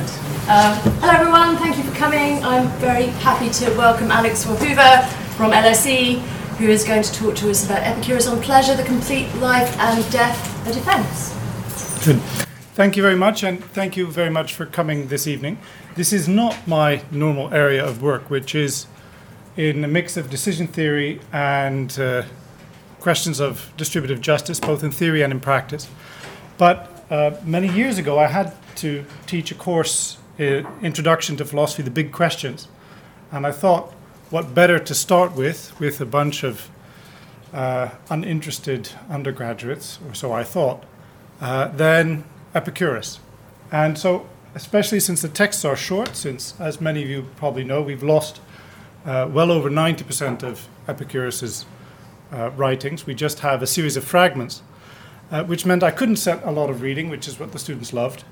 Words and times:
Excellent. 0.00 0.48
Uh, 0.48 0.74
hello, 1.00 1.12
everyone. 1.12 1.56
Thank 1.58 1.76
you 1.76 1.84
for 1.84 1.94
coming. 1.94 2.42
I'm 2.42 2.68
very 2.78 3.06
happy 3.06 3.50
to 3.50 3.70
welcome 3.76 4.10
Alex 4.10 4.44
Voorhoeve 4.46 5.06
from 5.36 5.50
LSE, 5.50 6.20
who 6.56 6.68
is 6.68 6.84
going 6.84 7.02
to 7.02 7.12
talk 7.12 7.36
to 7.36 7.50
us 7.50 7.66
about 7.66 7.82
Epicurus 7.82 8.26
on 8.26 8.40
pleasure, 8.40 8.74
the 8.74 8.82
complete 8.82 9.32
life, 9.36 9.76
and 9.78 10.10
death, 10.10 10.66
a 10.66 10.72
defense. 10.72 11.34
Good. 12.04 12.18
Thank 12.74 12.96
you 12.96 13.02
very 13.02 13.16
much, 13.16 13.42
and 13.42 13.62
thank 13.62 13.96
you 13.96 14.06
very 14.06 14.30
much 14.30 14.54
for 14.54 14.64
coming 14.64 15.08
this 15.08 15.26
evening. 15.26 15.58
This 15.96 16.14
is 16.14 16.26
not 16.26 16.56
my 16.66 17.02
normal 17.10 17.52
area 17.52 17.84
of 17.84 18.00
work, 18.00 18.30
which 18.30 18.54
is 18.54 18.86
in 19.58 19.84
a 19.84 19.88
mix 19.88 20.16
of 20.16 20.30
decision 20.30 20.66
theory 20.66 21.20
and 21.30 21.98
uh, 21.98 22.22
questions 23.00 23.38
of 23.38 23.70
distributive 23.76 24.22
justice, 24.22 24.60
both 24.60 24.82
in 24.82 24.92
theory 24.92 25.20
and 25.20 25.30
in 25.30 25.40
practice. 25.40 25.88
But 26.56 27.04
uh, 27.10 27.32
many 27.44 27.68
years 27.68 27.98
ago, 27.98 28.18
I 28.18 28.28
had 28.28 28.54
to 28.80 29.04
teach 29.26 29.50
a 29.50 29.54
course, 29.54 30.18
uh, 30.38 30.62
Introduction 30.82 31.36
to 31.36 31.44
Philosophy, 31.44 31.82
the 31.82 31.90
Big 31.90 32.12
Questions. 32.12 32.68
And 33.30 33.46
I 33.46 33.52
thought, 33.52 33.92
what 34.30 34.54
better 34.54 34.78
to 34.78 34.94
start 34.94 35.34
with, 35.36 35.78
with 35.78 36.00
a 36.00 36.06
bunch 36.06 36.44
of 36.44 36.70
uh, 37.52 37.90
uninterested 38.08 38.90
undergraduates, 39.08 39.98
or 40.08 40.14
so 40.14 40.32
I 40.32 40.44
thought, 40.44 40.84
uh, 41.40 41.68
than 41.68 42.24
Epicurus. 42.54 43.20
And 43.70 43.98
so, 43.98 44.26
especially 44.54 45.00
since 45.00 45.22
the 45.22 45.28
texts 45.28 45.64
are 45.64 45.76
short, 45.76 46.16
since, 46.16 46.58
as 46.60 46.80
many 46.80 47.02
of 47.02 47.08
you 47.08 47.26
probably 47.36 47.64
know, 47.64 47.82
we've 47.82 48.02
lost 48.02 48.40
uh, 49.04 49.28
well 49.30 49.50
over 49.50 49.70
90% 49.70 50.42
of 50.42 50.68
Epicurus's 50.88 51.66
uh, 52.32 52.50
writings. 52.56 53.06
We 53.06 53.14
just 53.14 53.40
have 53.40 53.62
a 53.62 53.66
series 53.66 53.96
of 53.96 54.04
fragments, 54.04 54.62
uh, 55.30 55.44
which 55.44 55.66
meant 55.66 55.82
I 55.82 55.90
couldn't 55.90 56.16
set 56.16 56.44
a 56.44 56.50
lot 56.50 56.70
of 56.70 56.82
reading, 56.82 57.08
which 57.08 57.28
is 57.28 57.38
what 57.38 57.52
the 57.52 57.58
students 57.58 57.92
loved. 57.92 58.24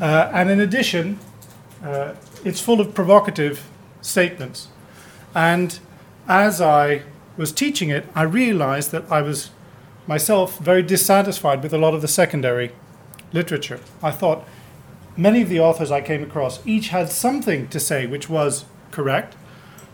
Uh, 0.00 0.30
and 0.32 0.50
in 0.50 0.60
addition, 0.60 1.18
uh, 1.82 2.14
it's 2.44 2.60
full 2.60 2.80
of 2.80 2.94
provocative 2.94 3.68
statements. 4.00 4.68
And 5.34 5.78
as 6.28 6.60
I 6.60 7.02
was 7.36 7.52
teaching 7.52 7.90
it, 7.90 8.06
I 8.14 8.22
realized 8.22 8.90
that 8.92 9.10
I 9.10 9.22
was 9.22 9.50
myself 10.06 10.58
very 10.58 10.82
dissatisfied 10.82 11.62
with 11.62 11.72
a 11.72 11.78
lot 11.78 11.94
of 11.94 12.02
the 12.02 12.08
secondary 12.08 12.72
literature. 13.32 13.80
I 14.02 14.10
thought 14.10 14.46
many 15.16 15.42
of 15.42 15.48
the 15.48 15.60
authors 15.60 15.90
I 15.90 16.00
came 16.00 16.22
across 16.22 16.64
each 16.66 16.88
had 16.88 17.08
something 17.10 17.68
to 17.68 17.80
say 17.80 18.06
which 18.06 18.28
was 18.28 18.64
correct, 18.90 19.34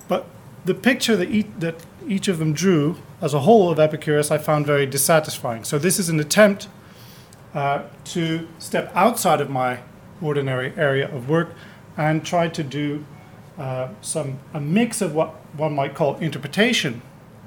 but 0.08 0.26
the 0.64 0.74
picture 0.74 1.16
that 1.16 1.60
that 1.60 1.76
each 2.06 2.28
of 2.28 2.38
them 2.38 2.52
drew 2.52 2.96
as 3.20 3.34
a 3.34 3.40
whole 3.40 3.70
of 3.70 3.78
Epicurus 3.78 4.30
I 4.30 4.38
found 4.38 4.66
very 4.66 4.86
dissatisfying. 4.86 5.64
So, 5.64 5.78
this 5.78 5.98
is 5.98 6.08
an 6.08 6.18
attempt 6.18 6.68
uh, 7.54 7.82
to 8.04 8.48
step 8.58 8.90
outside 8.94 9.40
of 9.40 9.50
my 9.50 9.80
ordinary 10.22 10.72
area 10.76 11.12
of 11.14 11.28
work 11.28 11.54
and 11.96 12.24
try 12.24 12.48
to 12.48 12.62
do 12.62 13.04
uh, 13.58 13.88
some 14.00 14.38
a 14.54 14.60
mix 14.60 15.00
of 15.00 15.14
what 15.14 15.30
one 15.56 15.74
might 15.74 15.94
call 15.94 16.16
interpretation 16.16 17.02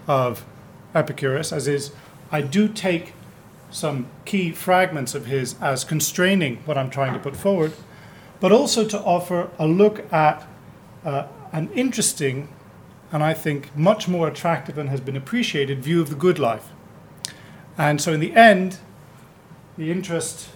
of 0.08 0.46
Epicurus, 0.94 1.52
as 1.52 1.68
is, 1.68 1.92
I 2.32 2.42
do 2.42 2.68
take 2.68 3.14
some 3.72 4.08
key 4.26 4.52
fragments 4.52 5.16
of 5.16 5.26
his 5.26 5.56
as 5.60 5.84
constraining 5.84 6.58
what 6.66 6.78
I'm 6.78 6.90
trying 6.90 7.14
to 7.14 7.20
put 7.20 7.36
forward, 7.36 7.74
but 8.40 8.52
also 8.52 8.88
to 8.88 9.00
offer 9.00 9.50
a 9.58 9.66
look 9.66 10.12
at 10.14 10.48
uh, 11.04 11.28
an 11.52 11.72
interesting 11.74 12.50
and 13.12 13.24
I 13.24 13.36
think 13.36 13.76
much 13.78 14.08
more 14.08 14.28
attractive 14.28 14.78
and 14.78 14.90
has 14.90 15.00
been 15.00 15.16
appreciated 15.16 15.84
view 15.84 16.02
of 16.02 16.10
the 16.10 16.16
good 16.16 16.40
life. 16.40 16.70
And 17.78 18.02
so, 18.02 18.12
in 18.12 18.20
the 18.20 18.34
end, 18.34 18.80
the 19.78 19.92
interest 19.92 20.50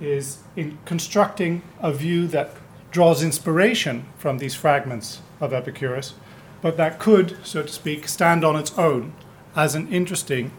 is 0.00 0.38
in 0.56 0.78
constructing 0.84 1.62
a 1.80 1.92
view 1.92 2.26
that 2.28 2.50
draws 2.90 3.22
inspiration 3.22 4.06
from 4.18 4.38
these 4.38 4.54
fragments 4.54 5.20
of 5.40 5.52
Epicurus, 5.52 6.14
but 6.62 6.76
that 6.76 6.98
could, 6.98 7.36
so 7.44 7.62
to 7.62 7.68
speak, 7.68 8.08
stand 8.08 8.44
on 8.44 8.56
its 8.56 8.76
own 8.78 9.12
as 9.54 9.74
an 9.74 9.88
interesting 9.88 10.50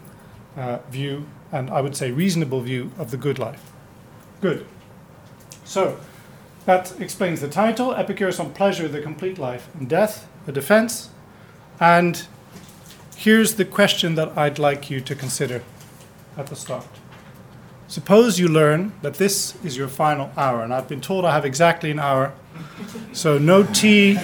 uh, 0.56 0.78
view, 0.90 1.26
and 1.52 1.70
I 1.70 1.80
would 1.80 1.96
say 1.96 2.10
reasonable 2.10 2.60
view 2.60 2.90
of 2.98 3.10
the 3.10 3.16
good 3.16 3.38
life. 3.38 3.72
Good. 4.40 4.66
So, 5.64 5.98
that 6.64 7.00
explains 7.00 7.40
the 7.40 7.48
title 7.48 7.94
Epicurus 7.94 8.38
on 8.38 8.52
Pleasure, 8.52 8.88
the 8.88 9.00
Complete 9.00 9.38
Life 9.38 9.68
and 9.74 9.88
Death, 9.88 10.28
a 10.46 10.52
defense. 10.52 11.10
And 11.80 12.26
here's 13.16 13.54
the 13.54 13.64
question 13.64 14.14
that 14.16 14.36
I'd 14.36 14.58
like 14.58 14.90
you 14.90 15.00
to 15.00 15.14
consider 15.14 15.62
at 16.36 16.48
the 16.48 16.56
start. 16.56 16.86
Suppose 17.88 18.38
you 18.38 18.48
learn 18.48 18.92
that 19.00 19.14
this 19.14 19.54
is 19.64 19.74
your 19.74 19.88
final 19.88 20.30
hour, 20.36 20.62
and 20.62 20.74
I've 20.74 20.88
been 20.88 21.00
told 21.00 21.24
I 21.24 21.32
have 21.32 21.46
exactly 21.46 21.90
an 21.90 21.98
hour, 21.98 22.34
so 23.14 23.38
no 23.38 23.64
tea, 23.64 24.18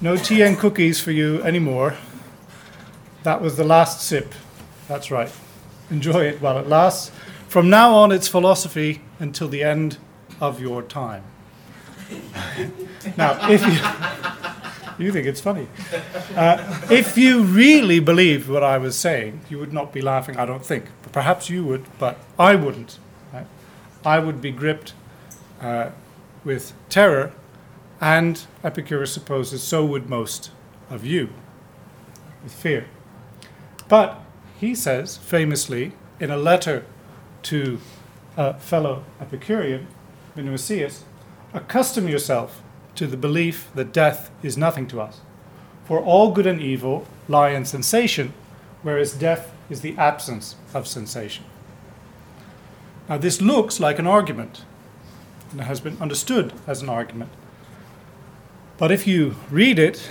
no 0.00 0.16
tea 0.16 0.42
and 0.42 0.58
cookies 0.58 1.00
for 1.00 1.12
you 1.12 1.40
anymore. 1.44 1.96
That 3.22 3.40
was 3.40 3.56
the 3.56 3.62
last 3.62 4.02
sip. 4.02 4.34
That's 4.88 5.12
right. 5.12 5.30
Enjoy 5.90 6.24
it 6.24 6.40
while 6.42 6.58
it 6.58 6.66
lasts. 6.66 7.12
From 7.46 7.70
now 7.70 7.94
on, 7.94 8.10
it's 8.10 8.26
philosophy 8.26 9.00
until 9.20 9.46
the 9.46 9.62
end 9.62 9.98
of 10.40 10.60
your 10.60 10.82
time. 10.82 11.22
now, 13.16 13.48
if 13.48 13.64
you. 13.64 14.49
You 15.00 15.12
think 15.12 15.26
it's 15.26 15.40
funny. 15.40 15.66
Uh, 16.36 16.80
if 16.90 17.16
you 17.16 17.42
really 17.42 18.00
believed 18.00 18.48
what 18.48 18.62
I 18.62 18.78
was 18.78 18.98
saying, 18.98 19.40
you 19.48 19.58
would 19.58 19.72
not 19.72 19.92
be 19.92 20.02
laughing, 20.02 20.36
I 20.36 20.44
don't 20.44 20.64
think. 20.64 20.84
Perhaps 21.12 21.48
you 21.48 21.64
would, 21.64 21.86
but 21.98 22.18
I 22.38 22.54
wouldn't. 22.54 22.98
Right? 23.32 23.46
I 24.04 24.18
would 24.18 24.40
be 24.42 24.50
gripped 24.50 24.92
uh, 25.60 25.90
with 26.44 26.72
terror, 26.88 27.32
and 28.00 28.46
Epicurus 28.62 29.12
supposes 29.12 29.62
so 29.62 29.84
would 29.86 30.08
most 30.08 30.50
of 30.90 31.04
you, 31.04 31.30
with 32.42 32.52
fear. 32.52 32.86
But 33.88 34.20
he 34.58 34.74
says, 34.74 35.16
famously, 35.16 35.92
in 36.18 36.30
a 36.30 36.36
letter 36.36 36.84
to 37.44 37.78
a 38.36 38.54
fellow 38.54 39.04
Epicurean, 39.20 39.86
Menoeceus, 40.36 41.02
accustom 41.54 42.08
yourself 42.08 42.62
to 42.94 43.06
the 43.06 43.16
belief 43.16 43.68
that 43.74 43.92
death 43.92 44.30
is 44.42 44.56
nothing 44.56 44.86
to 44.88 45.00
us. 45.00 45.20
For 45.84 46.00
all 46.00 46.32
good 46.32 46.46
and 46.46 46.60
evil 46.60 47.06
lie 47.28 47.50
in 47.50 47.64
sensation, 47.64 48.32
whereas 48.82 49.12
death 49.12 49.52
is 49.68 49.80
the 49.80 49.96
absence 49.96 50.56
of 50.74 50.86
sensation. 50.86 51.44
Now, 53.08 53.18
this 53.18 53.40
looks 53.40 53.80
like 53.80 53.98
an 53.98 54.06
argument, 54.06 54.64
and 55.50 55.60
has 55.62 55.80
been 55.80 56.00
understood 56.00 56.52
as 56.66 56.80
an 56.80 56.88
argument. 56.88 57.30
But 58.78 58.92
if 58.92 59.06
you 59.06 59.36
read 59.50 59.78
it, 59.78 60.10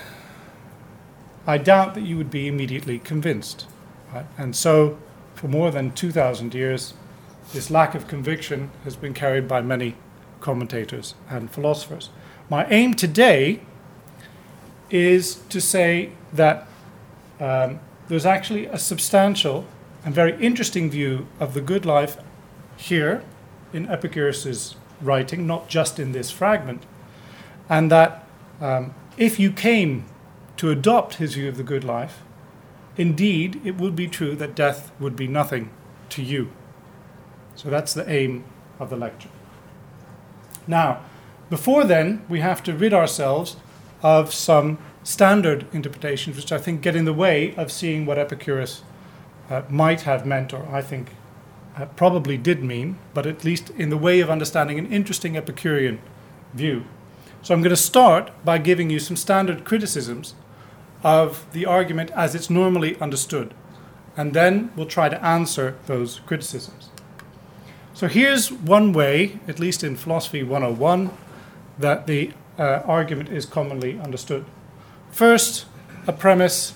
I 1.47 1.57
doubt 1.57 1.95
that 1.95 2.03
you 2.03 2.17
would 2.17 2.29
be 2.29 2.47
immediately 2.47 2.99
convinced. 2.99 3.65
Right? 4.13 4.25
And 4.37 4.55
so, 4.55 4.99
for 5.33 5.47
more 5.47 5.71
than 5.71 5.91
2,000 5.93 6.53
years, 6.53 6.93
this 7.53 7.71
lack 7.71 7.95
of 7.95 8.07
conviction 8.07 8.69
has 8.83 8.95
been 8.95 9.13
carried 9.13 9.47
by 9.47 9.61
many 9.61 9.95
commentators 10.41 11.15
and 11.29 11.51
philosophers. 11.51 12.09
My 12.49 12.65
aim 12.67 12.93
today 12.93 13.61
is 14.89 15.35
to 15.49 15.61
say 15.61 16.11
that 16.33 16.67
um, 17.39 17.79
there's 18.07 18.25
actually 18.25 18.65
a 18.65 18.77
substantial 18.77 19.65
and 20.03 20.15
very 20.15 20.35
interesting 20.43 20.89
view 20.89 21.27
of 21.39 21.53
the 21.53 21.61
good 21.61 21.85
life 21.85 22.17
here 22.77 23.23
in 23.73 23.87
Epicurus's 23.87 24.75
writing, 25.01 25.45
not 25.45 25.67
just 25.67 25.99
in 25.99 26.11
this 26.11 26.31
fragment, 26.31 26.85
and 27.67 27.91
that 27.91 28.27
um, 28.59 28.93
if 29.17 29.39
you 29.39 29.51
came 29.51 30.05
to 30.57 30.71
adopt 30.71 31.15
his 31.15 31.35
view 31.35 31.47
of 31.47 31.57
the 31.57 31.63
good 31.63 31.83
life, 31.83 32.23
indeed 32.97 33.61
it 33.63 33.77
would 33.77 33.95
be 33.95 34.07
true 34.07 34.35
that 34.35 34.55
death 34.55 34.91
would 34.99 35.15
be 35.15 35.27
nothing 35.27 35.69
to 36.09 36.23
you. 36.23 36.51
So 37.55 37.69
that's 37.69 37.93
the 37.93 38.09
aim 38.09 38.43
of 38.79 38.89
the 38.89 38.97
lecture. 38.97 39.29
Now, 40.69 41.01
before 41.49 41.83
then, 41.83 42.21
we 42.29 42.41
have 42.41 42.61
to 42.63 42.75
rid 42.75 42.93
ourselves 42.93 43.55
of 44.03 44.31
some 44.31 44.77
standard 45.03 45.65
interpretations, 45.73 46.35
which 46.35 46.51
I 46.51 46.59
think 46.59 46.81
get 46.81 46.95
in 46.95 47.05
the 47.05 47.13
way 47.13 47.55
of 47.55 47.71
seeing 47.71 48.05
what 48.05 48.19
Epicurus 48.19 48.83
uh, 49.49 49.63
might 49.67 50.01
have 50.01 50.27
meant, 50.27 50.53
or 50.53 50.67
I 50.71 50.83
think 50.83 51.09
uh, 51.75 51.85
probably 51.95 52.37
did 52.37 52.63
mean, 52.63 52.99
but 53.15 53.25
at 53.25 53.43
least 53.43 53.71
in 53.71 53.89
the 53.89 53.97
way 53.97 54.19
of 54.19 54.29
understanding 54.29 54.77
an 54.77 54.91
interesting 54.93 55.35
Epicurean 55.35 55.99
view. 56.53 56.85
So 57.41 57.55
I'm 57.55 57.63
going 57.63 57.71
to 57.71 57.75
start 57.75 58.29
by 58.45 58.59
giving 58.59 58.91
you 58.91 58.99
some 58.99 59.15
standard 59.15 59.65
criticisms 59.65 60.35
of 61.01 61.51
the 61.51 61.65
argument 61.65 62.11
as 62.11 62.35
it's 62.35 62.49
normally 62.49 62.95
understood, 63.01 63.55
and 64.15 64.33
then 64.33 64.71
we'll 64.75 64.85
try 64.85 65.09
to 65.09 65.25
answer 65.25 65.77
those 65.87 66.19
criticisms. 66.27 66.88
So 67.99 68.07
here's 68.07 68.49
one 68.49 68.93
way, 68.93 69.39
at 69.45 69.59
least 69.59 69.83
in 69.83 69.97
Philosophy 69.97 70.41
101, 70.41 71.11
that 71.79 72.07
the 72.07 72.31
uh, 72.57 72.81
argument 72.85 73.27
is 73.27 73.45
commonly 73.45 73.99
understood. 73.99 74.45
First, 75.11 75.65
a 76.07 76.13
premise, 76.13 76.75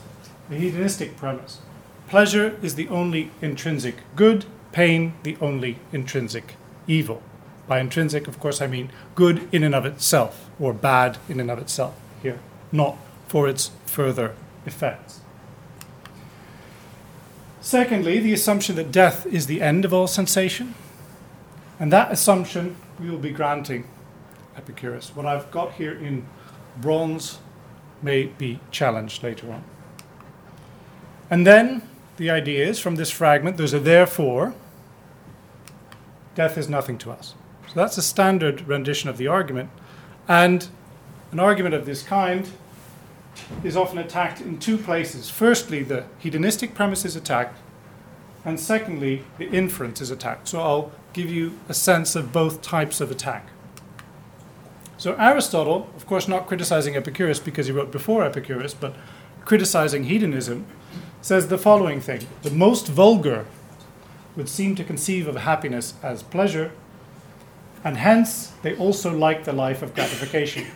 a 0.52 0.56
hedonistic 0.56 1.16
premise. 1.16 1.62
Pleasure 2.10 2.60
is 2.62 2.75
the 2.75 2.90
only 2.90 3.31
intrinsic 3.42 3.96
good, 4.18 4.44
pain 4.74 5.14
the 5.24 5.38
only 5.40 5.80
intrinsic 5.94 6.56
evil, 6.88 7.24
By 7.68 7.80
intrinsic, 7.80 8.28
of 8.28 8.42
course, 8.42 8.62
I 8.62 8.68
mean 8.68 8.92
good 9.16 9.48
in 9.54 9.64
and 9.64 9.74
of 9.74 9.86
itself, 9.86 10.50
or 10.60 10.74
bad 10.74 11.20
in 11.30 11.40
and 11.40 11.50
of 11.50 11.58
itself 11.58 11.96
here, 12.22 12.40
not 12.70 12.98
for 13.30 13.48
its 13.48 13.72
further 13.86 14.36
effects. 14.66 15.22
Secondly, 17.62 18.20
the 18.20 18.34
assumption 18.34 18.75
that 18.75 18.92
death 18.92 19.25
is 19.25 19.48
the 19.48 19.62
end 19.62 19.86
of 19.86 19.94
all 19.94 20.08
sensation. 20.08 20.75
And 21.83 21.91
that 21.91 22.13
assumption 22.13 22.77
we 22.97 23.09
will 23.09 23.18
be 23.18 23.31
granting 23.31 23.85
Epicurus. 24.56 25.13
What 25.13 25.25
I've 25.25 25.51
got 25.51 25.74
here 25.74 25.91
in 25.91 26.25
bronze 26.77 27.39
may 28.01 28.27
be 28.27 28.62
challenged 28.71 29.21
later 29.21 29.51
on. 29.51 29.65
And 31.30 31.45
then 31.45 31.81
the 32.15 32.30
idea 32.30 32.65
is 32.65 32.80
from 32.80 32.95
this 32.95 33.12
fragment, 33.12 33.57
there's 33.57 33.74
a 33.74 33.81
therefore, 33.81 34.53
death 36.35 36.57
is 36.57 36.69
nothing 36.69 36.97
to 37.00 37.12
us. 37.12 37.35
So 37.68 37.74
that's 37.75 37.97
a 37.97 38.01
standard 38.01 38.65
rendition 38.65 39.09
of 39.09 39.18
the 39.18 39.27
argument. 39.27 39.69
And 40.25 40.69
an 41.33 41.39
argument 41.41 41.75
of 41.75 41.86
this 41.86 42.01
kind 42.01 42.50
is 43.62 43.75
often 43.75 43.97
attacked 43.97 44.39
in 44.39 44.57
two 44.57 44.77
places. 44.77 45.29
Firstly, 45.29 45.83
the 45.83 46.06
hedonistic 46.18 46.75
premise 46.75 47.03
is 47.03 47.18
attacked, 47.18 47.59
and 48.45 48.57
secondly, 48.57 49.25
the 49.38 49.50
inference 49.50 50.00
is 50.00 50.12
attacked. 50.12 50.47
So 50.47 50.62
I'll 50.62 50.91
give 51.13 51.30
you 51.30 51.60
a 51.69 51.74
sense 51.74 52.15
of 52.15 52.33
both 52.33 52.62
types 52.62 53.00
of 53.00 53.12
attack. 53.12 53.48
So 54.98 55.15
Aristotle, 55.15 55.89
of 55.95 56.07
course, 56.07 56.27
not 56.27 56.48
criticizing 56.48 56.95
Epicurus 56.95 57.39
because 57.39 57.68
he 57.68 57.71
wrote 57.71 57.92
before 57.92 58.24
Epicurus, 58.24 58.74
but 58.74 58.95
criticizing 59.45 60.06
hedonism, 60.06 60.65
says 61.21 61.48
the 61.48 61.57
following 61.57 62.01
thing 62.01 62.27
The 62.42 62.51
most 62.51 62.88
vulgar 62.88 63.45
would 64.36 64.50
seem 64.50 64.75
to 64.75 64.83
conceive 64.83 65.27
of 65.27 65.36
happiness 65.36 65.94
as 66.01 66.24
pleasure, 66.24 66.71
and 67.83 67.98
hence 67.98 68.54
they 68.62 68.75
also 68.75 69.15
like 69.15 69.44
the 69.44 69.54
life 69.54 69.81
of 69.81 69.94
gratification. 69.94 70.68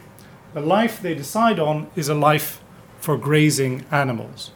The 0.53 0.61
life 0.61 1.01
they 1.01 1.15
decide 1.15 1.59
on 1.59 1.89
is 1.95 2.09
a 2.09 2.13
life 2.13 2.61
for 2.99 3.17
grazing 3.17 3.85
animals. 3.91 4.51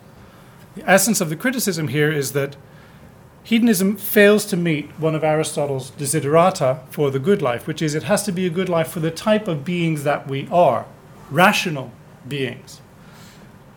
The 0.75 0.89
essence 0.89 1.21
of 1.21 1.29
the 1.29 1.35
criticism 1.35 1.89
here 1.89 2.11
is 2.11 2.31
that 2.33 2.55
hedonism 3.43 3.95
fails 3.97 4.45
to 4.45 4.57
meet 4.57 4.89
one 4.99 5.15
of 5.15 5.23
Aristotle's 5.23 5.91
desiderata 5.91 6.81
for 6.89 7.09
the 7.09 7.19
good 7.19 7.41
life, 7.41 7.67
which 7.67 7.81
is 7.81 7.95
it 7.95 8.03
has 8.03 8.23
to 8.23 8.31
be 8.31 8.45
a 8.45 8.49
good 8.49 8.69
life 8.69 8.89
for 8.89 8.99
the 8.99 9.11
type 9.11 9.47
of 9.47 9.65
beings 9.65 10.03
that 10.03 10.27
we 10.27 10.47
are, 10.51 10.85
rational 11.29 11.91
beings. 12.27 12.81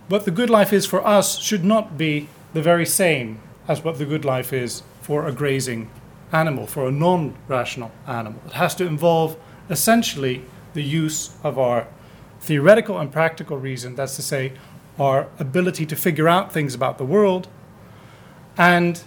What 0.09 0.25
the 0.25 0.31
good 0.31 0.51
life 0.51 0.73
is 0.73 0.85
for 0.85 1.07
us 1.07 1.39
should 1.39 1.65
not 1.65 1.97
be 1.97 2.29
the 2.53 2.63
very 2.63 2.87
same 2.87 3.41
as 3.67 3.83
what 3.83 3.99
the 3.99 4.05
good 4.05 4.25
life 4.25 4.53
is 4.53 4.83
for 5.01 5.27
a 5.27 5.33
grazing 5.33 5.91
animal, 6.33 6.67
for 6.67 6.89
a 6.89 6.93
non 6.93 7.35
rational 7.49 7.91
animal. 8.07 8.41
It 8.47 8.53
has 8.53 8.75
to 8.77 8.87
involve 8.87 9.37
essentially 9.71 10.45
the 10.75 10.83
use 10.83 11.35
of 11.43 11.59
our 11.59 11.87
theoretical 12.41 12.99
and 12.99 13.11
practical 13.11 13.57
reason, 13.57 13.95
that's 13.95 14.17
to 14.17 14.23
say, 14.23 14.53
our 14.99 15.29
ability 15.39 15.87
to 15.87 15.97
figure 15.97 16.29
out 16.29 16.53
things 16.53 16.75
about 16.75 16.99
the 16.99 17.05
world 17.05 17.49
and 18.57 19.03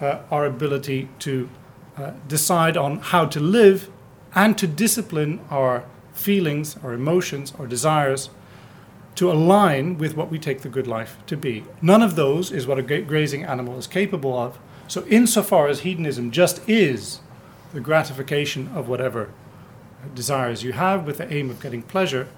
uh, 0.00 0.20
our 0.30 0.46
ability 0.46 1.08
to 1.20 1.48
uh, 1.96 2.12
decide 2.26 2.76
on 2.76 2.98
how 2.98 3.26
to 3.26 3.40
live 3.40 3.90
and 4.34 4.56
to 4.58 4.66
discipline 4.66 5.40
our 5.50 5.84
feelings, 6.12 6.76
our 6.82 6.92
emotions, 6.92 7.52
our 7.58 7.66
desires 7.66 8.30
to 9.18 9.32
align 9.32 9.98
with 9.98 10.16
what 10.16 10.30
we 10.30 10.38
take 10.38 10.60
the 10.60 10.68
good 10.68 10.86
life 10.86 11.16
to 11.26 11.36
be. 11.36 11.64
None 11.82 12.02
of 12.02 12.14
those 12.14 12.52
is 12.52 12.68
what 12.68 12.78
a 12.78 13.00
grazing 13.00 13.42
animal 13.42 13.76
is 13.76 13.88
capable 13.88 14.38
of. 14.38 14.60
So, 14.86 15.04
insofar 15.06 15.66
as 15.66 15.80
hedonism 15.80 16.30
just 16.30 16.66
is 16.68 17.18
the 17.72 17.80
gratification 17.80 18.70
of 18.76 18.88
whatever 18.88 19.30
desires 20.14 20.62
you 20.62 20.72
have 20.72 21.04
with 21.04 21.18
the 21.18 21.32
aim 21.32 21.50
of 21.50 21.60
getting 21.60 21.82
pleasure, 21.82 22.28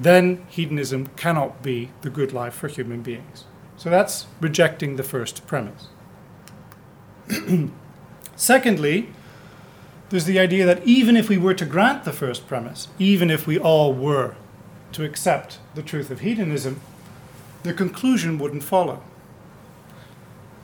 then 0.00 0.46
hedonism 0.48 1.08
cannot 1.16 1.62
be 1.62 1.90
the 2.00 2.08
good 2.10 2.32
life 2.32 2.54
for 2.54 2.68
human 2.68 3.02
beings. 3.02 3.44
So, 3.76 3.90
that's 3.90 4.26
rejecting 4.40 4.96
the 4.96 5.02
first 5.02 5.46
premise. 5.46 5.88
Secondly, 8.36 9.08
there's 10.10 10.24
the 10.26 10.38
idea 10.38 10.66
that 10.66 10.84
even 10.86 11.16
if 11.16 11.28
we 11.28 11.38
were 11.38 11.54
to 11.54 11.64
grant 11.64 12.04
the 12.04 12.12
first 12.12 12.46
premise, 12.46 12.88
even 12.98 13.30
if 13.30 13.46
we 13.46 13.58
all 13.58 13.92
were 13.92 14.36
to 14.92 15.04
accept 15.04 15.58
the 15.74 15.82
truth 15.82 16.10
of 16.10 16.20
hedonism, 16.20 16.80
the 17.62 17.72
conclusion 17.72 18.38
wouldn't 18.38 18.62
follow. 18.62 19.02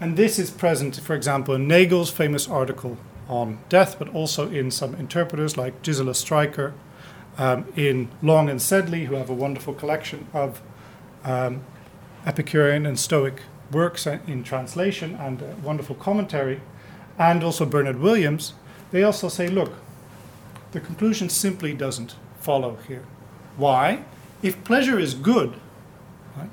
And 0.00 0.16
this 0.16 0.38
is 0.38 0.50
present, 0.50 0.98
for 1.00 1.14
example, 1.14 1.54
in 1.54 1.66
Nagel's 1.66 2.10
famous 2.10 2.48
article 2.48 2.96
on 3.28 3.58
death, 3.68 3.98
but 3.98 4.08
also 4.08 4.50
in 4.50 4.70
some 4.70 4.94
interpreters 4.94 5.56
like 5.56 5.82
Gisela 5.82 6.14
Striker, 6.14 6.74
um, 7.38 7.66
in 7.76 8.08
Long 8.22 8.48
and 8.48 8.60
Sedley, 8.60 9.06
who 9.06 9.14
have 9.14 9.30
a 9.30 9.34
wonderful 9.34 9.72
collection 9.74 10.26
of 10.32 10.60
um, 11.24 11.64
Epicurean 12.26 12.86
and 12.86 12.98
Stoic 12.98 13.42
works 13.70 14.06
in 14.06 14.42
translation 14.42 15.14
and 15.14 15.42
a 15.42 15.54
wonderful 15.62 15.94
commentary, 15.94 16.60
and 17.18 17.44
also 17.44 17.66
Bernard 17.66 18.00
Williams, 18.00 18.54
they 18.90 19.02
also 19.02 19.28
say, 19.28 19.48
look, 19.48 19.74
the 20.72 20.80
conclusion 20.80 21.28
simply 21.28 21.74
doesn't 21.74 22.16
follow 22.40 22.78
here. 22.88 23.04
Why? 23.56 24.04
If 24.42 24.64
pleasure 24.64 24.98
is 24.98 25.14
good, 25.14 25.54
right, 26.36 26.50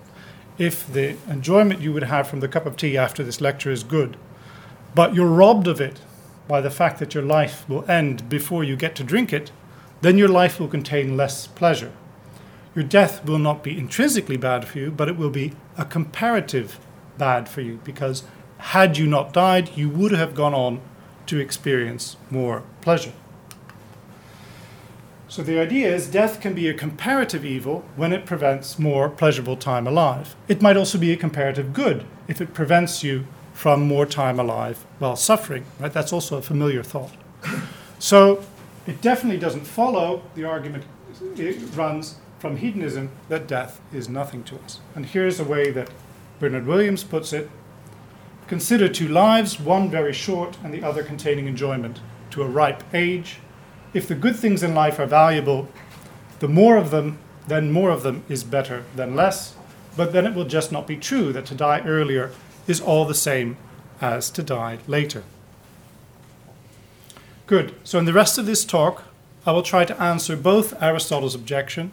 if 0.58 0.92
the 0.92 1.16
enjoyment 1.30 1.82
you 1.82 1.94
would 1.94 2.04
have 2.04 2.28
from 2.28 2.40
the 2.40 2.48
cup 2.48 2.66
of 2.66 2.76
tea 2.76 2.98
after 2.98 3.24
this 3.24 3.42
lecture 3.42 3.72
is 3.72 3.84
good, 3.84 4.18
but 4.94 5.14
you're 5.14 5.28
robbed 5.28 5.68
of 5.68 5.80
it 5.80 6.02
by 6.48 6.62
the 6.62 6.72
fact 6.72 7.00
that 7.00 7.14
your 7.14 7.24
life 7.24 7.68
will 7.70 7.90
end 7.90 8.28
before 8.30 8.64
you 8.64 8.76
get 8.76 8.96
to 8.96 9.04
drink 9.04 9.32
it, 9.32 9.52
then 10.02 10.18
your 10.18 10.28
life 10.28 10.60
will 10.60 10.68
contain 10.68 11.18
less 11.18 11.48
pleasure. 11.48 11.92
Your 12.76 12.84
death 12.84 13.26
will 13.26 13.40
not 13.40 13.64
be 13.64 13.78
intrinsically 13.78 14.38
bad 14.38 14.68
for 14.68 14.78
you, 14.78 14.92
but 14.92 15.08
it 15.08 15.18
will 15.18 15.30
be 15.30 15.54
a 15.78 15.86
comparative 15.86 16.80
bad 17.18 17.50
for 17.50 17.62
you 17.62 17.80
because 17.84 18.24
had 18.58 18.98
you 18.98 19.08
not 19.08 19.34
died, 19.34 19.78
you 19.78 19.90
would 19.90 20.12
have 20.12 20.36
gone 20.36 20.54
on 20.54 20.82
to 21.28 21.40
experience 21.40 22.18
more 22.30 22.64
pleasure. 22.82 23.14
So 25.30 25.44
the 25.44 25.60
idea 25.60 25.94
is 25.94 26.08
death 26.08 26.40
can 26.40 26.54
be 26.54 26.70
a 26.70 26.74
comparative 26.74 27.44
evil 27.44 27.84
when 27.96 28.14
it 28.14 28.26
prevents 28.26 28.80
more 28.80 29.10
pleasurable 29.10 29.58
time 29.58 29.86
alive. 29.86 30.36
It 30.48 30.62
might 30.62 30.78
also 30.78 30.98
be 30.98 31.12
a 31.12 31.18
comparative 31.18 31.74
good 31.74 32.06
if 32.28 32.40
it 32.40 32.54
prevents 32.54 33.04
you 33.04 33.28
from 33.54 33.82
more 33.82 34.06
time 34.06 34.40
alive 34.40 34.86
while 35.00 35.16
suffering, 35.16 35.66
right? 35.80 35.92
That's 35.92 36.14
also 36.14 36.38
a 36.38 36.42
familiar 36.42 36.82
thought. 36.82 37.12
So 38.00 38.44
it 38.86 39.02
definitely 39.02 39.40
doesn't 39.40 39.66
follow 39.66 40.24
the 40.36 40.46
argument 40.46 40.86
it 41.36 41.76
runs 41.76 42.16
from 42.40 42.58
hedonism 42.58 43.10
that 43.30 43.48
death 43.48 43.82
is 43.92 44.08
nothing 44.08 44.44
to 44.46 44.56
us. 44.60 44.80
And 44.96 45.06
here's 45.06 45.40
a 45.40 45.44
way 45.44 45.72
that 45.72 45.90
Bernard 46.40 46.66
Williams 46.66 47.04
puts 47.04 47.34
it 47.34 47.50
Consider 48.48 48.88
two 48.88 49.10
lives, 49.10 49.60
one 49.60 49.90
very 49.90 50.14
short 50.14 50.58
and 50.64 50.74
the 50.74 50.82
other 50.82 51.04
containing 51.04 51.48
enjoyment 51.48 52.00
to 52.32 52.44
a 52.44 52.48
ripe 52.48 52.82
age. 52.94 53.40
If 53.94 54.08
the 54.08 54.16
good 54.16 54.38
things 54.38 54.64
in 54.64 54.74
life 54.74 55.00
are 55.00 55.06
valuable, 55.06 55.68
the 56.40 56.48
more 56.48 56.78
of 56.78 56.90
them, 56.90 57.20
then 57.48 57.72
more 57.72 57.90
of 57.90 58.04
them 58.04 58.24
is 58.30 58.46
better 58.46 58.86
than 58.96 59.16
less. 59.16 59.56
But 59.98 60.14
then 60.14 60.26
it 60.26 60.34
will 60.34 60.46
just 60.46 60.72
not 60.72 60.88
be 60.88 60.96
true 60.96 61.34
that 61.34 61.46
to 61.48 61.56
die 61.56 61.82
earlier 61.82 62.32
is 62.68 62.80
all 62.80 63.04
the 63.04 63.14
same 63.14 63.58
as 64.00 64.30
to 64.30 64.44
die 64.44 64.80
later. 64.88 65.24
Good. 67.48 67.76
So, 67.84 68.00
in 68.00 68.06
the 68.06 68.14
rest 68.14 68.38
of 68.38 68.46
this 68.46 68.64
talk, 68.64 69.04
I 69.46 69.52
will 69.52 69.64
try 69.64 69.84
to 69.86 70.02
answer 70.02 70.36
both 70.36 70.82
Aristotle's 70.82 71.36
objection 71.36 71.92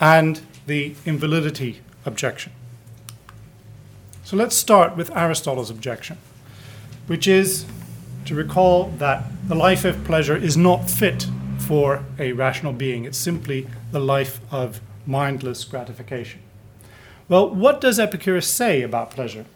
and 0.00 0.40
the 0.66 0.94
invalidity 1.04 1.80
objection. 2.04 2.52
So 4.28 4.36
let's 4.36 4.58
start 4.58 4.94
with 4.94 5.10
Aristotle's 5.16 5.70
objection, 5.70 6.18
which 7.06 7.26
is 7.26 7.64
to 8.26 8.34
recall 8.34 8.90
that 8.98 9.24
the 9.48 9.54
life 9.54 9.86
of 9.86 10.04
pleasure 10.04 10.36
is 10.36 10.54
not 10.54 10.90
fit 10.90 11.26
for 11.56 12.04
a 12.18 12.32
rational 12.32 12.74
being. 12.74 13.06
It's 13.06 13.16
simply 13.16 13.68
the 13.90 14.00
life 14.00 14.40
of 14.52 14.82
mindless 15.06 15.64
gratification. 15.64 16.42
Well, 17.26 17.48
what 17.48 17.80
does 17.80 17.98
Epicurus 17.98 18.46
say 18.46 18.82
about 18.82 19.12
pleasure? 19.12 19.46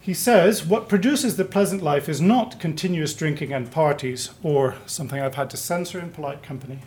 He 0.00 0.14
says, 0.14 0.64
What 0.64 0.88
produces 0.88 1.36
the 1.36 1.44
pleasant 1.44 1.82
life 1.82 2.08
is 2.08 2.20
not 2.20 2.60
continuous 2.60 3.14
drinking 3.14 3.52
and 3.52 3.68
parties, 3.68 4.30
or 4.44 4.76
something 4.86 5.20
I've 5.20 5.34
had 5.34 5.50
to 5.50 5.56
censor 5.56 5.98
in 5.98 6.12
polite 6.12 6.44
company, 6.44 6.82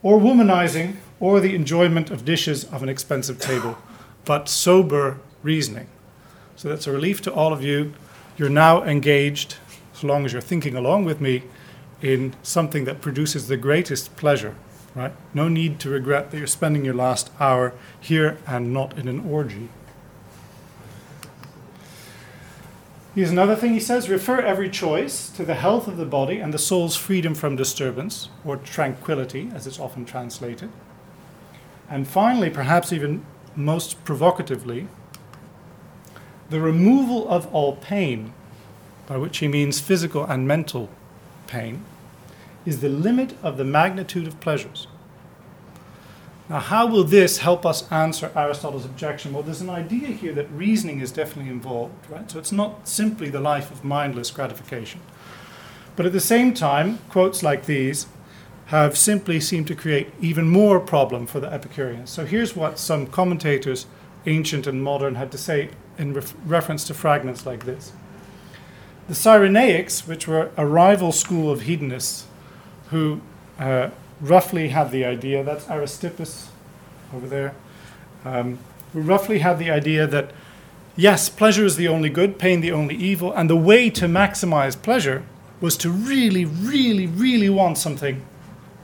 or 0.00 0.20
womanizing, 0.20 0.98
or 1.18 1.40
the 1.40 1.56
enjoyment 1.56 2.12
of 2.12 2.24
dishes 2.24 2.62
of 2.62 2.84
an 2.84 2.88
expensive 2.88 3.40
table 3.40 3.76
but 4.24 4.48
sober 4.48 5.18
reasoning. 5.42 5.88
So 6.56 6.68
that's 6.68 6.86
a 6.86 6.92
relief 6.92 7.20
to 7.22 7.32
all 7.32 7.52
of 7.52 7.62
you. 7.62 7.94
You're 8.36 8.48
now 8.48 8.82
engaged, 8.84 9.56
as 9.94 10.04
long 10.04 10.24
as 10.24 10.32
you're 10.32 10.42
thinking 10.42 10.76
along 10.76 11.04
with 11.04 11.20
me, 11.20 11.42
in 12.00 12.34
something 12.42 12.84
that 12.84 13.00
produces 13.00 13.48
the 13.48 13.56
greatest 13.56 14.16
pleasure, 14.16 14.56
right? 14.94 15.12
No 15.32 15.48
need 15.48 15.78
to 15.80 15.90
regret 15.90 16.30
that 16.30 16.38
you're 16.38 16.46
spending 16.46 16.84
your 16.84 16.94
last 16.94 17.30
hour 17.38 17.74
here 18.00 18.38
and 18.46 18.72
not 18.72 18.98
in 18.98 19.08
an 19.08 19.20
orgy. 19.28 19.68
Here's 23.14 23.30
another 23.30 23.54
thing 23.54 23.74
he 23.74 23.80
says 23.80 24.08
refer 24.08 24.40
every 24.40 24.70
choice 24.70 25.28
to 25.30 25.44
the 25.44 25.54
health 25.54 25.86
of 25.86 25.98
the 25.98 26.06
body 26.06 26.38
and 26.38 26.52
the 26.52 26.58
soul's 26.58 26.96
freedom 26.96 27.34
from 27.34 27.56
disturbance, 27.56 28.30
or 28.42 28.56
tranquility, 28.56 29.50
as 29.54 29.66
it's 29.66 29.78
often 29.78 30.06
translated. 30.06 30.70
And 31.90 32.08
finally, 32.08 32.48
perhaps 32.48 32.90
even 32.90 33.26
most 33.56 34.04
provocatively, 34.04 34.88
the 36.50 36.60
removal 36.60 37.28
of 37.28 37.52
all 37.54 37.76
pain, 37.76 38.32
by 39.06 39.16
which 39.16 39.38
he 39.38 39.48
means 39.48 39.80
physical 39.80 40.24
and 40.24 40.46
mental 40.46 40.90
pain, 41.46 41.84
is 42.64 42.80
the 42.80 42.88
limit 42.88 43.34
of 43.42 43.56
the 43.56 43.64
magnitude 43.64 44.26
of 44.26 44.40
pleasures. 44.40 44.86
Now, 46.48 46.60
how 46.60 46.86
will 46.86 47.04
this 47.04 47.38
help 47.38 47.64
us 47.64 47.90
answer 47.90 48.30
Aristotle's 48.36 48.84
objection? 48.84 49.32
Well, 49.32 49.42
there's 49.42 49.62
an 49.62 49.70
idea 49.70 50.08
here 50.08 50.32
that 50.34 50.50
reasoning 50.50 51.00
is 51.00 51.10
definitely 51.10 51.50
involved, 51.50 51.94
right? 52.10 52.30
So 52.30 52.38
it's 52.38 52.52
not 52.52 52.86
simply 52.86 53.30
the 53.30 53.40
life 53.40 53.70
of 53.70 53.84
mindless 53.84 54.30
gratification. 54.30 55.00
But 55.96 56.06
at 56.06 56.12
the 56.12 56.20
same 56.20 56.52
time, 56.52 56.98
quotes 57.08 57.42
like 57.42 57.66
these 57.66 58.06
have 58.72 58.96
simply 58.96 59.38
seemed 59.38 59.66
to 59.66 59.74
create 59.74 60.08
even 60.18 60.48
more 60.48 60.80
problem 60.80 61.26
for 61.26 61.40
the 61.40 61.52
Epicureans. 61.52 62.08
So 62.08 62.24
here's 62.24 62.56
what 62.56 62.78
some 62.78 63.06
commentators, 63.06 63.84
ancient 64.24 64.66
and 64.66 64.82
modern, 64.82 65.16
had 65.16 65.30
to 65.32 65.36
say 65.36 65.68
in 65.98 66.14
ref- 66.14 66.34
reference 66.46 66.82
to 66.84 66.94
fragments 66.94 67.44
like 67.44 67.66
this. 67.66 67.92
The 69.08 69.14
Cyrenaics, 69.14 70.08
which 70.08 70.26
were 70.26 70.50
a 70.56 70.64
rival 70.64 71.12
school 71.12 71.50
of 71.50 71.62
hedonists 71.62 72.26
who 72.88 73.20
uh, 73.58 73.90
roughly 74.22 74.68
had 74.68 74.90
the 74.90 75.04
idea, 75.04 75.44
that's 75.44 75.66
Aristippus 75.66 76.48
over 77.14 77.26
there, 77.26 77.54
um, 78.24 78.58
who 78.94 79.02
roughly 79.02 79.40
had 79.40 79.58
the 79.58 79.70
idea 79.70 80.06
that 80.06 80.30
yes, 80.96 81.28
pleasure 81.28 81.66
is 81.66 81.76
the 81.76 81.88
only 81.88 82.08
good, 82.08 82.38
pain 82.38 82.62
the 82.62 82.72
only 82.72 82.94
evil, 82.94 83.34
and 83.34 83.50
the 83.50 83.56
way 83.56 83.90
to 83.90 84.06
maximize 84.06 84.80
pleasure 84.80 85.24
was 85.60 85.76
to 85.76 85.90
really, 85.90 86.46
really, 86.46 87.06
really 87.06 87.50
want 87.50 87.76
something 87.76 88.22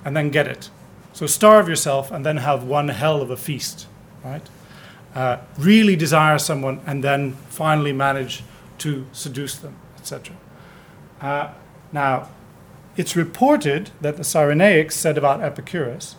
and 0.04 0.16
then 0.16 0.30
get 0.30 0.46
it. 0.46 0.70
So 1.12 1.26
starve 1.26 1.68
yourself 1.68 2.10
and 2.10 2.24
then 2.24 2.38
have 2.38 2.64
one 2.64 2.88
hell 2.88 3.20
of 3.20 3.30
a 3.30 3.36
feast, 3.36 3.86
right? 4.24 4.48
Uh, 5.14 5.38
really 5.58 5.96
desire 5.96 6.38
someone 6.38 6.80
and 6.86 7.02
then 7.02 7.32
finally 7.48 7.92
manage 7.92 8.44
to 8.78 9.06
seduce 9.12 9.56
them, 9.56 9.76
etc. 9.96 10.36
Uh, 11.20 11.50
now, 11.92 12.28
it's 12.96 13.16
reported 13.16 13.90
that 14.00 14.16
the 14.16 14.22
Cyrenaics 14.22 14.92
said 14.92 15.18
about 15.18 15.40
Epicurus 15.40 16.16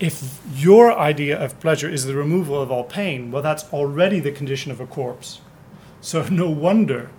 if 0.00 0.40
your 0.56 0.98
idea 0.98 1.38
of 1.38 1.60
pleasure 1.60 1.88
is 1.88 2.06
the 2.06 2.16
removal 2.16 2.60
of 2.60 2.72
all 2.72 2.84
pain, 2.84 3.30
well, 3.30 3.42
that's 3.42 3.70
already 3.72 4.18
the 4.18 4.32
condition 4.32 4.72
of 4.72 4.80
a 4.80 4.86
corpse. 4.86 5.42
So 6.00 6.22
no 6.30 6.48
wonder, 6.48 7.10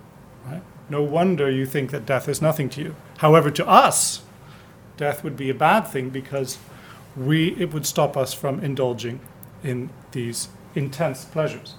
right? 0.44 0.62
No 0.90 1.02
wonder 1.02 1.48
you 1.48 1.64
think 1.64 1.92
that 1.92 2.04
death 2.04 2.28
is 2.28 2.42
nothing 2.42 2.68
to 2.70 2.82
you. 2.82 2.96
However, 3.18 3.50
to 3.52 3.66
us, 3.66 4.22
death 4.96 5.24
would 5.24 5.36
be 5.36 5.50
a 5.50 5.54
bad 5.54 5.82
thing 5.82 6.10
because 6.10 6.58
we, 7.16 7.54
it 7.56 7.72
would 7.72 7.86
stop 7.86 8.16
us 8.16 8.32
from 8.32 8.60
indulging 8.60 9.20
in 9.62 9.90
these 10.12 10.48
intense 10.74 11.24
pleasures. 11.24 11.74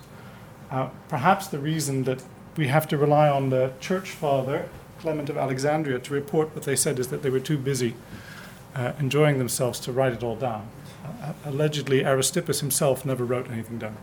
Uh, 0.72 0.90
perhaps 1.10 1.48
the 1.48 1.60
reason 1.60 2.04
that 2.04 2.24
we 2.56 2.68
have 2.68 2.88
to 2.88 2.98
rely 2.98 3.30
on 3.30 3.50
the 3.50 3.74
church 3.80 4.12
father 4.12 4.70
Clement 5.00 5.30
of 5.30 5.38
Alexandria 5.38 6.00
to 6.00 6.14
report 6.14 6.56
what 6.56 6.64
they 6.64 6.78
said 6.78 6.98
is 6.98 7.10
that 7.10 7.24
they 7.24 7.30
were 7.30 7.40
too 7.40 7.58
busy 7.58 7.94
uh, 8.74 8.94
enjoying 9.00 9.38
themselves 9.38 9.80
to 9.82 9.92
write 9.92 10.14
it 10.14 10.24
all 10.24 10.38
down. 10.38 10.70
Uh, 11.22 11.34
allegedly, 11.44 12.04
Aristippus 12.04 12.62
himself 12.62 13.06
never 13.06 13.26
wrote 13.26 13.50
anything 13.52 13.78
down. 13.78 13.98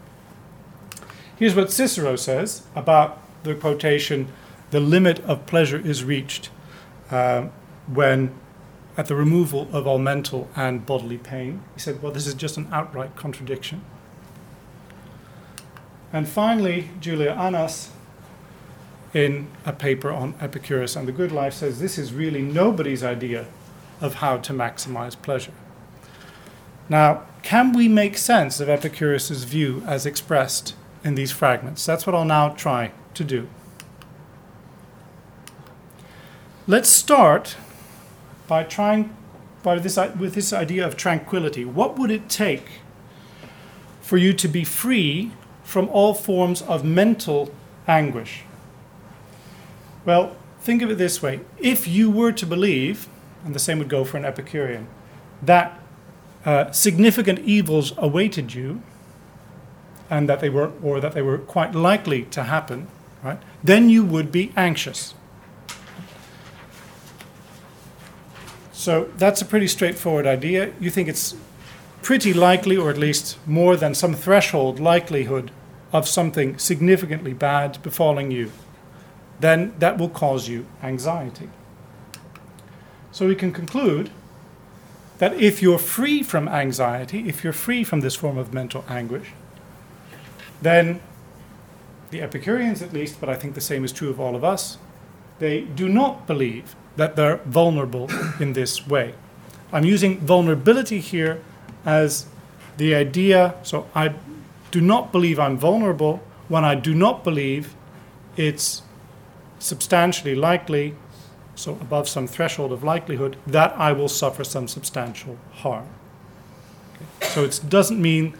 Here's 1.37 1.55
what 1.55 1.73
Cicero 1.73 2.17
says 2.17 2.65
about 2.77 3.19
the 3.45 3.55
quotation 3.55 4.29
the 4.71 4.81
limit 4.81 5.21
of 5.21 5.47
pleasure 5.47 5.79
is 5.79 6.05
reached 6.05 6.51
uh, 7.11 7.49
when 7.87 8.33
at 9.01 9.07
the 9.07 9.17
removal 9.17 9.67
of 9.73 9.87
all 9.87 9.99
mental 9.99 10.51
and 10.55 10.85
bodily 10.85 11.17
pain. 11.17 11.63
He 11.73 11.81
said, 11.81 12.03
well, 12.03 12.13
this 12.13 12.27
is 12.27 12.35
just 12.35 12.59
an 12.59 12.69
outright 12.71 13.17
contradiction. 13.17 13.83
And 16.13 16.29
finally, 16.29 16.91
Julia 17.01 17.31
Annas 17.31 17.93
in 19.15 19.49
a 19.65 19.73
paper 19.73 20.11
on 20.11 20.35
Epicurus 20.39 20.97
and 20.97 21.09
the 21.09 21.13
good 21.13 21.33
life 21.33 21.55
says 21.55 21.81
this 21.81 21.97
is 21.97 22.13
really 22.13 22.43
nobody's 22.43 23.03
idea 23.03 23.47
of 24.03 24.17
how 24.17 24.37
to 24.37 24.53
maximize 24.53 25.17
pleasure. 25.23 25.55
Now, 26.91 27.23
can 27.43 27.73
we 27.73 27.89
make 27.89 28.19
sense 28.19 28.61
of 28.61 28.69
Epicurus's 28.69 29.45
view 29.45 29.83
as 29.87 30.05
expressed 30.05 30.75
in 31.03 31.15
these 31.15 31.33
fragments? 31.33 31.87
That's 31.87 32.07
what 32.07 32.15
I'll 32.15 32.27
now 32.27 32.51
try 32.51 32.93
to 33.15 33.25
do. 33.25 33.49
Let's 36.67 36.91
start 36.91 37.57
by 38.51 38.65
trying 38.65 39.17
by 39.63 39.79
this, 39.79 39.97
with 40.19 40.35
this 40.35 40.53
idea 40.53 40.85
of 40.85 40.97
tranquility. 40.97 41.65
What 41.65 41.97
would 41.97 42.11
it 42.11 42.29
take 42.29 42.65
for 44.01 44.17
you 44.17 44.33
to 44.33 44.49
be 44.49 44.65
free 44.65 45.31
from 45.63 45.89
all 45.91 46.15
forms 46.15 46.61
of 46.63 46.85
mental 46.85 47.55
anguish? 47.87 48.43
Well, 50.05 50.37
think 50.61 50.83
of 50.83 50.91
it 50.91 50.99
this 50.99 51.23
way 51.23 51.41
if 51.59 51.87
you 51.87 52.11
were 52.11 52.33
to 52.33 52.45
believe, 52.45 53.09
and 53.45 53.55
the 53.55 53.61
same 53.61 53.79
would 53.79 53.89
go 53.89 54.05
for 54.05 54.17
an 54.17 54.25
Epicurean, 54.25 54.89
that 55.41 55.79
uh, 56.45 56.73
significant 56.73 57.39
evils 57.41 57.93
awaited 57.99 58.53
you, 58.53 58.83
and 60.11 60.29
that 60.29 60.41
they 60.41 60.51
were, 60.51 60.73
or 60.83 60.99
that 61.01 61.13
they 61.13 61.23
were 61.23 61.39
quite 61.39 61.73
likely 61.77 62.25
to 62.25 62.43
happen, 62.43 62.89
right? 63.23 63.39
Then 63.63 63.89
you 63.89 64.05
would 64.05 64.33
be 64.33 64.53
anxious. 64.57 65.15
So 68.81 69.11
that's 69.19 69.43
a 69.43 69.45
pretty 69.45 69.69
straightforward 69.69 70.27
idea. 70.27 70.73
You 70.81 70.89
think 70.89 71.07
it's 71.07 71.35
pretty 72.01 72.33
likely, 72.33 72.79
or 72.79 72.89
at 72.89 72.97
least 72.97 73.37
more 73.47 73.77
than 73.77 73.95
some 73.95 74.15
threshold 74.15 74.81
likelihood 74.81 75.51
of 75.93 76.09
something 76.09 76.57
significantly 76.57 77.35
bad 77.35 77.83
befalling 77.83 78.31
you 78.31 78.51
then 79.41 79.75
that 79.79 79.99
will 79.99 80.09
cause 80.09 80.49
you 80.49 80.67
anxiety. 80.83 81.49
So 83.11 83.27
we 83.27 83.35
can 83.35 83.53
conclude 83.53 84.11
that 85.19 85.35
if 85.35 85.61
you're 85.61 85.79
free 85.79 86.23
from 86.23 86.49
anxiety, 86.49 87.29
if 87.29 87.43
you're 87.43 87.53
free 87.53 87.83
from 87.85 88.01
this 88.01 88.15
form 88.15 88.39
of 88.39 88.55
mental 88.55 88.85
anguish, 88.89 89.29
then 90.63 91.01
the 92.11 92.23
Epicureans 92.23 92.83
at 92.83 92.93
least, 92.93 93.21
but 93.21 93.29
I 93.29 93.35
think 93.35 93.55
the 93.55 93.61
same 93.61 93.85
is 93.85 93.93
true 93.93 94.11
of 94.11 94.21
all 94.21 94.37
of 94.37 94.45
us, 94.45 94.79
they 95.39 95.63
do 95.63 95.89
not 95.89 96.27
believe 96.27 96.77
that 97.01 97.17
they're 97.17 97.39
vulnerable 97.47 98.11
in 98.39 98.53
this 98.53 98.87
way. 98.87 99.15
I'm 99.73 99.87
using 99.87 100.19
vulnerability 100.21 101.01
here 101.01 101.41
as 101.87 102.27
the 102.77 102.95
idea, 102.95 103.55
so 103.63 103.89
I 103.95 104.13
do 104.71 104.83
not 104.83 105.11
believe 105.11 105.39
I'm 105.39 105.57
vulnerable 105.57 106.23
when 106.49 106.63
I 106.63 106.75
do 106.75 106.95
not 106.95 107.25
believe 107.25 107.75
it's 108.37 108.83
substantially 109.59 110.35
likely, 110.35 110.95
so 111.55 111.73
above 111.73 112.07
some 112.07 112.27
threshold 112.27 112.71
of 112.71 112.85
likelihood, 112.85 113.39
that 113.47 113.73
I 113.79 113.93
will 113.93 114.09
suffer 114.09 114.45
some 114.45 114.69
substantial 114.69 115.39
harm. 115.53 115.89
Okay. 116.97 117.33
So 117.33 117.45
it 117.45 117.61
doesn't 117.67 118.03
mean 118.03 118.35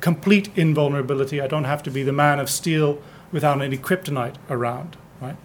complete 0.00 0.50
invulnerability. 0.56 1.40
I 1.40 1.46
don't 1.46 1.62
have 1.62 1.84
to 1.84 1.92
be 1.92 2.02
the 2.02 2.12
man 2.12 2.40
of 2.40 2.50
steel 2.50 3.00
without 3.30 3.62
any 3.62 3.78
kryptonite 3.78 4.34
around, 4.48 4.96
right? 5.20 5.36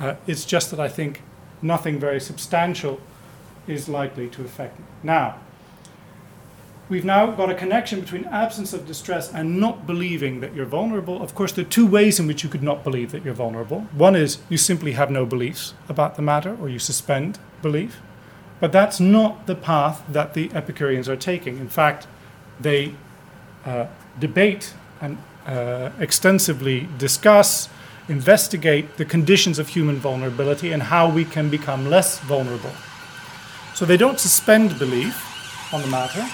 Uh, 0.00 0.14
it's 0.26 0.44
just 0.44 0.72
that 0.72 0.80
I 0.80 0.88
think 0.88 1.22
nothing 1.62 1.98
very 1.98 2.20
substantial 2.20 3.00
is 3.66 3.88
likely 3.88 4.28
to 4.28 4.42
affect 4.44 4.78
me. 4.78 4.84
Now, 5.02 5.36
we've 6.88 7.04
now 7.04 7.30
got 7.30 7.50
a 7.50 7.54
connection 7.54 8.00
between 8.00 8.24
absence 8.24 8.72
of 8.72 8.86
distress 8.86 9.32
and 9.32 9.60
not 9.60 9.86
believing 9.86 10.40
that 10.40 10.54
you're 10.54 10.64
vulnerable. 10.66 11.22
Of 11.22 11.34
course, 11.34 11.52
there 11.52 11.64
are 11.64 11.68
two 11.68 11.86
ways 11.86 12.18
in 12.18 12.26
which 12.26 12.42
you 12.42 12.48
could 12.48 12.62
not 12.62 12.82
believe 12.82 13.12
that 13.12 13.24
you're 13.24 13.34
vulnerable. 13.34 13.80
One 13.92 14.16
is 14.16 14.38
you 14.48 14.56
simply 14.56 14.92
have 14.92 15.10
no 15.10 15.26
beliefs 15.26 15.74
about 15.88 16.16
the 16.16 16.22
matter, 16.22 16.56
or 16.60 16.68
you 16.68 16.78
suspend 16.78 17.38
belief. 17.60 18.00
But 18.60 18.72
that's 18.72 18.98
not 18.98 19.46
the 19.46 19.54
path 19.54 20.02
that 20.08 20.34
the 20.34 20.50
Epicureans 20.52 21.08
are 21.08 21.16
taking. 21.16 21.58
In 21.58 21.68
fact, 21.68 22.06
they 22.58 22.94
uh, 23.64 23.86
debate 24.18 24.74
and 25.00 25.18
uh, 25.46 25.90
extensively 26.00 26.88
discuss, 26.98 27.68
investigate 28.08 28.96
the 28.96 29.04
conditions 29.04 29.58
of 29.58 29.68
human 29.68 29.96
vulnerability 29.96 30.72
and 30.72 30.82
how 30.82 31.08
we 31.08 31.24
can 31.24 31.50
become 31.50 31.88
less 31.88 32.18
vulnerable. 32.20 32.72
So 33.74 33.84
they 33.84 33.96
don't 33.96 34.18
suspend 34.18 34.78
belief 34.78 35.24
on 35.72 35.82
the 35.82 35.88
matter, 35.88 36.26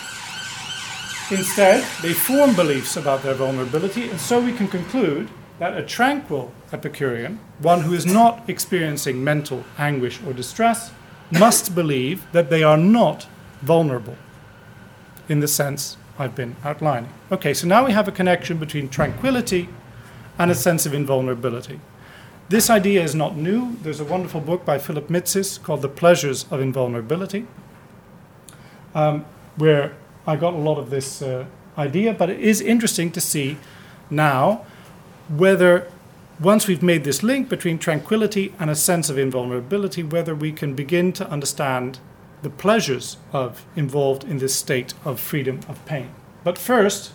Instead, 1.31 1.83
they 2.03 2.13
form 2.13 2.55
beliefs 2.55 2.99
about 2.99 3.23
their 3.23 3.33
vulnerability, 3.33 4.11
and 4.11 4.21
so 4.21 4.39
we 4.41 4.53
can 4.53 4.69
conclude 4.69 5.27
that 5.59 5.77
a 5.77 5.83
tranquil 5.83 6.53
Epicurean, 6.71 7.41
one 7.61 7.81
who 7.81 7.95
is 7.95 8.05
not 8.05 8.49
experiencing 8.49 9.25
mental 9.25 9.65
anguish 9.79 10.21
or 10.27 10.35
distress, 10.35 10.93
must 11.31 11.75
believe 11.75 12.31
that 12.33 12.51
they 12.51 12.63
are 12.63 12.77
not 12.77 13.27
vulnerable 13.63 14.17
in 15.27 15.41
the 15.41 15.49
sense 15.49 15.97
I've 16.19 16.35
been 16.35 16.57
outlining. 16.63 17.11
Okay, 17.33 17.55
so 17.55 17.67
now 17.67 17.87
we 17.87 17.93
have 17.93 18.07
a 18.07 18.13
connection 18.13 18.59
between 18.59 18.91
tranquility 18.91 19.71
and 20.39 20.51
a 20.51 20.55
sense 20.55 20.87
of 20.87 20.95
invulnerability. 20.95 21.81
This 22.49 22.69
idea 22.69 23.03
is 23.03 23.15
not 23.15 23.37
new. 23.37 23.77
There's 23.83 24.01
a 24.01 24.05
wonderful 24.05 24.41
book 24.41 24.65
by 24.65 24.79
Philip 24.79 25.09
Mitsis 25.09 25.63
called 25.63 25.83
The 25.83 25.89
Pleasures 25.89 26.45
of 26.51 26.61
Invulnerability, 26.61 27.47
um, 28.95 29.25
where 29.57 29.97
I 30.27 30.37
got 30.37 30.55
a 30.55 30.59
lot 30.59 30.79
of 30.79 30.91
this 30.91 31.23
uh, 31.23 31.47
idea, 31.79 32.13
but 32.13 32.31
it 32.31 32.41
is 32.41 32.61
interesting 32.61 33.11
to 33.13 33.21
see 33.21 33.57
now 34.11 34.65
whether 35.29 35.91
once 36.41 36.67
we've 36.67 36.83
made 36.83 37.05
this 37.05 37.23
link 37.23 37.49
between 37.49 37.79
tranquility 37.79 38.53
and 38.59 38.69
a 38.69 38.75
sense 38.75 39.09
of 39.09 39.17
invulnerability, 39.17 40.03
whether 40.03 40.35
we 40.35 40.53
can 40.53 40.75
begin 40.75 41.13
to 41.13 41.29
understand 41.31 41.99
the 42.43 42.51
pleasures 42.51 43.17
of 43.33 43.65
involved 43.77 44.25
in 44.25 44.39
this 44.39 44.55
state 44.55 44.93
of 45.05 45.21
freedom 45.21 45.61
of 45.69 45.85
pain. 45.87 46.11
But 46.43 46.59
first, 46.59 47.13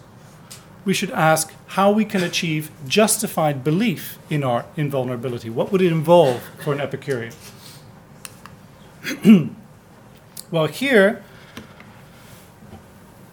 we 0.90 0.94
should 0.96 1.12
ask 1.12 1.54
how 1.78 1.92
we 1.92 2.04
can 2.04 2.24
achieve 2.24 2.72
justified 2.88 3.64
belief 3.64 4.18
in 4.28 4.44
our 4.44 4.66
invulnerability. 4.76 5.48
What 5.48 5.72
would 5.72 5.84
it 5.84 5.92
involve 5.92 6.42
for 6.64 6.74
an 6.74 6.82
Epicurean? 6.82 7.32
well, 10.52 10.66
here 10.66 11.24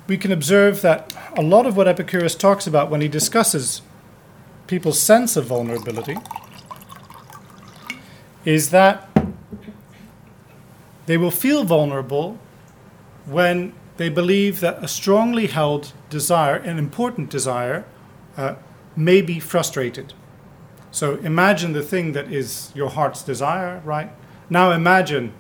we 0.07 0.19
can 0.19 0.33
observe 0.33 0.83
that 0.83 1.17
a 1.35 1.41
lot 1.41 1.65
of 1.65 1.79
what 1.79 1.89
Epicurus 1.89 2.35
talks 2.35 2.67
about 2.67 2.91
when 2.91 3.01
he 3.01 3.09
discusses 3.09 3.81
people's 4.67 5.01
sense 5.01 5.35
of 5.35 5.47
vulnerability 5.47 6.19
is 8.45 8.69
that 8.69 9.09
they 11.07 11.17
will 11.17 11.31
feel 11.31 11.65
vulnerable 11.65 12.37
when 13.25 13.73
they 13.97 14.09
believe 14.09 14.61
that 14.61 14.83
a 14.83 14.89
strongly 14.89 15.47
held 15.47 15.93
desire, 16.11 16.57
an 16.57 16.79
important 16.79 17.31
desire, 17.31 17.85
uh, 18.37 18.57
may 18.95 19.23
be 19.23 19.41
frustrated. 19.41 20.13
So 20.91 21.17
imagine 21.17 21.73
the 21.73 21.83
thing 21.83 22.13
that 22.13 22.33
is 22.33 22.73
your 22.75 22.91
heart's 22.91 23.23
desire, 23.23 23.81
right? 23.85 24.11
Now 24.49 24.71
imagine 24.71 25.33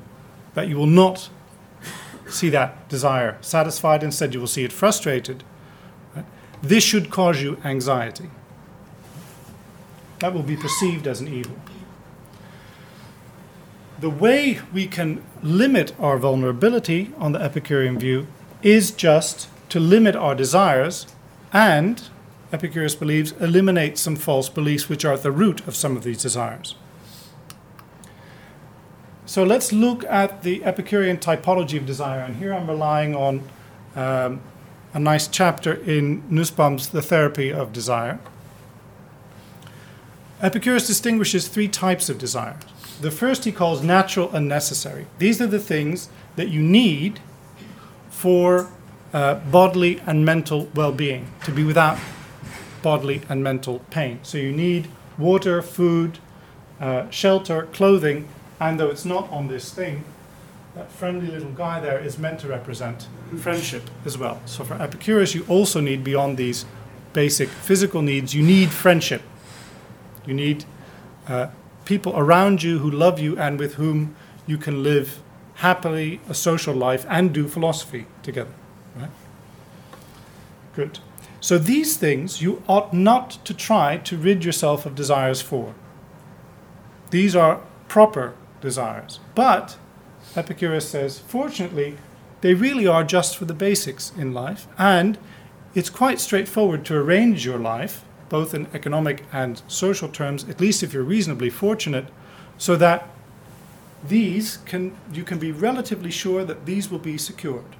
that 0.54 0.68
you 0.68 0.76
will 0.76 0.86
not 0.86 1.30
see 2.28 2.48
that 2.50 2.88
desire 2.88 3.38
satisfied, 3.40 4.02
instead, 4.02 4.34
you 4.34 4.40
will 4.40 4.46
see 4.46 4.64
it 4.64 4.72
frustrated. 4.72 5.44
Right? 6.14 6.24
This 6.62 6.82
should 6.82 7.10
cause 7.10 7.42
you 7.42 7.58
anxiety. 7.64 8.30
That 10.18 10.32
will 10.32 10.42
be 10.42 10.56
perceived 10.56 11.06
as 11.06 11.20
an 11.20 11.28
evil. 11.28 11.56
The 14.00 14.10
way 14.10 14.60
we 14.72 14.86
can 14.86 15.22
limit 15.42 15.94
our 15.98 16.18
vulnerability 16.18 17.12
on 17.16 17.32
the 17.32 17.40
Epicurean 17.40 17.98
view 17.98 18.26
is 18.62 18.90
just 18.90 19.48
to 19.68 19.80
limit 19.80 20.16
our 20.16 20.34
desires 20.34 21.06
and, 21.52 22.02
Epicurus 22.52 22.94
believes, 22.94 23.32
eliminate 23.32 23.98
some 23.98 24.16
false 24.16 24.48
beliefs 24.48 24.88
which 24.88 25.04
are 25.04 25.14
at 25.14 25.22
the 25.22 25.32
root 25.32 25.66
of 25.66 25.74
some 25.74 25.96
of 25.96 26.04
these 26.04 26.22
desires. 26.22 26.74
So 29.26 29.42
let's 29.42 29.72
look 29.72 30.04
at 30.04 30.42
the 30.42 30.64
Epicurean 30.64 31.18
typology 31.18 31.76
of 31.76 31.84
desire, 31.84 32.20
and 32.20 32.36
here 32.36 32.54
I'm 32.54 32.68
relying 32.68 33.16
on 33.16 33.42
um, 33.96 34.40
a 34.94 35.00
nice 35.00 35.26
chapter 35.26 35.74
in 35.74 36.22
Nussbaum's 36.30 36.90
The 36.90 37.02
Therapy 37.02 37.52
of 37.52 37.72
Desire. 37.72 38.20
Epicurus 40.40 40.86
distinguishes 40.86 41.48
three 41.48 41.66
types 41.66 42.08
of 42.08 42.18
desire. 42.18 42.58
The 43.00 43.10
first 43.10 43.44
he 43.44 43.52
calls 43.52 43.82
natural 43.82 44.30
and 44.30 44.48
necessary. 44.48 45.06
These 45.18 45.40
are 45.40 45.46
the 45.46 45.58
things 45.58 46.08
that 46.36 46.48
you 46.48 46.62
need 46.62 47.20
for 48.16 48.66
uh, 49.12 49.34
bodily 49.34 50.00
and 50.06 50.24
mental 50.24 50.70
well 50.74 50.90
being, 50.90 51.30
to 51.44 51.52
be 51.52 51.62
without 51.62 51.98
bodily 52.82 53.20
and 53.28 53.44
mental 53.44 53.80
pain. 53.90 54.18
So 54.22 54.38
you 54.38 54.52
need 54.52 54.88
water, 55.18 55.60
food, 55.60 56.18
uh, 56.80 57.10
shelter, 57.10 57.66
clothing, 57.74 58.26
and 58.58 58.80
though 58.80 58.88
it's 58.88 59.04
not 59.04 59.30
on 59.30 59.48
this 59.48 59.70
thing, 59.70 60.02
that 60.74 60.90
friendly 60.90 61.26
little 61.26 61.50
guy 61.50 61.78
there 61.78 61.98
is 61.98 62.18
meant 62.18 62.40
to 62.40 62.48
represent 62.48 63.06
friendship 63.38 63.90
as 64.06 64.16
well. 64.16 64.40
So 64.46 64.64
for 64.64 64.80
Epicurus, 64.80 65.34
you 65.34 65.44
also 65.46 65.80
need, 65.80 66.02
beyond 66.02 66.38
these 66.38 66.64
basic 67.12 67.50
physical 67.50 68.00
needs, 68.00 68.34
you 68.34 68.42
need 68.42 68.70
friendship. 68.70 69.20
You 70.26 70.32
need 70.32 70.64
uh, 71.28 71.48
people 71.84 72.14
around 72.16 72.62
you 72.62 72.78
who 72.78 72.90
love 72.90 73.20
you 73.20 73.38
and 73.38 73.58
with 73.58 73.74
whom 73.74 74.16
you 74.46 74.56
can 74.56 74.82
live 74.82 75.20
happily 75.56 76.20
a 76.28 76.34
social 76.34 76.74
life 76.74 77.06
and 77.08 77.32
do 77.32 77.48
philosophy 77.48 78.06
together. 78.22 78.52
Right? 78.94 79.10
Good. 80.74 80.98
So 81.40 81.58
these 81.58 81.96
things 81.96 82.42
you 82.42 82.62
ought 82.66 82.92
not 82.92 83.44
to 83.44 83.54
try 83.54 83.98
to 83.98 84.16
rid 84.16 84.44
yourself 84.44 84.84
of 84.86 84.94
desires 84.94 85.40
for. 85.40 85.74
These 87.10 87.36
are 87.36 87.60
proper 87.88 88.34
desires. 88.60 89.20
But, 89.34 89.76
Epicurus 90.34 90.88
says, 90.88 91.20
fortunately, 91.20 91.96
they 92.40 92.54
really 92.54 92.86
are 92.86 93.04
just 93.04 93.36
for 93.36 93.44
the 93.44 93.54
basics 93.54 94.12
in 94.16 94.34
life, 94.34 94.66
and 94.76 95.18
it's 95.74 95.88
quite 95.88 96.20
straightforward 96.20 96.84
to 96.86 96.96
arrange 96.96 97.46
your 97.46 97.58
life, 97.58 98.04
both 98.28 98.54
in 98.54 98.66
economic 98.74 99.24
and 99.32 99.62
social 99.68 100.08
terms, 100.08 100.44
at 100.48 100.60
least 100.60 100.82
if 100.82 100.92
you're 100.92 101.02
reasonably 101.02 101.48
fortunate, 101.48 102.08
so 102.58 102.76
that 102.76 103.08
these 104.04 104.58
can 104.58 104.96
you 105.12 105.24
can 105.24 105.38
be 105.38 105.52
relatively 105.52 106.10
sure 106.10 106.44
that 106.44 106.66
these 106.66 106.90
will 106.90 106.98
be 106.98 107.18
secured. 107.18 107.76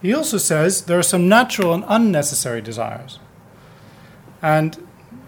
He 0.00 0.14
also 0.14 0.38
says 0.38 0.82
there 0.82 0.98
are 0.98 1.02
some 1.02 1.28
natural 1.28 1.74
and 1.74 1.84
unnecessary 1.88 2.60
desires. 2.60 3.18
And 4.40 4.86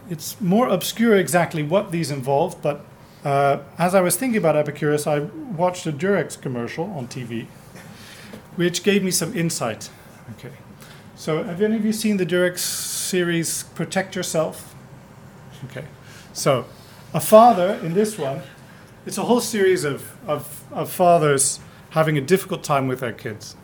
it's 0.08 0.40
more 0.40 0.68
obscure 0.68 1.16
exactly 1.16 1.62
what 1.62 1.90
these 1.90 2.10
involve, 2.10 2.60
but 2.62 2.84
uh, 3.24 3.58
as 3.78 3.94
I 3.94 4.00
was 4.00 4.16
thinking 4.16 4.38
about 4.38 4.56
Epicurus, 4.56 5.06
I 5.06 5.20
watched 5.20 5.86
a 5.86 5.92
Durex 5.92 6.40
commercial 6.40 6.84
on 6.92 7.06
TV, 7.06 7.46
which 8.56 8.82
gave 8.82 9.02
me 9.02 9.10
some 9.10 9.36
insight. 9.36 9.90
Okay. 10.38 10.54
So, 11.16 11.42
have 11.42 11.60
any 11.60 11.76
of 11.76 11.84
you 11.84 11.92
seen 11.92 12.16
the 12.16 12.24
Durex 12.24 12.60
series 12.60 13.64
Protect 13.74 14.16
Yourself? 14.16 14.74
Okay. 15.66 15.84
So, 16.32 16.64
a 17.12 17.20
father 17.20 17.74
in 17.82 17.94
this 17.94 18.18
one, 18.18 18.42
it's 19.06 19.18
a 19.18 19.22
whole 19.22 19.40
series 19.40 19.84
of, 19.84 20.16
of, 20.28 20.64
of 20.72 20.90
fathers 20.90 21.60
having 21.90 22.16
a 22.16 22.20
difficult 22.20 22.62
time 22.62 22.86
with 22.86 23.00
their 23.00 23.12
kids. 23.12 23.56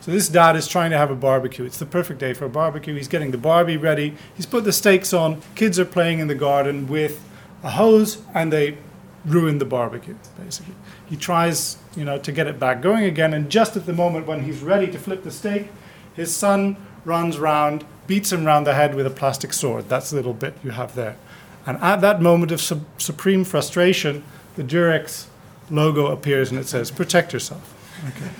So 0.00 0.10
this 0.10 0.28
dad 0.28 0.56
is 0.56 0.66
trying 0.66 0.90
to 0.90 0.98
have 0.98 1.12
a 1.12 1.14
barbecue. 1.14 1.64
It's 1.64 1.78
the 1.78 1.86
perfect 1.86 2.18
day 2.18 2.34
for 2.34 2.44
a 2.44 2.48
barbecue. 2.48 2.92
He's 2.94 3.06
getting 3.06 3.30
the 3.30 3.38
Barbie 3.38 3.76
ready. 3.76 4.16
He's 4.34 4.46
put 4.46 4.64
the 4.64 4.72
steaks 4.72 5.12
on. 5.12 5.40
Kids 5.54 5.78
are 5.78 5.84
playing 5.84 6.18
in 6.18 6.26
the 6.26 6.34
garden 6.34 6.88
with 6.88 7.24
a 7.62 7.70
hose, 7.70 8.20
and 8.34 8.52
they 8.52 8.78
ruin 9.24 9.58
the 9.58 9.64
barbecue. 9.64 10.16
Basically, 10.42 10.74
he 11.08 11.16
tries, 11.16 11.76
you 11.94 12.04
know, 12.04 12.18
to 12.18 12.32
get 12.32 12.48
it 12.48 12.58
back 12.58 12.82
going 12.82 13.04
again. 13.04 13.32
And 13.32 13.48
just 13.48 13.76
at 13.76 13.86
the 13.86 13.92
moment 13.92 14.26
when 14.26 14.42
he's 14.42 14.60
ready 14.60 14.90
to 14.90 14.98
flip 14.98 15.22
the 15.22 15.30
steak, 15.30 15.68
his 16.14 16.34
son 16.34 16.76
runs 17.04 17.38
round, 17.38 17.84
beats 18.08 18.32
him 18.32 18.44
round 18.44 18.66
the 18.66 18.74
head 18.74 18.96
with 18.96 19.06
a 19.06 19.10
plastic 19.10 19.52
sword. 19.52 19.88
That's 19.88 20.10
the 20.10 20.16
little 20.16 20.34
bit 20.34 20.54
you 20.64 20.70
have 20.70 20.96
there. 20.96 21.16
And 21.66 21.78
at 21.78 22.00
that 22.00 22.20
moment 22.20 22.52
of 22.52 22.60
su- 22.60 22.84
supreme 22.98 23.44
frustration, 23.44 24.24
the 24.56 24.64
Durex 24.64 25.26
logo 25.70 26.06
appears 26.06 26.50
and 26.50 26.58
it 26.58 26.66
says, 26.66 26.90
"Protect 26.90 27.32
yourself." 27.32 27.74
Okay. 28.08 28.30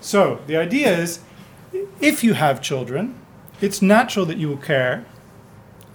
So 0.00 0.40
the 0.46 0.56
idea 0.56 0.96
is 0.96 1.20
if 2.00 2.22
you 2.22 2.34
have 2.34 2.62
children, 2.62 3.14
it's 3.60 3.82
natural 3.82 4.26
that 4.26 4.36
you 4.36 4.48
will 4.48 4.56
care 4.56 5.04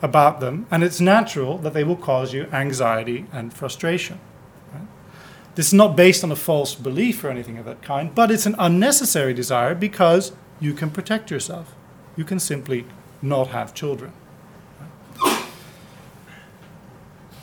about 0.01 0.39
them, 0.39 0.65
and 0.71 0.83
it's 0.83 0.99
natural 0.99 1.57
that 1.57 1.73
they 1.73 1.83
will 1.83 1.95
cause 1.95 2.33
you 2.33 2.47
anxiety 2.51 3.25
and 3.31 3.53
frustration. 3.53 4.19
This 5.55 5.67
is 5.67 5.73
not 5.73 5.97
based 5.97 6.23
on 6.23 6.31
a 6.31 6.37
false 6.37 6.73
belief 6.73 7.21
or 7.21 7.29
anything 7.29 7.57
of 7.57 7.65
that 7.65 7.81
kind, 7.81 8.15
but 8.15 8.31
it's 8.31 8.45
an 8.45 8.55
unnecessary 8.57 9.33
desire 9.33 9.75
because 9.75 10.31
you 10.61 10.73
can 10.73 10.89
protect 10.89 11.29
yourself. 11.29 11.75
You 12.15 12.23
can 12.23 12.39
simply 12.39 12.85
not 13.21 13.47
have 13.47 13.73
children. 13.73 14.13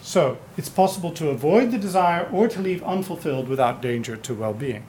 So, 0.07 0.39
it's 0.57 0.69
possible 0.69 1.11
to 1.15 1.31
avoid 1.31 1.73
the 1.73 1.79
desire 1.79 2.29
or 2.33 2.47
to 2.47 2.63
leave 2.63 2.81
unfulfilled 2.85 3.49
without 3.49 3.83
danger 3.83 4.17
to 4.17 4.35
well 4.35 4.55
being. 4.55 4.87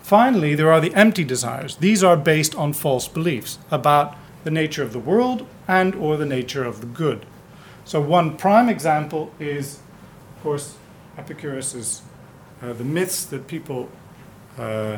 Finally, 0.00 0.54
there 0.54 0.72
are 0.72 0.80
the 0.80 0.94
empty 0.94 1.22
desires. 1.22 1.76
These 1.76 2.02
are 2.02 2.16
based 2.16 2.54
on 2.54 2.72
false 2.72 3.08
beliefs 3.08 3.58
about 3.70 4.16
the 4.42 4.50
nature 4.50 4.82
of 4.82 4.94
the 4.94 4.98
world 4.98 5.46
and 5.68 5.94
or 5.94 6.16
the 6.16 6.24
nature 6.24 6.64
of 6.64 6.80
the 6.80 6.86
good. 6.86 7.26
So 7.84 8.00
one 8.00 8.38
prime 8.38 8.70
example 8.70 9.30
is, 9.38 9.80
of 10.34 10.42
course, 10.42 10.78
Epicurus's 11.18 12.00
uh, 12.62 12.72
the 12.72 12.84
myths 12.84 13.26
that 13.26 13.46
people 13.48 13.90
uh, 14.56 14.96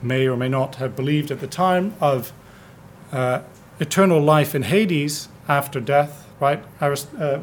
may 0.00 0.26
or 0.26 0.38
may 0.38 0.48
not 0.48 0.76
have 0.76 0.96
believed 0.96 1.30
at 1.30 1.40
the 1.40 1.46
time 1.46 1.94
of 2.00 2.32
uh, 3.12 3.42
eternal 3.78 4.22
life 4.22 4.54
in 4.54 4.62
Hades 4.62 5.28
after 5.46 5.78
death. 5.78 6.23
Right, 6.40 6.64
Arist- 6.80 7.14
uh, 7.18 7.38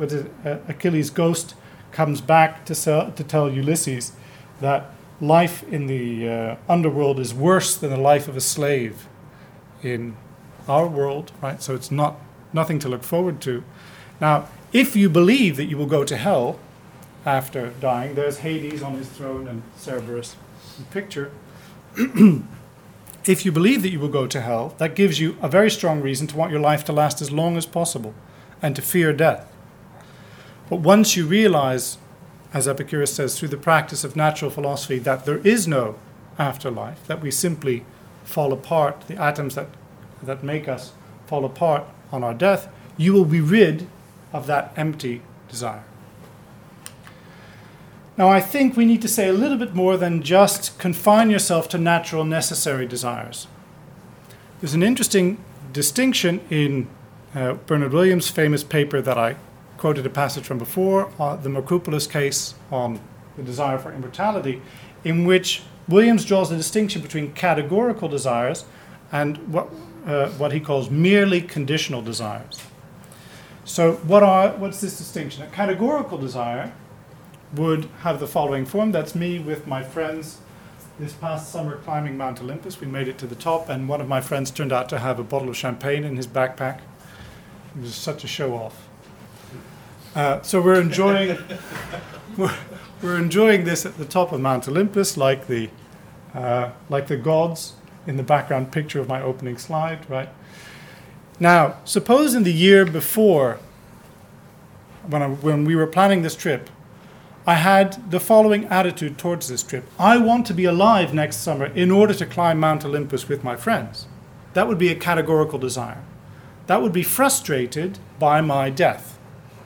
uh, 0.45 0.57
Achilles' 0.67 1.09
ghost 1.09 1.55
comes 1.91 2.21
back 2.21 2.65
to, 2.65 2.75
sell, 2.75 3.11
to 3.11 3.23
tell 3.23 3.49
Ulysses 3.49 4.11
that 4.59 4.91
life 5.21 5.63
in 5.63 5.87
the 5.87 6.29
uh, 6.29 6.55
underworld 6.67 7.19
is 7.19 7.33
worse 7.33 7.75
than 7.75 7.89
the 7.89 7.97
life 7.97 8.27
of 8.27 8.35
a 8.35 8.41
slave 8.41 9.07
in 9.81 10.15
our 10.67 10.87
world, 10.87 11.31
right? 11.41 11.61
So 11.61 11.75
it's 11.75 11.91
not 11.91 12.17
nothing 12.53 12.79
to 12.79 12.89
look 12.89 13.03
forward 13.03 13.39
to. 13.41 13.63
Now, 14.19 14.47
if 14.73 14.95
you 14.95 15.09
believe 15.09 15.57
that 15.57 15.65
you 15.65 15.77
will 15.77 15.85
go 15.85 16.03
to 16.03 16.17
hell 16.17 16.59
after 17.25 17.69
dying, 17.79 18.15
there's 18.15 18.39
Hades 18.39 18.81
on 18.81 18.95
his 18.95 19.07
throne 19.07 19.47
and 19.47 19.63
Cerberus 19.77 20.35
in 20.77 20.85
picture. 20.85 21.31
if 23.25 23.45
you 23.45 23.51
believe 23.51 23.81
that 23.81 23.89
you 23.89 23.99
will 23.99 24.09
go 24.09 24.27
to 24.27 24.41
hell, 24.41 24.75
that 24.77 24.95
gives 24.95 25.19
you 25.19 25.37
a 25.41 25.49
very 25.49 25.69
strong 25.69 26.01
reason 26.01 26.27
to 26.27 26.37
want 26.37 26.51
your 26.51 26.61
life 26.61 26.83
to 26.85 26.93
last 26.93 27.21
as 27.21 27.31
long 27.31 27.57
as 27.57 27.65
possible 27.65 28.13
and 28.61 28.75
to 28.75 28.81
fear 28.81 29.13
death. 29.13 29.51
But 30.69 30.77
once 30.79 31.15
you 31.15 31.27
realize, 31.27 31.97
as 32.53 32.67
Epicurus 32.67 33.13
says, 33.13 33.37
through 33.37 33.49
the 33.49 33.57
practice 33.57 34.03
of 34.03 34.15
natural 34.15 34.51
philosophy, 34.51 34.99
that 34.99 35.25
there 35.25 35.39
is 35.39 35.67
no 35.67 35.95
afterlife, 36.39 37.05
that 37.07 37.21
we 37.21 37.31
simply 37.31 37.85
fall 38.23 38.53
apart, 38.53 39.01
the 39.07 39.21
atoms 39.21 39.55
that, 39.55 39.67
that 40.23 40.43
make 40.43 40.67
us 40.67 40.93
fall 41.25 41.43
apart 41.45 41.83
on 42.11 42.23
our 42.23 42.33
death, 42.33 42.69
you 42.97 43.13
will 43.13 43.25
be 43.25 43.41
rid 43.41 43.87
of 44.31 44.47
that 44.47 44.73
empty 44.77 45.21
desire. 45.49 45.83
Now, 48.17 48.29
I 48.29 48.39
think 48.39 48.77
we 48.77 48.85
need 48.85 49.01
to 49.01 49.07
say 49.07 49.27
a 49.27 49.33
little 49.33 49.57
bit 49.57 49.73
more 49.73 49.97
than 49.97 50.21
just 50.21 50.77
confine 50.77 51.29
yourself 51.29 51.67
to 51.69 51.77
natural 51.77 52.23
necessary 52.23 52.85
desires. 52.85 53.47
There's 54.59 54.73
an 54.73 54.83
interesting 54.83 55.43
distinction 55.73 56.41
in 56.49 56.87
uh, 57.35 57.53
Bernard 57.53 57.93
Williams' 57.93 58.29
famous 58.29 58.63
paper 58.63 59.01
that 59.01 59.17
I 59.17 59.35
quoted 59.77 60.05
a 60.05 60.09
passage 60.09 60.43
from 60.43 60.57
before, 60.57 61.11
uh, 61.19 61.35
the 61.35 61.49
Makropulos 61.49 62.09
case 62.09 62.53
on 62.71 62.99
the 63.35 63.43
desire 63.43 63.77
for 63.77 63.91
immortality, 63.91 64.61
in 65.03 65.25
which 65.25 65.63
Williams 65.87 66.25
draws 66.25 66.51
a 66.51 66.57
distinction 66.57 67.01
between 67.01 67.33
categorical 67.33 68.07
desires 68.07 68.65
and 69.11 69.37
what, 69.51 69.69
uh, 70.05 70.29
what 70.31 70.51
he 70.51 70.59
calls 70.59 70.89
merely 70.89 71.41
conditional 71.41 72.01
desires. 72.01 72.61
So, 73.65 73.93
what 73.93 74.23
are, 74.23 74.49
what's 74.51 74.81
this 74.81 74.97
distinction? 74.97 75.43
A 75.43 75.47
categorical 75.47 76.17
desire 76.17 76.73
would 77.53 77.85
have 78.01 78.19
the 78.19 78.27
following 78.27 78.65
form 78.65 78.91
that's 78.91 79.15
me 79.15 79.39
with 79.39 79.67
my 79.67 79.83
friends 79.83 80.39
this 80.99 81.13
past 81.13 81.51
summer 81.51 81.77
climbing 81.77 82.17
Mount 82.17 82.41
Olympus. 82.41 82.79
We 82.79 82.87
made 82.87 83.07
it 83.07 83.17
to 83.19 83.27
the 83.27 83.35
top, 83.35 83.69
and 83.69 83.89
one 83.89 84.01
of 84.01 84.07
my 84.07 84.21
friends 84.21 84.51
turned 84.51 84.71
out 84.71 84.89
to 84.89 84.99
have 84.99 85.19
a 85.19 85.23
bottle 85.23 85.49
of 85.49 85.57
champagne 85.57 86.03
in 86.03 86.15
his 86.15 86.27
backpack. 86.27 86.81
It 87.75 87.81
was 87.81 87.95
such 87.95 88.23
a 88.23 88.27
show 88.27 88.53
off. 88.53 88.87
Uh, 90.13 90.41
so 90.41 90.61
we're 90.61 90.81
enjoying 90.81 91.37
we're, 92.37 92.53
we're, 93.01 93.17
enjoying 93.17 93.63
this 93.63 93.85
at 93.85 93.97
the 93.97 94.05
top 94.05 94.33
of 94.33 94.41
Mount 94.41 94.67
Olympus, 94.67 95.15
like 95.15 95.47
the 95.47 95.69
uh, 96.33 96.71
like 96.89 97.07
the 97.07 97.17
gods 97.17 97.73
in 98.07 98.17
the 98.17 98.23
background 98.23 98.71
picture 98.71 98.99
of 98.99 99.07
my 99.07 99.21
opening 99.21 99.57
slide, 99.57 100.09
right? 100.09 100.29
Now, 101.39 101.77
suppose 101.85 102.35
in 102.35 102.43
the 102.43 102.53
year 102.53 102.85
before, 102.85 103.59
when, 105.07 105.21
I, 105.21 105.27
when 105.27 105.65
we 105.65 105.75
were 105.75 105.87
planning 105.87 106.21
this 106.21 106.35
trip, 106.35 106.69
I 107.45 107.55
had 107.55 108.11
the 108.11 108.19
following 108.19 108.65
attitude 108.65 109.17
towards 109.17 109.47
this 109.47 109.63
trip 109.63 109.85
I 109.97 110.17
want 110.17 110.45
to 110.47 110.53
be 110.53 110.65
alive 110.65 111.13
next 111.13 111.37
summer 111.37 111.65
in 111.65 111.89
order 111.89 112.13
to 112.13 112.25
climb 112.25 112.59
Mount 112.59 112.85
Olympus 112.85 113.27
with 113.27 113.43
my 113.43 113.55
friends. 113.55 114.07
That 114.53 114.67
would 114.67 114.77
be 114.77 114.89
a 114.89 114.95
categorical 114.95 115.57
desire. 115.57 116.03
That 116.71 116.81
would 116.81 116.93
be 116.93 117.03
frustrated 117.03 117.99
by 118.17 118.39
my 118.39 118.69
death. 118.69 119.19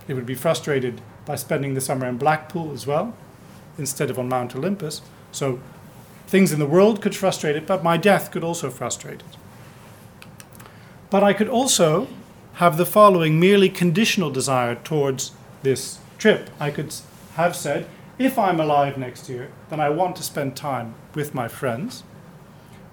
It 0.07 0.15
would 0.15 0.25
be 0.25 0.33
frustrated 0.33 1.01
by 1.23 1.35
spending 1.35 1.75
the 1.75 1.79
summer 1.79 2.07
in 2.07 2.17
Blackpool 2.17 2.71
as 2.73 2.87
well, 2.87 3.15
instead 3.77 4.09
of 4.09 4.17
on 4.17 4.27
Mount 4.27 4.55
Olympus. 4.55 5.03
So 5.31 5.59
things 6.25 6.51
in 6.51 6.57
the 6.57 6.65
world 6.65 7.03
could 7.03 7.15
frustrate 7.15 7.55
it, 7.55 7.67
but 7.67 7.83
my 7.83 7.95
death 7.95 8.31
could 8.31 8.43
also 8.43 8.71
frustrate 8.71 9.19
it. 9.19 9.37
But 11.11 11.23
I 11.23 11.33
could 11.33 11.47
also 11.47 12.07
have 12.53 12.75
the 12.75 12.87
following 12.87 13.39
merely 13.39 13.69
conditional 13.69 14.31
desire 14.31 14.73
towards 14.73 15.31
this 15.61 15.99
trip. 16.17 16.49
I 16.59 16.71
could 16.71 16.91
have 17.35 17.55
said, 17.55 17.85
if 18.17 18.39
I'm 18.39 18.59
alive 18.59 18.97
next 18.97 19.29
year, 19.29 19.51
then 19.69 19.79
I 19.79 19.89
want 19.89 20.15
to 20.15 20.23
spend 20.23 20.55
time 20.55 20.95
with 21.13 21.35
my 21.35 21.49
friends. 21.49 22.01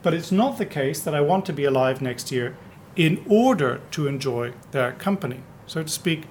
But 0.02 0.12
it's 0.12 0.30
not 0.30 0.58
the 0.58 0.66
case 0.66 1.00
that 1.00 1.14
I 1.14 1.22
want 1.22 1.46
to 1.46 1.54
be 1.54 1.64
alive 1.64 2.02
next 2.02 2.30
year 2.30 2.58
in 2.96 3.24
order 3.28 3.80
to 3.92 4.06
enjoy 4.06 4.52
their 4.70 4.92
company. 4.92 5.40
So 5.66 5.82
to 5.82 5.88
speak, 5.88 6.24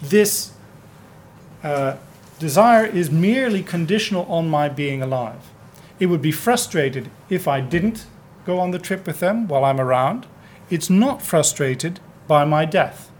this 0.00 0.52
uh, 1.62 1.96
desire 2.38 2.86
is 2.86 3.10
merely 3.10 3.62
conditional 3.62 4.24
on 4.26 4.48
my 4.48 4.68
being 4.68 5.02
alive. 5.02 5.50
It 5.98 6.06
would 6.06 6.22
be 6.22 6.32
frustrated 6.32 7.10
if 7.28 7.46
I 7.46 7.60
didn't 7.60 8.06
go 8.44 8.58
on 8.58 8.70
the 8.70 8.78
trip 8.78 9.06
with 9.06 9.20
them 9.20 9.46
while 9.46 9.64
I'm 9.64 9.80
around, 9.80 10.26
it's 10.70 10.90
not 10.90 11.22
frustrated 11.22 12.00
by 12.26 12.44
my 12.44 12.64
death 12.64 13.10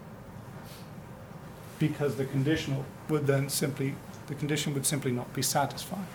because 1.79 2.14
the 2.14 2.25
conditional 2.25 2.85
would 3.09 3.27
then 3.27 3.49
simply 3.49 3.95
the 4.29 4.35
condition 4.35 4.73
would 4.73 4.87
simply 4.87 5.11
not 5.11 5.33
be 5.35 5.42
satisfied. 5.42 6.07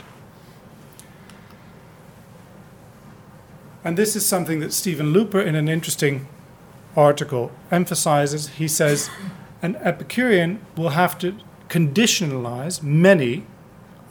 And 3.83 3.97
this 3.97 4.15
is 4.15 4.25
something 4.25 4.59
that 4.59 4.73
Steven 4.73 5.13
Luper, 5.13 5.45
in 5.45 5.55
an 5.55 5.67
interesting 5.67 6.27
article, 6.95 7.51
emphasizes. 7.71 8.49
He 8.49 8.67
says 8.67 9.09
an 9.61 9.75
Epicurean 9.77 10.59
will 10.75 10.89
have 10.89 11.17
to 11.19 11.37
conditionalize 11.69 12.81
many 12.81 13.45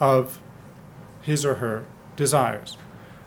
of 0.00 0.38
his 1.22 1.44
or 1.44 1.57
her 1.57 1.85
desires. 2.16 2.76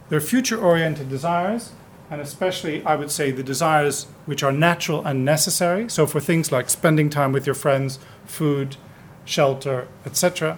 They're 0.09 0.21
future 0.21 0.59
oriented 0.59 1.09
desires 1.09 1.73
and 2.09 2.21
especially 2.21 2.83
I 2.83 2.95
would 2.95 3.11
say 3.11 3.31
the 3.31 3.43
desires 3.43 4.07
which 4.25 4.41
are 4.41 4.51
natural 4.51 5.05
and 5.05 5.23
necessary. 5.23 5.89
So 5.89 6.07
for 6.07 6.19
things 6.19 6.51
like 6.51 6.69
spending 6.69 7.09
time 7.09 7.31
with 7.31 7.45
your 7.45 7.55
friends, 7.55 7.99
food, 8.25 8.77
shelter, 9.25 9.87
etc., 10.05 10.57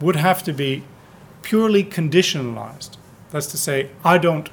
would 0.00 0.16
have 0.16 0.42
to 0.44 0.52
be 0.52 0.82
purely 1.42 1.84
conditionalized. 1.84 2.96
That's 3.30 3.46
to 3.48 3.56
say, 3.56 3.90
I 4.04 4.18
don't 4.18 4.50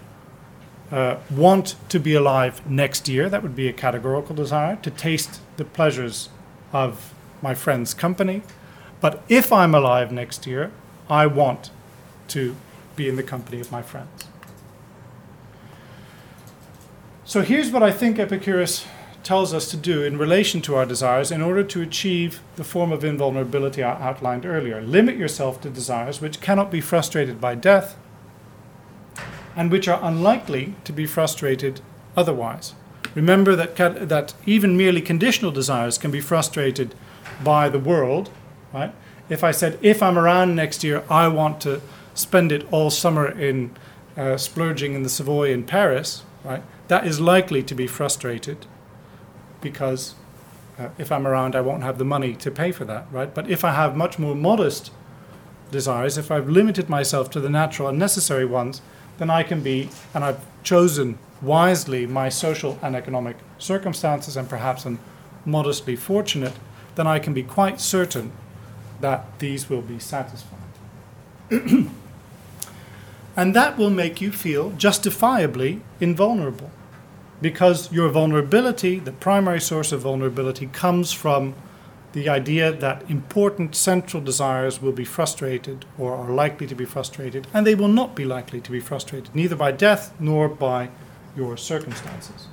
uh, 0.92 1.18
want 1.30 1.76
to 1.90 2.00
be 2.00 2.16
alive 2.16 2.68
next 2.70 3.08
year. 3.08 3.30
That 3.30 3.44
would 3.44 3.56
be 3.56 3.68
a 3.68 3.74
categorical 3.74 4.36
desire 4.36 4.76
to 4.78 4.92
taste 4.92 5.42
the 5.58 5.66
pleasures 5.66 6.30
of 6.74 7.14
my 7.42 7.54
friend's 7.54 7.94
company. 7.94 8.42
But 9.02 9.24
if 9.30 9.54
I'm 9.54 9.74
alive 9.74 10.12
next 10.12 10.46
year, 10.46 10.72
I 11.10 11.28
want 11.28 11.72
to 12.30 12.56
be 12.96 13.08
in 13.08 13.16
the 13.16 13.24
company 13.24 13.60
of 13.60 13.72
my 13.72 13.82
friends. 13.82 14.26
So 17.24 17.42
here's 17.42 17.72
what 17.72 17.84
I 17.84 17.92
think 17.92 18.18
Epicurus 18.18 18.86
tells 19.24 19.54
us 19.54 19.70
to 19.70 19.78
do 19.78 20.04
in 20.04 20.18
relation 20.18 20.62
to 20.62 20.76
our 20.76 20.86
desires 20.86 21.32
in 21.32 21.42
order 21.42 21.64
to 21.64 21.82
achieve 21.82 22.42
the 22.56 22.64
form 22.64 22.92
of 22.92 23.04
invulnerability 23.04 23.84
I 23.84 24.02
outlined 24.02 24.46
earlier. 24.46 24.82
Limit 24.82 25.18
yourself 25.18 25.62
to 25.62 25.70
desires 25.70 26.22
which 26.22 26.42
cannot 26.42 26.72
be 26.72 26.82
frustrated 26.82 27.40
by 27.40 27.56
death 27.56 27.96
and 29.60 29.72
which 29.72 29.90
are 29.90 30.00
unlikely 30.02 30.74
to 30.86 30.94
be 30.94 31.06
frustrated 31.06 31.82
otherwise. 32.16 32.74
Remember 33.14 33.58
that, 33.58 33.76
that 33.76 34.34
even 34.46 34.78
merely 34.78 35.02
conditional 35.02 35.52
desires 35.52 35.98
can 35.98 36.12
be 36.12 36.22
frustrated 36.22 36.96
by 37.44 37.68
the 37.68 37.78
world, 37.78 38.30
right? 38.74 38.96
If 39.28 39.44
I 39.44 39.52
said, 39.52 39.78
if 39.82 40.02
I'm 40.02 40.18
around 40.18 40.56
next 40.56 40.82
year, 40.82 41.04
I 41.10 41.28
want 41.28 41.60
to 41.62 41.82
spend 42.14 42.54
it 42.54 42.66
all 42.72 42.90
summer 42.90 43.28
in 43.28 43.76
uh, 44.16 44.38
splurging 44.38 44.94
in 44.94 45.04
the 45.04 45.10
Savoy 45.10 45.52
in 45.52 45.66
Paris, 45.66 46.24
right? 46.46 46.64
that 46.88 47.06
is 47.06 47.20
likely 47.20 47.62
to 47.62 47.76
be 47.76 47.86
frustrated 47.86 48.66
because 49.60 50.16
uh, 50.78 50.88
if 50.98 51.12
I'm 51.12 51.28
around, 51.28 51.54
I 51.54 51.62
won't 51.62 51.84
have 51.84 51.98
the 51.98 52.06
money 52.06 52.34
to 52.36 52.50
pay 52.50 52.72
for 52.72 52.86
that, 52.86 53.08
right? 53.12 53.36
But 53.36 53.50
if 53.50 53.66
I 53.66 53.74
have 53.74 53.94
much 53.94 54.18
more 54.18 54.36
modest 54.36 54.92
desires, 55.70 56.18
if 56.18 56.32
I've 56.32 56.48
limited 56.48 56.88
myself 56.88 57.30
to 57.32 57.42
the 57.42 57.50
natural 57.50 57.90
and 57.90 58.00
necessary 58.00 58.46
ones, 58.46 58.82
then 59.20 59.30
I 59.30 59.44
can 59.44 59.62
be, 59.62 59.90
and 60.14 60.24
I've 60.24 60.40
chosen 60.64 61.20
wisely 61.42 62.08
my 62.08 62.30
social 62.30 62.80
and 62.82 62.96
economic 62.96 63.38
circumstances, 63.58 64.36
and 64.36 64.50
perhaps 64.50 64.86
am 64.86 65.00
modestly 65.46 65.96
fortunate, 65.96 66.54
then 66.96 67.06
I 67.06 67.20
can 67.20 67.34
be 67.34 67.44
quite 67.44 67.80
certain 67.80 68.32
that 69.02 69.40
these 69.40 69.70
will 69.70 69.82
be 69.82 70.00
satisfied. 70.00 70.60
and 73.36 73.56
that 73.56 73.78
will 73.78 73.90
make 73.90 74.22
you 74.22 74.32
feel 74.32 74.72
justifiably 74.72 75.82
invulnerable 76.00 76.72
because 77.42 77.92
your 77.92 78.10
vulnerability, 78.10 79.00
the 79.00 79.12
primary 79.12 79.62
source 79.62 79.92
of 79.92 80.02
vulnerability, 80.02 80.68
comes 80.68 81.12
from 81.12 81.56
the 82.14 82.28
idea 82.28 82.72
that 82.72 83.10
important 83.10 83.76
central 83.76 84.22
desires 84.24 84.82
will 84.82 84.92
be 84.92 85.06
frustrated 85.06 85.86
or 85.98 86.16
are 86.16 86.32
likely 86.32 86.66
to 86.68 86.76
be 86.76 86.86
frustrated, 86.86 87.48
and 87.54 87.68
they 87.68 87.76
will 87.76 87.88
not 87.88 88.16
be 88.16 88.26
likely 88.26 88.60
to 88.62 88.72
be 88.72 88.80
frustrated, 88.80 89.34
neither 89.36 89.56
by 89.56 89.72
death 89.72 90.14
nor 90.20 90.50
by 90.50 90.90
your 91.36 91.56
circumstances. 91.56 92.48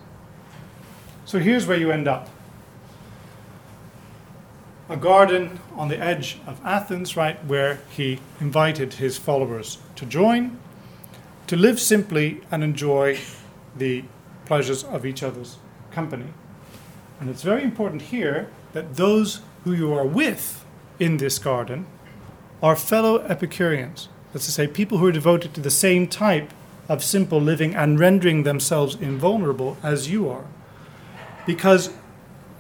So 1.24 1.38
here's 1.38 1.66
where 1.66 1.78
you 1.78 1.90
end 1.90 2.06
up 2.06 2.28
a 4.88 4.96
garden 4.96 5.58
on 5.74 5.88
the 5.88 5.98
edge 5.98 6.38
of 6.46 6.60
Athens, 6.64 7.16
right, 7.16 7.42
where 7.44 7.80
he 7.90 8.20
invited 8.40 8.94
his 8.94 9.18
followers 9.18 9.78
to 9.96 10.06
join, 10.06 10.58
to 11.48 11.56
live 11.56 11.80
simply 11.80 12.40
and 12.50 12.62
enjoy 12.62 13.18
the 13.76 14.04
pleasures 14.44 14.84
of 14.84 15.04
each 15.04 15.22
other's 15.22 15.58
company. 15.90 16.26
And 17.18 17.28
it's 17.28 17.42
very 17.42 17.64
important 17.64 18.02
here 18.02 18.48
that 18.74 18.96
those 18.96 19.40
who 19.66 19.72
you 19.72 19.92
are 19.92 20.06
with 20.06 20.64
in 21.00 21.16
this 21.16 21.40
garden 21.40 21.84
are 22.62 22.76
fellow 22.76 23.18
Epicureans. 23.22 24.08
That's 24.32 24.46
to 24.46 24.52
say, 24.52 24.68
people 24.68 24.98
who 24.98 25.08
are 25.08 25.12
devoted 25.12 25.54
to 25.54 25.60
the 25.60 25.72
same 25.72 26.06
type 26.06 26.52
of 26.88 27.02
simple 27.02 27.40
living 27.40 27.74
and 27.74 27.98
rendering 27.98 28.44
themselves 28.44 28.94
invulnerable 28.94 29.76
as 29.82 30.08
you 30.08 30.28
are. 30.28 30.44
Because 31.46 31.90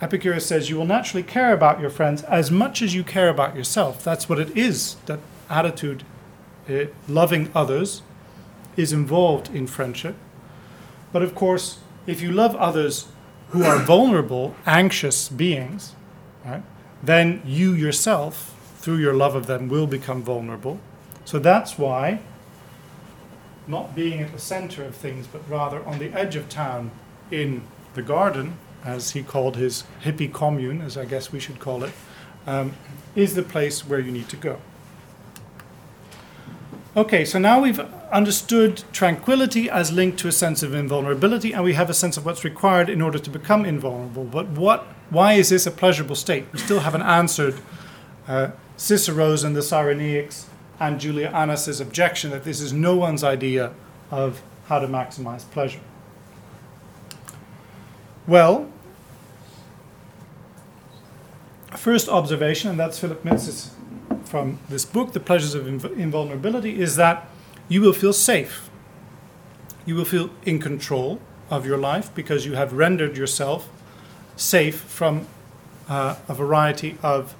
Epicurus 0.00 0.46
says 0.46 0.68
you 0.68 0.78
will 0.78 0.84
naturally 0.84 1.22
care 1.22 1.52
about 1.52 1.78
your 1.78 1.90
friends 1.90 2.24
as 2.24 2.50
much 2.50 2.82
as 2.82 2.92
you 2.92 3.04
care 3.04 3.28
about 3.28 3.54
yourself. 3.54 4.02
That's 4.02 4.28
what 4.28 4.40
it 4.40 4.56
is, 4.56 4.96
that 5.06 5.20
attitude, 5.48 6.02
uh, 6.68 6.86
loving 7.06 7.52
others, 7.54 8.02
is 8.76 8.92
involved 8.92 9.54
in 9.54 9.68
friendship. 9.68 10.16
But 11.12 11.22
of 11.22 11.36
course, 11.36 11.78
if 12.04 12.20
you 12.20 12.32
love 12.32 12.56
others 12.56 13.06
who 13.50 13.62
are 13.62 13.78
vulnerable, 13.78 14.56
anxious 14.66 15.28
beings, 15.28 15.94
right, 16.44 16.64
then 17.06 17.42
you 17.44 17.72
yourself, 17.72 18.54
through 18.78 18.96
your 18.96 19.14
love 19.14 19.34
of 19.34 19.46
them, 19.46 19.68
will 19.68 19.86
become 19.86 20.22
vulnerable. 20.22 20.80
So 21.24 21.38
that's 21.38 21.78
why, 21.78 22.20
not 23.66 23.94
being 23.94 24.20
at 24.20 24.32
the 24.32 24.38
center 24.38 24.84
of 24.84 24.94
things, 24.94 25.26
but 25.26 25.42
rather 25.48 25.84
on 25.84 25.98
the 25.98 26.12
edge 26.12 26.36
of 26.36 26.48
town 26.48 26.90
in 27.30 27.62
the 27.94 28.02
garden, 28.02 28.58
as 28.84 29.10
he 29.10 29.22
called 29.22 29.56
his 29.56 29.84
hippie 30.04 30.32
commune, 30.32 30.80
as 30.80 30.96
I 30.96 31.04
guess 31.04 31.32
we 31.32 31.40
should 31.40 31.58
call 31.58 31.82
it, 31.82 31.92
um, 32.46 32.74
is 33.16 33.34
the 33.34 33.42
place 33.42 33.86
where 33.86 33.98
you 33.98 34.12
need 34.12 34.28
to 34.28 34.36
go. 34.36 34.58
Okay, 36.96 37.26
so 37.26 37.38
now 37.38 37.60
we've 37.60 37.78
understood 38.10 38.82
tranquility 38.90 39.68
as 39.68 39.92
linked 39.92 40.18
to 40.20 40.28
a 40.28 40.32
sense 40.32 40.62
of 40.62 40.72
invulnerability, 40.72 41.52
and 41.52 41.62
we 41.62 41.74
have 41.74 41.90
a 41.90 41.94
sense 41.94 42.16
of 42.16 42.24
what's 42.24 42.42
required 42.42 42.88
in 42.88 43.02
order 43.02 43.18
to 43.18 43.28
become 43.28 43.66
invulnerable. 43.66 44.24
But 44.24 44.48
what, 44.48 44.86
why 45.10 45.34
is 45.34 45.50
this 45.50 45.66
a 45.66 45.70
pleasurable 45.70 46.16
state? 46.16 46.46
We 46.54 46.58
still 46.58 46.80
haven't 46.80 47.02
answered 47.02 47.56
uh, 48.26 48.52
Cicero's 48.78 49.44
and 49.44 49.54
the 49.54 49.60
Cyrenaics 49.60 50.46
and 50.80 50.98
Julia 50.98 51.30
Annas's 51.34 51.82
objection 51.82 52.30
that 52.30 52.44
this 52.44 52.62
is 52.62 52.72
no 52.72 52.96
one's 52.96 53.22
idea 53.22 53.74
of 54.10 54.40
how 54.68 54.78
to 54.78 54.88
maximize 54.88 55.42
pleasure. 55.50 55.80
Well, 58.26 58.70
first 61.72 62.08
observation, 62.08 62.70
and 62.70 62.80
that's 62.80 62.98
Philip 62.98 63.22
Mitsis 63.22 63.75
from 64.26 64.58
this 64.68 64.84
book, 64.84 65.12
The 65.12 65.20
Pleasures 65.20 65.54
of 65.54 65.66
Invulnerability, 65.66 66.80
is 66.80 66.96
that 66.96 67.28
you 67.68 67.80
will 67.80 67.92
feel 67.92 68.12
safe. 68.12 68.68
You 69.84 69.94
will 69.94 70.04
feel 70.04 70.30
in 70.44 70.58
control 70.58 71.20
of 71.48 71.64
your 71.64 71.78
life 71.78 72.14
because 72.14 72.44
you 72.44 72.54
have 72.54 72.72
rendered 72.72 73.16
yourself 73.16 73.68
safe 74.36 74.80
from 74.80 75.26
uh, 75.88 76.16
a 76.28 76.34
variety 76.34 76.98
of 77.02 77.34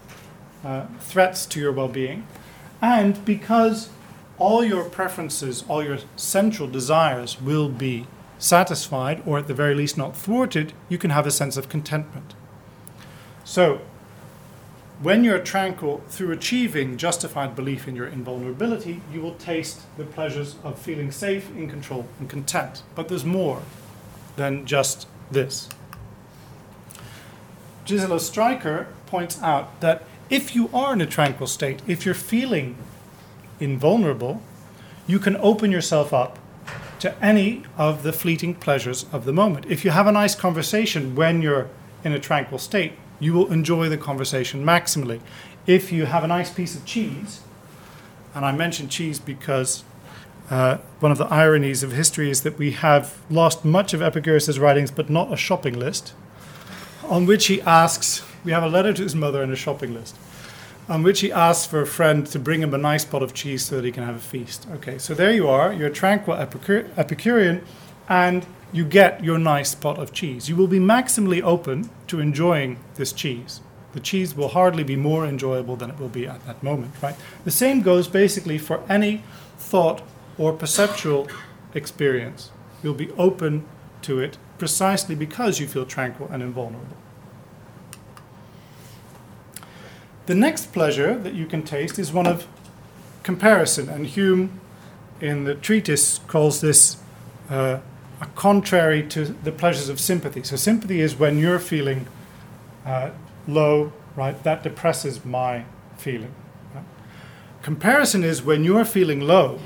uh, 0.64 0.86
threats 1.00 1.46
to 1.46 1.60
your 1.60 1.72
well 1.72 1.88
being. 1.88 2.26
And 2.80 3.24
because 3.24 3.90
all 4.38 4.64
your 4.64 4.84
preferences, 4.84 5.64
all 5.68 5.82
your 5.82 5.98
central 6.16 6.68
desires 6.68 7.40
will 7.40 7.68
be 7.68 8.06
satisfied, 8.38 9.22
or 9.24 9.38
at 9.38 9.46
the 9.46 9.54
very 9.54 9.74
least 9.74 9.96
not 9.96 10.16
thwarted, 10.16 10.72
you 10.88 10.98
can 10.98 11.10
have 11.10 11.26
a 11.26 11.30
sense 11.30 11.56
of 11.56 11.68
contentment. 11.68 12.34
So, 13.44 13.80
when 15.00 15.24
you're 15.24 15.38
tranquil 15.38 16.02
through 16.08 16.32
achieving 16.32 16.96
justified 16.96 17.54
belief 17.54 17.86
in 17.86 17.94
your 17.94 18.06
invulnerability, 18.06 19.02
you 19.12 19.20
will 19.20 19.34
taste 19.34 19.82
the 19.98 20.04
pleasures 20.04 20.56
of 20.64 20.78
feeling 20.78 21.10
safe, 21.10 21.50
in 21.50 21.68
control, 21.68 22.06
and 22.18 22.30
content. 22.30 22.82
But 22.94 23.08
there's 23.08 23.24
more 23.24 23.62
than 24.36 24.64
just 24.64 25.06
this. 25.30 25.68
Gisela 27.84 28.20
Striker 28.20 28.88
points 29.06 29.40
out 29.42 29.80
that 29.80 30.04
if 30.30 30.54
you 30.54 30.70
are 30.72 30.94
in 30.94 31.00
a 31.00 31.06
tranquil 31.06 31.46
state, 31.46 31.82
if 31.86 32.04
you're 32.04 32.14
feeling 32.14 32.76
invulnerable, 33.60 34.42
you 35.06 35.18
can 35.18 35.36
open 35.36 35.70
yourself 35.70 36.12
up 36.12 36.38
to 36.98 37.24
any 37.24 37.62
of 37.76 38.02
the 38.02 38.12
fleeting 38.12 38.54
pleasures 38.54 39.06
of 39.12 39.24
the 39.24 39.32
moment. 39.32 39.66
If 39.68 39.84
you 39.84 39.90
have 39.90 40.06
a 40.06 40.12
nice 40.12 40.34
conversation 40.34 41.14
when 41.14 41.42
you're 41.42 41.68
in 42.02 42.12
a 42.12 42.18
tranquil 42.18 42.58
state, 42.58 42.94
you 43.18 43.32
will 43.32 43.50
enjoy 43.52 43.88
the 43.88 43.96
conversation 43.96 44.64
maximally. 44.64 45.20
If 45.66 45.92
you 45.92 46.06
have 46.06 46.24
a 46.24 46.28
nice 46.28 46.50
piece 46.50 46.76
of 46.76 46.84
cheese, 46.84 47.40
and 48.34 48.44
I 48.44 48.52
mention 48.52 48.88
cheese 48.88 49.18
because 49.18 49.82
uh, 50.50 50.78
one 51.00 51.10
of 51.10 51.18
the 51.18 51.26
ironies 51.26 51.82
of 51.82 51.92
history 51.92 52.30
is 52.30 52.42
that 52.42 52.58
we 52.58 52.72
have 52.72 53.18
lost 53.30 53.64
much 53.64 53.94
of 53.94 54.02
Epicurus' 54.02 54.58
writings, 54.58 54.90
but 54.90 55.10
not 55.10 55.32
a 55.32 55.36
shopping 55.36 55.78
list, 55.78 56.12
on 57.04 57.26
which 57.26 57.46
he 57.46 57.60
asks, 57.62 58.22
we 58.44 58.52
have 58.52 58.62
a 58.62 58.68
letter 58.68 58.92
to 58.92 59.02
his 59.02 59.14
mother 59.14 59.42
and 59.42 59.52
a 59.52 59.56
shopping 59.56 59.92
list, 59.94 60.16
on 60.88 61.02
which 61.02 61.20
he 61.20 61.32
asks 61.32 61.66
for 61.66 61.80
a 61.80 61.86
friend 61.86 62.26
to 62.28 62.38
bring 62.38 62.62
him 62.62 62.72
a 62.74 62.78
nice 62.78 63.04
pot 63.04 63.22
of 63.22 63.34
cheese 63.34 63.64
so 63.64 63.76
that 63.76 63.84
he 63.84 63.90
can 63.90 64.04
have 64.04 64.16
a 64.16 64.20
feast. 64.20 64.68
Okay, 64.74 64.98
so 64.98 65.14
there 65.14 65.32
you 65.32 65.48
are, 65.48 65.72
you're 65.72 65.88
a 65.88 65.92
tranquil 65.92 66.36
Epicur- 66.36 66.88
Epicurean, 66.96 67.64
and 68.08 68.46
you 68.76 68.84
get 68.84 69.24
your 69.24 69.38
nice 69.38 69.74
pot 69.74 69.98
of 69.98 70.12
cheese. 70.12 70.50
You 70.50 70.56
will 70.56 70.66
be 70.66 70.78
maximally 70.78 71.42
open 71.42 71.88
to 72.08 72.20
enjoying 72.20 72.78
this 72.96 73.10
cheese. 73.10 73.62
The 73.94 74.00
cheese 74.00 74.36
will 74.36 74.48
hardly 74.48 74.84
be 74.84 74.96
more 74.96 75.24
enjoyable 75.24 75.76
than 75.76 75.88
it 75.90 75.98
will 75.98 76.10
be 76.10 76.26
at 76.26 76.44
that 76.44 76.62
moment, 76.62 76.92
right? 77.02 77.16
The 77.44 77.50
same 77.50 77.80
goes 77.80 78.06
basically 78.06 78.58
for 78.58 78.84
any 78.86 79.22
thought 79.56 80.02
or 80.36 80.52
perceptual 80.52 81.26
experience. 81.72 82.50
You'll 82.82 82.92
be 82.92 83.10
open 83.12 83.64
to 84.02 84.20
it 84.20 84.36
precisely 84.58 85.14
because 85.14 85.58
you 85.58 85.66
feel 85.66 85.86
tranquil 85.86 86.28
and 86.30 86.42
invulnerable. 86.42 86.96
The 90.26 90.34
next 90.34 90.74
pleasure 90.74 91.16
that 91.18 91.32
you 91.32 91.46
can 91.46 91.62
taste 91.62 91.98
is 91.98 92.12
one 92.12 92.26
of 92.26 92.46
comparison, 93.22 93.88
and 93.88 94.06
Hume 94.06 94.60
in 95.20 95.44
the 95.44 95.54
treatise 95.54 96.18
calls 96.26 96.60
this 96.60 96.98
uh, 97.48 97.78
are 98.20 98.28
contrary 98.34 99.02
to 99.08 99.24
the 99.24 99.52
pleasures 99.52 99.88
of 99.88 100.00
sympathy. 100.00 100.42
So, 100.42 100.56
sympathy 100.56 101.00
is 101.00 101.16
when 101.16 101.38
you're 101.38 101.58
feeling 101.58 102.06
uh, 102.84 103.10
low, 103.46 103.92
right? 104.14 104.42
That 104.42 104.62
depresses 104.62 105.24
my 105.24 105.64
feeling. 105.96 106.34
Right? 106.74 106.84
Comparison 107.62 108.24
is 108.24 108.42
when 108.42 108.64
you're 108.64 108.84
feeling 108.84 109.20
low, 109.20 109.60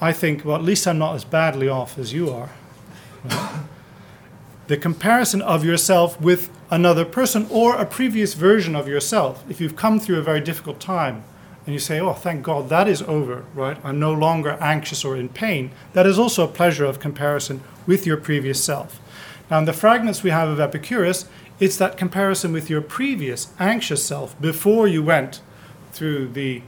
I 0.00 0.12
think, 0.12 0.44
well, 0.44 0.56
at 0.56 0.62
least 0.62 0.86
I'm 0.86 0.98
not 0.98 1.14
as 1.14 1.24
badly 1.24 1.68
off 1.68 1.98
as 1.98 2.12
you 2.12 2.30
are. 2.30 2.50
The 4.66 4.78
comparison 4.78 5.42
of 5.42 5.62
yourself 5.62 6.18
with 6.18 6.50
another 6.70 7.04
person 7.04 7.46
or 7.50 7.76
a 7.76 7.84
previous 7.84 8.32
version 8.32 8.74
of 8.74 8.88
yourself. 8.88 9.44
If 9.48 9.60
you've 9.60 9.76
come 9.76 10.00
through 10.00 10.18
a 10.18 10.22
very 10.22 10.40
difficult 10.40 10.80
time, 10.80 11.24
and 11.66 11.72
you 11.72 11.78
say, 11.78 11.98
oh, 11.98 12.12
thank 12.12 12.42
God, 12.42 12.68
that 12.68 12.88
is 12.88 13.02
over, 13.02 13.44
right? 13.54 13.78
I'm 13.82 13.98
no 13.98 14.12
longer 14.12 14.58
anxious 14.60 15.04
or 15.04 15.16
in 15.16 15.30
pain. 15.30 15.70
That 15.94 16.06
is 16.06 16.18
also 16.18 16.44
a 16.44 16.48
pleasure 16.48 16.84
of 16.84 17.00
comparison 17.00 17.62
with 17.86 18.06
your 18.06 18.18
previous 18.18 18.62
self. 18.62 19.00
Now, 19.50 19.58
in 19.58 19.64
the 19.64 19.72
fragments 19.72 20.22
we 20.22 20.30
have 20.30 20.48
of 20.48 20.60
Epicurus, 20.60 21.26
it's 21.60 21.76
that 21.78 21.96
comparison 21.96 22.52
with 22.52 22.68
your 22.68 22.80
previous 22.80 23.52
anxious 23.58 24.04
self 24.04 24.38
before 24.40 24.86
you 24.86 25.02
went 25.02 25.40
through 25.92 26.28
the 26.28 26.62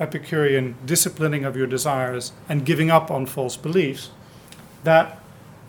Epicurean 0.00 0.76
disciplining 0.86 1.44
of 1.44 1.56
your 1.56 1.66
desires 1.66 2.32
and 2.48 2.64
giving 2.64 2.90
up 2.90 3.10
on 3.10 3.26
false 3.26 3.56
beliefs 3.56 4.10
that 4.82 5.20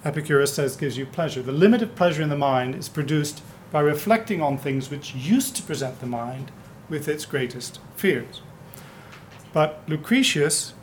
Epicurus 0.05 0.53
says 0.53 0.77
gives 0.77 0.97
you 0.97 1.05
pleasure. 1.05 1.41
The 1.41 1.51
limit 1.51 1.81
of 1.81 1.95
pleasure 1.95 2.21
in 2.21 2.29
the 2.29 2.37
mind 2.37 2.75
is 2.75 2.87
produced 2.87 3.43
by 3.71 3.81
reflecting 3.81 4.41
on 4.41 4.57
things 4.57 4.89
which 4.89 5.13
used 5.13 5.55
to 5.57 5.63
present 5.63 5.99
the 5.99 6.07
mind 6.07 6.51
with 6.89 7.07
its 7.07 7.25
greatest 7.25 7.79
fears. 7.95 8.41
But 9.53 9.81
Lucretius 9.87 10.73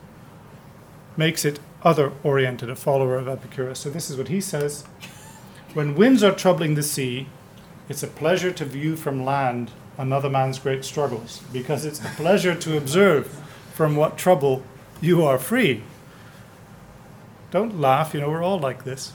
makes 1.17 1.43
it 1.43 1.59
other 1.83 2.11
oriented, 2.23 2.69
a 2.69 2.75
follower 2.75 3.17
of 3.17 3.27
Epicurus. 3.27 3.79
So 3.79 3.89
this 3.89 4.09
is 4.09 4.17
what 4.17 4.27
he 4.27 4.41
says 4.41 4.83
When 5.73 5.95
winds 5.95 6.23
are 6.23 6.33
troubling 6.33 6.75
the 6.75 6.83
sea, 6.83 7.27
it's 7.87 8.03
a 8.03 8.07
pleasure 8.07 8.51
to 8.51 8.65
view 8.65 8.95
from 8.95 9.25
land 9.25 9.71
another 9.97 10.29
man's 10.29 10.59
great 10.59 10.85
struggles, 10.85 11.41
because 11.51 11.85
it's 11.85 11.99
a 11.99 12.09
pleasure 12.09 12.55
to 12.55 12.77
observe 12.77 13.27
from 13.73 13.95
what 13.95 14.17
trouble 14.17 14.63
you 15.01 15.25
are 15.25 15.37
free. 15.37 15.83
Don't 17.51 17.79
laugh, 17.79 18.13
you 18.13 18.21
know, 18.21 18.29
we're 18.29 18.43
all 18.43 18.59
like 18.59 18.83
this. 18.83 19.13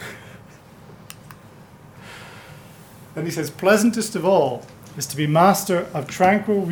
and 3.16 3.24
he 3.24 3.30
says, 3.30 3.50
pleasantest 3.50 4.16
of 4.16 4.24
all 4.24 4.64
is 4.96 5.06
to 5.06 5.16
be 5.16 5.26
master 5.26 5.86
of 5.92 6.06
tranquil, 6.06 6.68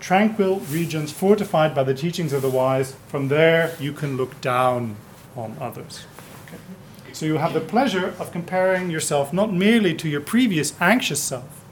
tranquil 0.00 0.60
regions 0.60 1.12
fortified 1.12 1.74
by 1.74 1.82
the 1.82 1.94
teachings 1.94 2.32
of 2.32 2.42
the 2.42 2.50
wise. 2.50 2.94
From 3.08 3.28
there, 3.28 3.74
you 3.80 3.92
can 3.92 4.16
look 4.16 4.40
down 4.40 4.96
on 5.36 5.56
others. 5.60 6.06
Okay. 6.46 6.58
So 7.12 7.26
you 7.26 7.38
have 7.38 7.52
the 7.52 7.60
pleasure 7.60 8.14
of 8.18 8.30
comparing 8.32 8.90
yourself 8.90 9.32
not 9.32 9.52
merely 9.52 9.94
to 9.94 10.08
your 10.08 10.20
previous 10.20 10.80
anxious 10.80 11.22
self 11.22 11.64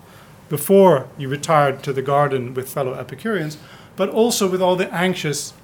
before 0.49 1.09
you 1.17 1.29
retired 1.29 1.83
to 1.85 1.93
the 1.93 2.03
garden 2.03 2.53
with 2.53 2.69
fellow 2.69 2.95
Epicureans, 2.95 3.57
but 3.97 4.09
also 4.09 4.49
with 4.51 4.61
all 4.61 4.77
the 4.77 4.93
anxious, 4.93 5.55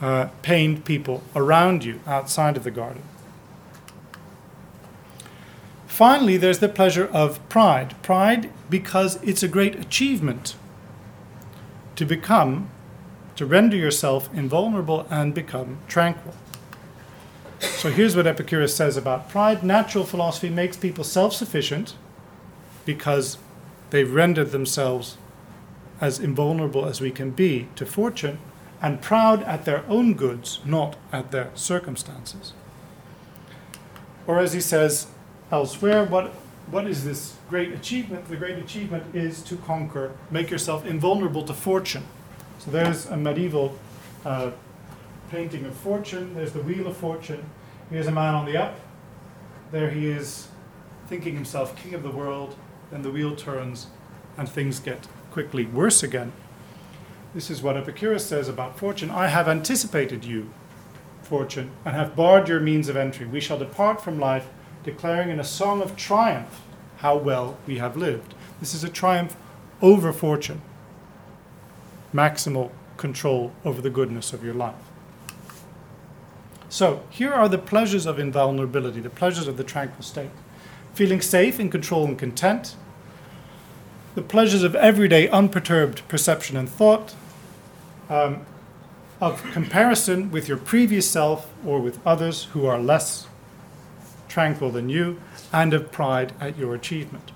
uh, 0.00 0.28
pained 0.42 0.84
people 0.84 1.22
around 1.34 1.84
you 1.84 2.00
outside 2.06 2.56
of 2.56 2.64
the 2.64 2.70
garden. 2.70 3.02
Finally, 5.98 6.36
there's 6.36 6.60
the 6.60 6.68
pleasure 6.68 7.06
of 7.06 7.46
pride. 7.48 8.00
Pride 8.04 8.52
because 8.70 9.20
it's 9.20 9.42
a 9.42 9.48
great 9.48 9.74
achievement 9.74 10.54
to 11.96 12.06
become, 12.06 12.70
to 13.34 13.44
render 13.44 13.76
yourself 13.76 14.32
invulnerable 14.32 15.08
and 15.10 15.34
become 15.34 15.80
tranquil. 15.88 16.34
So 17.58 17.90
here's 17.90 18.14
what 18.14 18.28
Epicurus 18.28 18.76
says 18.76 18.96
about 18.96 19.28
pride. 19.28 19.64
Natural 19.64 20.04
philosophy 20.04 20.48
makes 20.48 20.76
people 20.76 21.02
self 21.02 21.32
sufficient 21.32 21.96
because 22.84 23.38
they've 23.90 24.14
rendered 24.14 24.52
themselves 24.52 25.16
as 26.00 26.20
invulnerable 26.20 26.86
as 26.86 27.00
we 27.00 27.10
can 27.10 27.32
be 27.32 27.66
to 27.74 27.84
fortune 27.84 28.38
and 28.80 29.02
proud 29.02 29.42
at 29.42 29.64
their 29.64 29.84
own 29.88 30.14
goods, 30.14 30.60
not 30.64 30.94
at 31.10 31.32
their 31.32 31.50
circumstances. 31.56 32.52
Or 34.28 34.38
as 34.38 34.52
he 34.52 34.60
says 34.60 35.08
elsewhere, 35.50 36.04
what, 36.04 36.32
what 36.70 36.86
is 36.86 37.04
this 37.04 37.36
great 37.48 37.72
achievement? 37.72 38.28
The 38.28 38.36
great 38.36 38.58
achievement 38.58 39.14
is 39.14 39.42
to 39.44 39.56
conquer, 39.56 40.12
make 40.30 40.50
yourself 40.50 40.84
invulnerable 40.84 41.44
to 41.44 41.54
fortune. 41.54 42.04
So 42.58 42.70
there's 42.70 43.06
a 43.06 43.16
medieval 43.16 43.78
uh, 44.24 44.50
painting 45.30 45.64
of 45.64 45.74
fortune. 45.74 46.34
There's 46.34 46.52
the 46.52 46.62
wheel 46.62 46.86
of 46.86 46.96
fortune. 46.96 47.44
Here's 47.90 48.06
a 48.06 48.12
man 48.12 48.34
on 48.34 48.46
the 48.46 48.56
up. 48.56 48.78
There 49.70 49.90
he 49.90 50.06
is, 50.06 50.48
thinking 51.06 51.34
himself 51.34 51.76
king 51.76 51.94
of 51.94 52.02
the 52.02 52.10
world. 52.10 52.54
Then 52.90 53.02
the 53.02 53.10
wheel 53.10 53.36
turns 53.36 53.88
and 54.36 54.48
things 54.48 54.80
get 54.80 55.06
quickly 55.30 55.66
worse 55.66 56.02
again. 56.02 56.32
This 57.34 57.50
is 57.50 57.62
what 57.62 57.76
Epicurus 57.76 58.24
says 58.24 58.48
about 58.48 58.78
fortune. 58.78 59.10
I 59.10 59.28
have 59.28 59.48
anticipated 59.48 60.24
you, 60.24 60.50
fortune, 61.22 61.70
and 61.84 61.94
have 61.94 62.16
barred 62.16 62.48
your 62.48 62.60
means 62.60 62.88
of 62.88 62.96
entry. 62.96 63.26
We 63.26 63.40
shall 63.40 63.58
depart 63.58 64.00
from 64.00 64.18
life, 64.18 64.48
declaring 64.88 65.28
in 65.28 65.38
a 65.38 65.44
song 65.44 65.82
of 65.82 65.96
triumph 65.96 66.62
how 66.98 67.16
well 67.16 67.58
we 67.66 67.78
have 67.78 67.96
lived. 67.96 68.34
This 68.58 68.74
is 68.74 68.82
a 68.82 68.88
triumph 68.88 69.36
over 69.82 70.12
fortune, 70.12 70.62
maximal 72.12 72.70
control 72.96 73.52
over 73.64 73.82
the 73.82 73.90
goodness 73.90 74.32
of 74.32 74.42
your 74.42 74.54
life. 74.54 74.74
So, 76.70 77.02
here 77.10 77.32
are 77.32 77.48
the 77.48 77.58
pleasures 77.58 78.06
of 78.06 78.18
invulnerability, 78.18 79.00
the 79.00 79.10
pleasures 79.10 79.46
of 79.46 79.56
the 79.56 79.64
tranquil 79.64 80.02
state. 80.02 80.30
Feeling 80.94 81.20
safe, 81.20 81.60
in 81.60 81.70
control, 81.70 82.04
and 82.06 82.18
content. 82.18 82.74
The 84.14 84.22
pleasures 84.22 84.62
of 84.62 84.74
everyday 84.74 85.28
unperturbed 85.28 86.06
perception 86.08 86.56
and 86.56 86.68
thought. 86.68 87.14
Um, 88.08 88.46
of 89.20 89.42
comparison 89.52 90.30
with 90.30 90.48
your 90.48 90.56
previous 90.56 91.10
self 91.10 91.52
or 91.64 91.80
with 91.80 91.98
others 92.06 92.44
who 92.52 92.66
are 92.66 92.78
less 92.78 93.27
tranquil 94.28 94.70
than 94.70 94.88
you, 94.88 95.20
and 95.52 95.74
of 95.74 95.90
pride 95.90 96.32
at 96.40 96.58
your 96.58 96.74
achievement. 96.74 97.32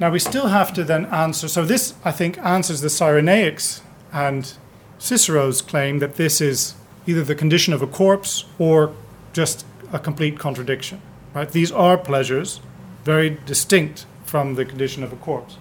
Now, 0.00 0.10
we 0.10 0.18
still 0.18 0.48
have 0.48 0.72
to 0.74 0.84
then 0.84 1.06
answer. 1.06 1.48
So, 1.48 1.64
this, 1.64 1.94
I 2.04 2.12
think, 2.12 2.38
answers 2.38 2.80
the 2.80 2.88
Cyrenaics 2.88 3.82
and 4.12 4.52
Cicero's 4.98 5.62
claim 5.62 6.00
that 6.00 6.16
this 6.16 6.40
is 6.40 6.74
either 7.06 7.22
the 7.22 7.34
condition 7.34 7.72
of 7.72 7.82
a 7.82 7.86
corpse 7.86 8.44
or 8.58 8.94
just 9.32 9.64
a 9.92 9.98
complete 9.98 10.38
contradiction. 10.38 11.00
Right? 11.34 11.50
These 11.50 11.72
are 11.72 11.96
pleasures, 11.96 12.60
very 13.04 13.38
distinct 13.46 14.06
from 14.26 14.54
the 14.54 14.64
condition 14.64 15.02
of 15.02 15.12
a 15.12 15.16
corpse. 15.16 15.56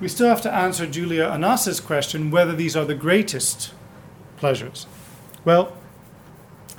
We 0.00 0.08
still 0.08 0.28
have 0.28 0.42
to 0.42 0.52
answer 0.52 0.86
Julia 0.86 1.24
Annas's 1.24 1.80
question 1.80 2.30
whether 2.30 2.54
these 2.54 2.76
are 2.76 2.84
the 2.84 2.94
greatest 2.94 3.72
pleasures. 4.36 4.86
Well, 5.44 5.72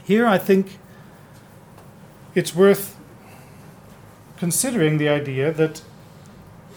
here 0.08 0.26
I 0.26 0.38
think 0.38 0.80
it's 2.34 2.56
worth 2.56 2.98
considering 4.38 5.00
the 5.00 5.10
idea 5.10 5.52
that, 5.52 5.82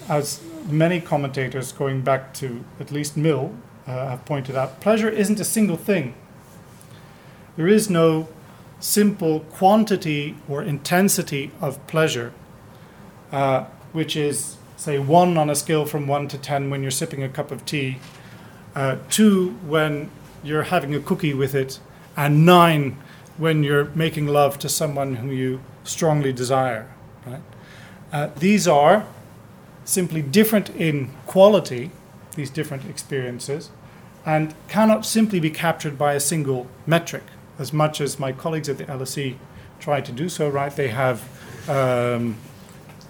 as 0.08 0.40
many 0.68 1.00
commentators 1.00 1.70
going 1.70 2.00
back 2.00 2.34
to 2.34 2.64
at 2.80 2.90
least 2.90 3.16
Mill 3.16 3.54
uh, 3.86 4.08
have 4.08 4.24
pointed 4.24 4.56
out, 4.56 4.80
pleasure 4.80 5.08
isn't 5.08 5.38
a 5.38 5.44
single 5.44 5.76
thing. 5.76 6.14
There 7.56 7.68
is 7.68 7.88
no 7.88 8.28
simple 8.80 9.40
quantity 9.40 10.34
or 10.48 10.64
intensity 10.64 11.52
of 11.60 11.86
pleasure, 11.86 12.32
uh, 13.30 13.66
which 13.92 14.16
is, 14.16 14.56
say, 14.76 14.98
one 14.98 15.38
on 15.38 15.48
a 15.48 15.54
scale 15.54 15.86
from 15.86 16.08
one 16.08 16.26
to 16.28 16.38
ten 16.38 16.68
when 16.68 16.82
you're 16.82 16.90
sipping 16.90 17.22
a 17.22 17.28
cup 17.28 17.52
of 17.52 17.64
tea, 17.64 17.98
uh, 18.74 18.96
two 19.08 19.50
when 19.66 20.10
you're 20.42 20.64
having 20.64 20.94
a 20.96 21.00
cookie 21.00 21.34
with 21.34 21.54
it, 21.54 21.78
and 22.16 22.44
nine 22.44 22.96
when 23.40 23.64
you're 23.64 23.86
making 23.94 24.26
love 24.26 24.58
to 24.58 24.68
someone 24.68 25.16
whom 25.16 25.32
you 25.32 25.60
strongly 25.82 26.30
desire. 26.30 26.92
Right? 27.26 27.40
Uh, 28.12 28.28
these 28.36 28.68
are 28.68 29.06
simply 29.86 30.20
different 30.20 30.68
in 30.76 31.10
quality, 31.26 31.90
these 32.36 32.50
different 32.50 32.84
experiences, 32.84 33.70
and 34.26 34.54
cannot 34.68 35.06
simply 35.06 35.40
be 35.40 35.50
captured 35.50 35.96
by 35.96 36.12
a 36.12 36.20
single 36.20 36.66
metric. 36.86 37.22
As 37.58 37.72
much 37.72 38.00
as 38.00 38.18
my 38.18 38.30
colleagues 38.30 38.68
at 38.68 38.76
the 38.76 38.84
LSE 38.84 39.36
try 39.80 40.02
to 40.02 40.12
do 40.12 40.28
so, 40.28 40.50
right? 40.50 40.74
They 40.76 40.88
have, 40.88 41.26
um, 41.66 42.36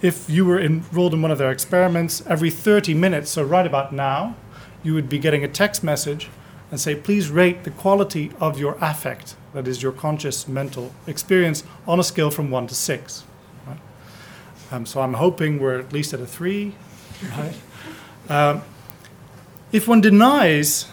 if 0.00 0.30
you 0.30 0.44
were 0.44 0.60
enrolled 0.60 1.12
in 1.12 1.22
one 1.22 1.32
of 1.32 1.38
their 1.38 1.50
experiments, 1.50 2.22
every 2.28 2.50
30 2.50 2.94
minutes, 2.94 3.30
so 3.32 3.42
right 3.42 3.66
about 3.66 3.92
now, 3.92 4.36
you 4.84 4.94
would 4.94 5.08
be 5.08 5.18
getting 5.18 5.42
a 5.42 5.48
text 5.48 5.82
message 5.82 6.28
and 6.70 6.80
say, 6.80 6.94
please 6.94 7.30
rate 7.30 7.64
the 7.64 7.70
quality 7.70 8.30
of 8.40 8.58
your 8.58 8.76
affect 8.80 9.34
that 9.52 9.66
is 9.66 9.82
your 9.82 9.92
conscious 9.92 10.46
mental 10.46 10.92
experience, 11.06 11.64
on 11.86 11.98
a 11.98 12.04
scale 12.04 12.30
from 12.30 12.50
one 12.50 12.66
to 12.68 12.74
six. 12.74 13.24
Right? 13.66 13.78
Um, 14.70 14.86
so 14.86 15.00
I'm 15.00 15.14
hoping 15.14 15.58
we're 15.58 15.78
at 15.78 15.92
least 15.92 16.14
at 16.14 16.20
a 16.20 16.26
three. 16.26 16.74
Right? 17.36 17.54
Um, 18.28 18.62
if 19.72 19.88
one 19.88 20.00
denies 20.00 20.86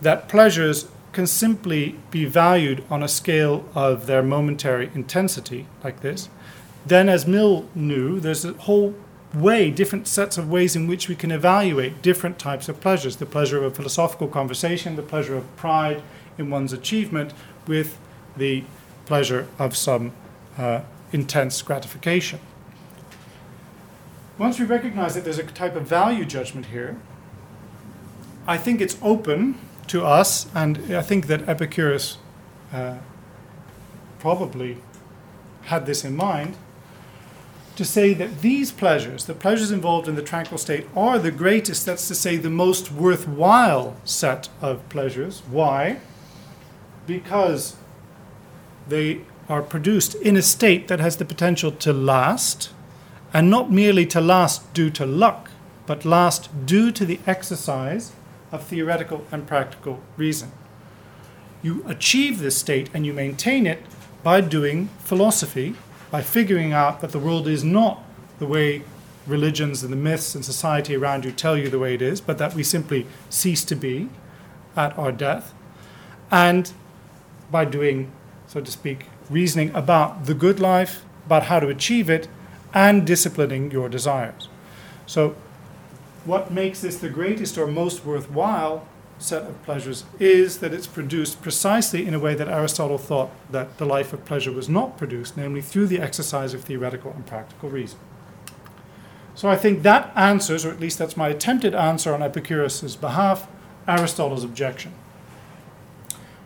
that 0.00 0.28
pleasures 0.28 0.86
can 1.10 1.26
simply 1.26 1.96
be 2.12 2.24
valued 2.24 2.84
on 2.88 3.02
a 3.02 3.08
scale 3.08 3.68
of 3.74 4.06
their 4.06 4.22
momentary 4.22 4.88
intensity, 4.94 5.66
like 5.82 6.02
this, 6.02 6.28
then, 6.86 7.08
as 7.08 7.26
Mill 7.26 7.68
knew, 7.74 8.20
there's 8.20 8.44
a 8.44 8.52
whole 8.52 8.94
way, 9.34 9.70
different 9.70 10.06
sets 10.06 10.36
of 10.36 10.50
ways 10.50 10.76
in 10.76 10.86
which 10.86 11.08
we 11.08 11.14
can 11.14 11.30
evaluate 11.30 12.02
different 12.02 12.38
types 12.38 12.68
of 12.68 12.80
pleasures 12.80 13.16
the 13.16 13.26
pleasure 13.26 13.58
of 13.58 13.64
a 13.64 13.74
philosophical 13.74 14.28
conversation, 14.28 14.96
the 14.96 15.02
pleasure 15.02 15.36
of 15.36 15.56
pride 15.56 16.02
in 16.38 16.50
one's 16.50 16.72
achievement, 16.72 17.32
with 17.66 17.98
the 18.36 18.64
pleasure 19.06 19.48
of 19.58 19.76
some 19.76 20.12
uh, 20.58 20.80
intense 21.12 21.62
gratification. 21.62 22.40
Once 24.38 24.58
we 24.58 24.64
recognize 24.64 25.14
that 25.14 25.24
there's 25.24 25.38
a 25.38 25.44
type 25.44 25.76
of 25.76 25.86
value 25.86 26.24
judgment 26.24 26.66
here, 26.66 26.96
I 28.46 28.56
think 28.58 28.80
it's 28.80 28.96
open 29.02 29.58
to 29.88 30.04
us, 30.04 30.46
and 30.54 30.94
I 30.94 31.02
think 31.02 31.26
that 31.26 31.48
Epicurus 31.48 32.18
uh, 32.72 32.96
probably 34.18 34.78
had 35.64 35.86
this 35.86 36.04
in 36.04 36.16
mind, 36.16 36.56
to 37.76 37.84
say 37.84 38.14
that 38.14 38.42
these 38.42 38.70
pleasures, 38.70 39.24
the 39.24 39.34
pleasures 39.34 39.70
involved 39.70 40.08
in 40.08 40.14
the 40.14 40.22
tranquil 40.22 40.58
state, 40.58 40.86
are 40.94 41.18
the 41.18 41.30
greatest, 41.30 41.86
that's 41.86 42.08
to 42.08 42.14
say, 42.14 42.36
the 42.36 42.50
most 42.50 42.92
worthwhile 42.92 43.96
set 44.04 44.48
of 44.60 44.88
pleasures. 44.88 45.42
Why? 45.50 45.98
because 47.06 47.76
they 48.88 49.20
are 49.48 49.62
produced 49.62 50.14
in 50.16 50.36
a 50.36 50.42
state 50.42 50.88
that 50.88 51.00
has 51.00 51.16
the 51.16 51.24
potential 51.24 51.70
to 51.70 51.92
last, 51.92 52.70
and 53.34 53.50
not 53.50 53.70
merely 53.70 54.06
to 54.06 54.20
last 54.20 54.72
due 54.74 54.90
to 54.90 55.06
luck, 55.06 55.50
but 55.86 56.04
last 56.04 56.66
due 56.66 56.90
to 56.92 57.04
the 57.04 57.18
exercise 57.26 58.12
of 58.50 58.62
theoretical 58.64 59.26
and 59.32 59.46
practical 59.46 60.00
reason. 60.16 60.52
You 61.62 61.84
achieve 61.86 62.38
this 62.38 62.56
state 62.56 62.90
and 62.92 63.06
you 63.06 63.12
maintain 63.12 63.66
it 63.66 63.82
by 64.22 64.40
doing 64.40 64.88
philosophy, 64.98 65.74
by 66.12 66.20
figuring 66.20 66.74
out 66.74 67.00
that 67.00 67.10
the 67.10 67.18
world 67.18 67.48
is 67.48 67.64
not 67.64 68.04
the 68.38 68.46
way 68.46 68.82
religions 69.26 69.82
and 69.82 69.90
the 69.90 69.96
myths 69.96 70.34
and 70.34 70.44
society 70.44 70.94
around 70.94 71.24
you 71.24 71.32
tell 71.32 71.56
you 71.56 71.70
the 71.70 71.78
way 71.78 71.94
it 71.94 72.02
is, 72.02 72.20
but 72.20 72.36
that 72.36 72.54
we 72.54 72.62
simply 72.62 73.06
cease 73.30 73.64
to 73.64 73.74
be 73.74 74.10
at 74.76 74.96
our 74.98 75.10
death. 75.10 75.54
And 76.30 76.70
by 77.50 77.64
doing, 77.64 78.12
so 78.46 78.60
to 78.60 78.70
speak, 78.70 79.06
reasoning 79.30 79.74
about 79.74 80.26
the 80.26 80.34
good 80.34 80.60
life, 80.60 81.02
about 81.24 81.44
how 81.44 81.60
to 81.60 81.68
achieve 81.68 82.10
it, 82.10 82.28
and 82.74 83.06
disciplining 83.06 83.70
your 83.70 83.88
desires. 83.88 84.50
So, 85.06 85.34
what 86.26 86.50
makes 86.50 86.82
this 86.82 86.98
the 86.98 87.08
greatest 87.08 87.56
or 87.56 87.66
most 87.66 88.04
worthwhile 88.04 88.86
set 89.22 89.42
of 89.42 89.62
pleasures 89.64 90.04
is 90.18 90.58
that 90.58 90.74
it's 90.74 90.86
produced 90.86 91.40
precisely 91.42 92.06
in 92.06 92.14
a 92.14 92.18
way 92.18 92.34
that 92.34 92.48
Aristotle 92.48 92.98
thought 92.98 93.30
that 93.50 93.78
the 93.78 93.86
life 93.86 94.12
of 94.12 94.24
pleasure 94.24 94.52
was 94.52 94.68
not 94.68 94.98
produced, 94.98 95.36
namely 95.36 95.62
through 95.62 95.86
the 95.86 96.00
exercise 96.00 96.54
of 96.54 96.64
theoretical 96.64 97.12
and 97.12 97.26
practical 97.26 97.70
reason. 97.70 97.98
So 99.34 99.48
I 99.48 99.56
think 99.56 99.82
that 99.82 100.12
answers, 100.14 100.64
or 100.64 100.70
at 100.70 100.80
least 100.80 100.98
that's 100.98 101.16
my 101.16 101.28
attempted 101.28 101.74
answer 101.74 102.12
on 102.12 102.22
Epicurus's 102.22 102.96
behalf, 102.96 103.48
Aristotle's 103.88 104.44
objection. 104.44 104.92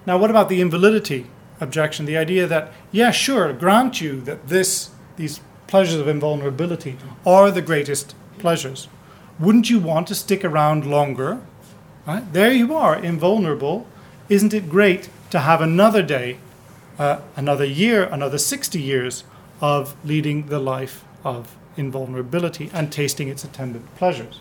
Now, 0.07 0.19
what 0.19 0.31
about 0.31 0.49
the 0.49 0.61
invalidity 0.61 1.27
objection, 1.61 2.07
the 2.07 2.17
idea 2.17 2.47
that, 2.47 2.73
yeah, 2.93 3.11
sure, 3.11 3.53
grant 3.53 4.01
you 4.01 4.21
that 4.23 4.49
this, 4.49 4.91
these 5.17 5.41
pleasures 5.67 6.01
of 6.01 6.09
invulnerability 6.09 6.97
are 7.27 7.51
the 7.51 7.63
greatest 7.63 8.15
pleasures. 8.39 8.89
Wouldn't 9.39 9.71
you 9.71 9.79
want 9.79 10.07
to 10.09 10.15
stick 10.15 10.45
around 10.45 10.87
longer? 10.87 11.41
Right? 12.07 12.33
There 12.33 12.53
you 12.53 12.75
are, 12.75 12.97
invulnerable. 12.97 13.87
Isn't 14.29 14.55
it 14.55 14.71
great 14.71 15.09
to 15.31 15.41
have 15.41 15.61
another 15.61 16.03
day, 16.03 16.39
uh, 16.99 17.21
another 17.35 17.65
year, 17.65 18.05
another 18.05 18.39
60 18.39 18.81
years 18.81 19.25
of 19.61 19.97
leading 20.05 20.47
the 20.47 20.61
life 20.61 21.05
of 21.25 21.57
invulnerability 21.77 22.71
and 22.73 22.93
tasting 22.93 23.29
its 23.29 23.43
attendant 23.43 23.93
pleasures? 23.97 24.41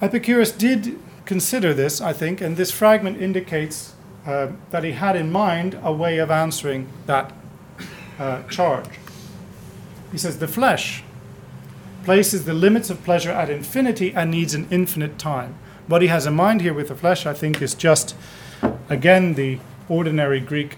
Epicurus 0.00 0.50
did 0.50 0.98
consider 1.24 1.72
this, 1.72 2.00
I 2.00 2.12
think, 2.12 2.40
and 2.40 2.56
this 2.56 2.72
fragment 2.72 3.22
indicates 3.22 3.94
uh, 4.26 4.48
that 4.72 4.82
he 4.82 4.92
had 4.92 5.14
in 5.14 5.30
mind 5.30 5.78
a 5.80 5.92
way 5.92 6.18
of 6.18 6.28
answering 6.28 6.88
that 7.06 7.32
uh, 8.18 8.42
charge. 8.44 8.98
He 10.10 10.18
says, 10.18 10.38
The 10.38 10.48
flesh 10.48 11.04
places 12.04 12.44
the 12.44 12.54
limits 12.54 12.90
of 12.90 13.02
pleasure 13.04 13.30
at 13.30 13.50
infinity 13.50 14.12
and 14.14 14.30
needs 14.30 14.54
an 14.54 14.66
infinite 14.70 15.18
time. 15.18 15.54
What 15.86 16.02
he 16.02 16.08
has 16.08 16.26
in 16.26 16.34
mind 16.34 16.60
here 16.60 16.74
with 16.74 16.88
the 16.88 16.94
flesh, 16.94 17.26
I 17.26 17.32
think, 17.32 17.60
is 17.60 17.74
just, 17.74 18.14
again, 18.88 19.34
the 19.34 19.58
ordinary 19.88 20.40
Greek 20.40 20.76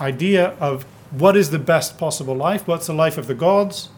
idea 0.00 0.48
of 0.60 0.84
what 1.10 1.36
is 1.36 1.50
the 1.50 1.58
best 1.58 1.98
possible 1.98 2.34
life, 2.34 2.66
what's 2.66 2.86
the 2.86 2.94
life 2.94 3.18
of 3.18 3.26
the 3.26 3.34
gods, 3.34 3.88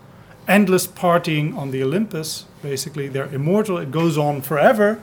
endless 0.48 0.86
partying 0.86 1.56
on 1.56 1.70
the 1.70 1.82
Olympus, 1.82 2.46
basically, 2.62 3.08
they're 3.08 3.32
immortal, 3.32 3.78
it 3.78 3.90
goes 3.90 4.16
on 4.16 4.40
forever. 4.40 5.02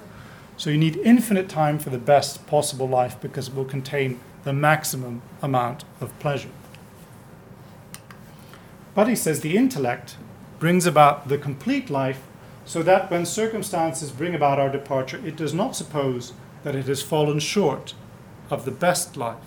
So 0.58 0.70
you 0.70 0.78
need 0.78 0.98
infinite 0.98 1.48
time 1.48 1.80
for 1.80 1.90
the 1.90 1.98
best 1.98 2.46
possible 2.48 2.88
life 2.88 3.20
because 3.22 3.48
it 3.48 3.56
will 3.56 3.66
contain 3.66 4.20
the 4.44 4.52
maximum 4.52 5.22
amount 5.42 5.86
of 6.02 6.18
pleasure. 6.20 6.50
But 8.94 9.08
he 9.08 9.16
says 9.16 9.40
the 9.40 9.56
intellect 9.56 10.18
brings 10.60 10.86
about 10.86 11.28
the 11.28 11.38
complete 11.38 11.90
life 11.90 12.22
so 12.66 12.84
that 12.84 13.10
when 13.10 13.26
circumstances 13.26 14.12
bring 14.12 14.36
about 14.36 14.60
our 14.60 14.70
departure, 14.70 15.20
it 15.26 15.36
does 15.36 15.54
not 15.54 15.76
suppose 15.76 16.34
that 16.64 16.76
it 16.76 16.86
has 16.86 17.02
fallen 17.02 17.40
short 17.40 17.94
of 18.50 18.66
the 18.66 18.72
best 18.72 19.18
life. 19.18 19.38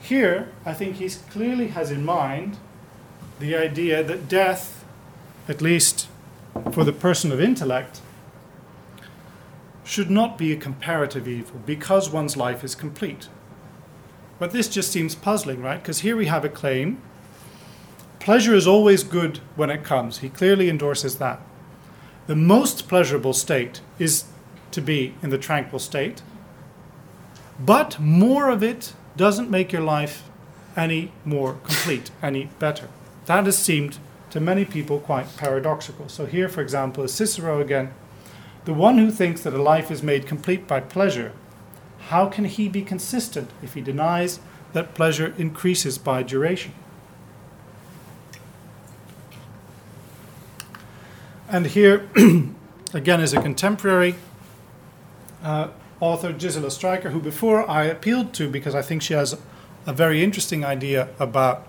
Here, 0.00 0.48
I 0.64 0.72
think 0.72 0.96
he 0.96 1.08
clearly 1.30 1.68
has 1.68 1.90
in 1.90 2.04
mind 2.04 2.58
the 3.40 3.56
idea 3.56 4.02
that 4.02 4.28
death, 4.28 4.84
at 5.48 5.60
least 5.60 6.08
for 6.72 6.84
the 6.84 6.92
person 6.92 7.32
of 7.32 7.40
intellect, 7.40 8.00
should 9.82 10.10
not 10.10 10.38
be 10.38 10.52
a 10.52 10.56
comparative 10.56 11.28
evil 11.28 11.60
because 11.66 12.08
one's 12.08 12.36
life 12.36 12.64
is 12.64 12.74
complete. 12.74 13.28
But 14.38 14.52
this 14.52 14.68
just 14.68 14.90
seems 14.90 15.14
puzzling, 15.14 15.62
right? 15.62 15.80
Because 15.80 16.00
here 16.00 16.16
we 16.16 16.26
have 16.26 16.44
a 16.44 16.48
claim 16.48 17.00
pleasure 18.24 18.54
is 18.54 18.66
always 18.66 19.04
good 19.04 19.38
when 19.54 19.68
it 19.68 19.84
comes. 19.84 20.18
He 20.18 20.30
clearly 20.30 20.70
endorses 20.70 21.18
that. 21.18 21.42
The 22.26 22.34
most 22.34 22.88
pleasurable 22.88 23.34
state 23.34 23.82
is 23.98 24.24
to 24.70 24.80
be 24.80 25.14
in 25.22 25.28
the 25.28 25.36
tranquil 25.36 25.78
state, 25.78 26.22
but 27.60 28.00
more 28.00 28.48
of 28.48 28.62
it 28.62 28.94
doesn't 29.14 29.50
make 29.50 29.72
your 29.72 29.82
life 29.82 30.22
any 30.74 31.12
more 31.26 31.52
complete, 31.64 32.10
any 32.22 32.48
better. 32.58 32.88
That 33.26 33.44
has 33.44 33.58
seemed 33.58 33.98
to 34.30 34.40
many 34.40 34.64
people 34.64 35.00
quite 35.00 35.36
paradoxical. 35.36 36.08
So, 36.08 36.24
here, 36.24 36.48
for 36.48 36.62
example, 36.62 37.04
is 37.04 37.12
Cicero 37.12 37.60
again 37.60 37.92
the 38.64 38.72
one 38.72 38.96
who 38.96 39.10
thinks 39.10 39.42
that 39.42 39.52
a 39.52 39.62
life 39.62 39.90
is 39.90 40.02
made 40.02 40.26
complete 40.26 40.66
by 40.66 40.80
pleasure, 40.80 41.32
how 42.08 42.26
can 42.30 42.46
he 42.46 42.70
be 42.70 42.80
consistent 42.80 43.50
if 43.62 43.74
he 43.74 43.82
denies 43.82 44.40
that 44.72 44.94
pleasure 44.94 45.34
increases 45.36 45.98
by 45.98 46.22
duration? 46.22 46.72
And 51.54 51.66
here, 51.66 52.08
again, 52.94 53.20
is 53.20 53.32
a 53.32 53.40
contemporary 53.40 54.16
uh, 55.40 55.68
author, 56.00 56.32
Gisela 56.32 56.68
Striker, 56.68 57.10
who 57.10 57.20
before 57.20 57.70
I 57.70 57.84
appealed 57.84 58.34
to 58.34 58.48
because 58.48 58.74
I 58.74 58.82
think 58.82 59.02
she 59.02 59.14
has 59.14 59.38
a 59.86 59.92
very 59.92 60.24
interesting 60.24 60.64
idea 60.64 61.10
about 61.20 61.68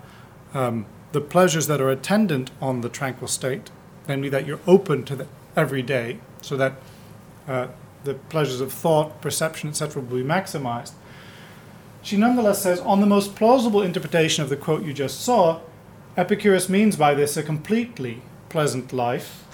um, 0.55 0.87
the 1.11 1.21
pleasures 1.21 1.67
that 1.67 1.81
are 1.81 1.91
attendant 1.91 2.49
on 2.59 2.81
the 2.81 2.89
tranquil 2.89 3.27
state, 3.27 3.69
namely 4.07 4.27
that 4.29 4.47
you're 4.47 4.59
open 4.65 5.05
to 5.05 5.15
the 5.15 5.27
every 5.55 5.83
day 5.83 6.17
so 6.41 6.57
that 6.57 6.73
uh, 7.47 7.67
the 8.05 8.15
pleasures 8.15 8.61
of 8.61 8.73
thought, 8.73 9.21
perception, 9.21 9.69
etc., 9.69 10.01
will 10.01 10.17
be 10.17 10.23
maximized. 10.23 10.93
She 12.01 12.17
nonetheless 12.17 12.63
says, 12.63 12.79
on 12.79 13.01
the 13.01 13.05
most 13.05 13.35
plausible 13.35 13.83
interpretation 13.83 14.43
of 14.43 14.49
the 14.49 14.57
quote 14.57 14.83
you 14.83 14.93
just 14.93 15.21
saw, 15.21 15.59
Epicurus 16.17 16.69
means 16.69 16.95
by 16.95 17.13
this 17.13 17.37
a 17.37 17.43
completely 17.43 18.23
pleasant 18.49 18.91
life. 18.91 19.44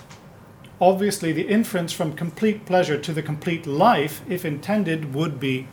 Obviously, 0.81 1.31
the 1.31 1.47
inference 1.47 1.93
from 1.93 2.13
complete 2.13 2.65
pleasure 2.65 2.97
to 2.97 3.13
the 3.13 3.21
complete 3.21 3.67
life, 3.67 4.21
if 4.27 4.43
intended, 4.43 5.13
would 5.13 5.39
be 5.39 5.67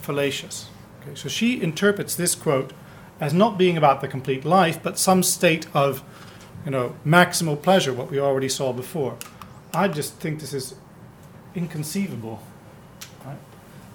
fallacious. 0.00 0.68
Okay, 1.02 1.16
so 1.16 1.28
she 1.28 1.60
interprets 1.60 2.14
this 2.14 2.36
quote 2.36 2.72
as 3.20 3.34
not 3.34 3.58
being 3.58 3.76
about 3.76 4.00
the 4.00 4.06
complete 4.06 4.44
life, 4.44 4.80
but 4.80 4.96
some 4.96 5.24
state 5.24 5.66
of, 5.74 6.04
you 6.64 6.70
know, 6.70 6.94
maximal 7.04 7.60
pleasure, 7.60 7.92
what 7.92 8.12
we 8.12 8.20
already 8.20 8.48
saw 8.48 8.72
before. 8.72 9.18
I 9.74 9.88
just 9.88 10.14
think 10.14 10.38
this 10.38 10.54
is 10.54 10.76
inconceivable. 11.54 12.40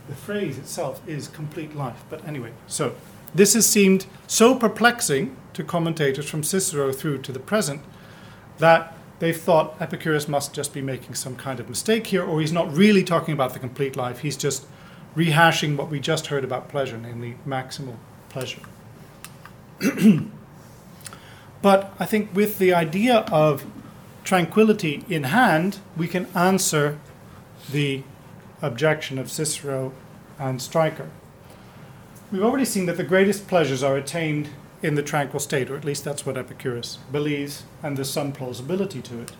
The 0.09 0.15
phrase 0.15 0.57
itself 0.57 1.07
is 1.07 1.27
complete 1.27 1.75
life. 1.75 2.03
But 2.09 2.27
anyway, 2.27 2.51
so 2.65 2.95
this 3.33 3.53
has 3.53 3.67
seemed 3.67 4.07
so 4.25 4.55
perplexing 4.55 5.37
to 5.53 5.63
commentators 5.63 6.27
from 6.27 6.41
Cicero 6.41 6.91
through 6.91 7.19
to 7.19 7.31
the 7.31 7.39
present 7.39 7.81
that 8.57 8.97
they've 9.19 9.39
thought 9.39 9.75
Epicurus 9.79 10.27
must 10.27 10.53
just 10.53 10.73
be 10.73 10.81
making 10.81 11.15
some 11.15 11.35
kind 11.35 11.59
of 11.59 11.69
mistake 11.69 12.07
here, 12.07 12.23
or 12.23 12.41
he's 12.41 12.51
not 12.51 12.73
really 12.73 13.03
talking 13.03 13.33
about 13.33 13.53
the 13.53 13.59
complete 13.59 13.95
life. 13.95 14.19
He's 14.19 14.37
just 14.37 14.65
rehashing 15.15 15.75
what 15.75 15.89
we 15.89 15.99
just 15.99 16.27
heard 16.27 16.43
about 16.43 16.69
pleasure, 16.69 16.97
namely 16.97 17.37
maximal 17.45 17.95
pleasure. 18.29 18.61
but 21.61 21.93
I 21.99 22.05
think 22.05 22.33
with 22.33 22.59
the 22.59 22.73
idea 22.73 23.19
of 23.31 23.65
tranquility 24.23 25.03
in 25.09 25.23
hand, 25.23 25.79
we 25.97 26.07
can 26.07 26.27
answer 26.35 26.99
the 27.71 28.03
objection 28.61 29.17
of 29.17 29.31
Cicero 29.31 29.93
and 30.37 30.61
Striker. 30.61 31.09
We've 32.31 32.43
already 32.43 32.65
seen 32.65 32.85
that 32.85 32.97
the 32.97 33.03
greatest 33.03 33.47
pleasures 33.47 33.81
are 33.81 33.97
attained 33.97 34.49
in 34.81 34.95
the 34.95 35.03
tranquil 35.03 35.39
state, 35.39 35.69
or 35.69 35.75
at 35.75 35.85
least 35.85 36.03
that's 36.03 36.25
what 36.25 36.37
Epicurus 36.37 36.97
believes, 37.11 37.63
and 37.83 37.97
there's 37.97 38.09
some 38.09 38.31
plausibility 38.31 39.01
to 39.01 39.21
it. 39.21 39.31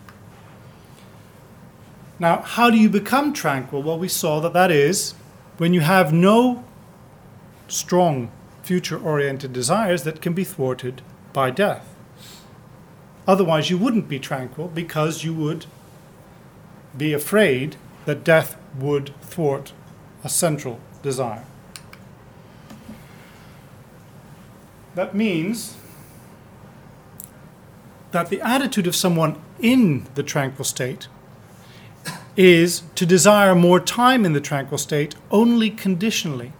Now, 2.18 2.42
how 2.42 2.70
do 2.70 2.76
you 2.76 2.90
become 2.90 3.32
tranquil? 3.32 3.82
Well, 3.82 3.98
we 3.98 4.08
saw 4.08 4.40
that 4.40 4.52
that 4.52 4.70
is 4.70 5.14
when 5.56 5.72
you 5.72 5.80
have 5.80 6.12
no 6.12 6.64
strong 7.68 8.30
future 8.62 8.98
oriented 8.98 9.52
desires 9.52 10.02
that 10.04 10.20
can 10.20 10.34
be 10.34 10.44
thwarted 10.44 11.00
by 11.32 11.50
death. 11.50 11.94
Otherwise, 13.26 13.70
you 13.70 13.78
wouldn't 13.78 14.08
be 14.08 14.18
tranquil 14.18 14.68
because 14.68 15.24
you 15.24 15.32
would 15.32 15.64
be 16.96 17.12
afraid 17.12 17.76
that 18.04 18.24
death 18.24 18.56
would 18.76 19.14
thwart 19.22 19.72
a 20.24 20.28
central 20.28 20.80
desire. 21.02 21.44
That 24.94 25.14
means 25.14 25.76
that 28.10 28.28
the 28.28 28.40
attitude 28.40 28.86
of 28.86 28.96
someone 28.96 29.40
in 29.60 30.06
the 30.14 30.22
tranquil 30.22 30.64
state 30.64 31.08
is 32.36 32.82
to 32.94 33.06
desire 33.06 33.54
more 33.54 33.78
time 33.80 34.24
in 34.24 34.32
the 34.32 34.40
tranquil 34.40 34.78
state 34.78 35.14
only 35.30 35.70
conditionally. 35.70 36.52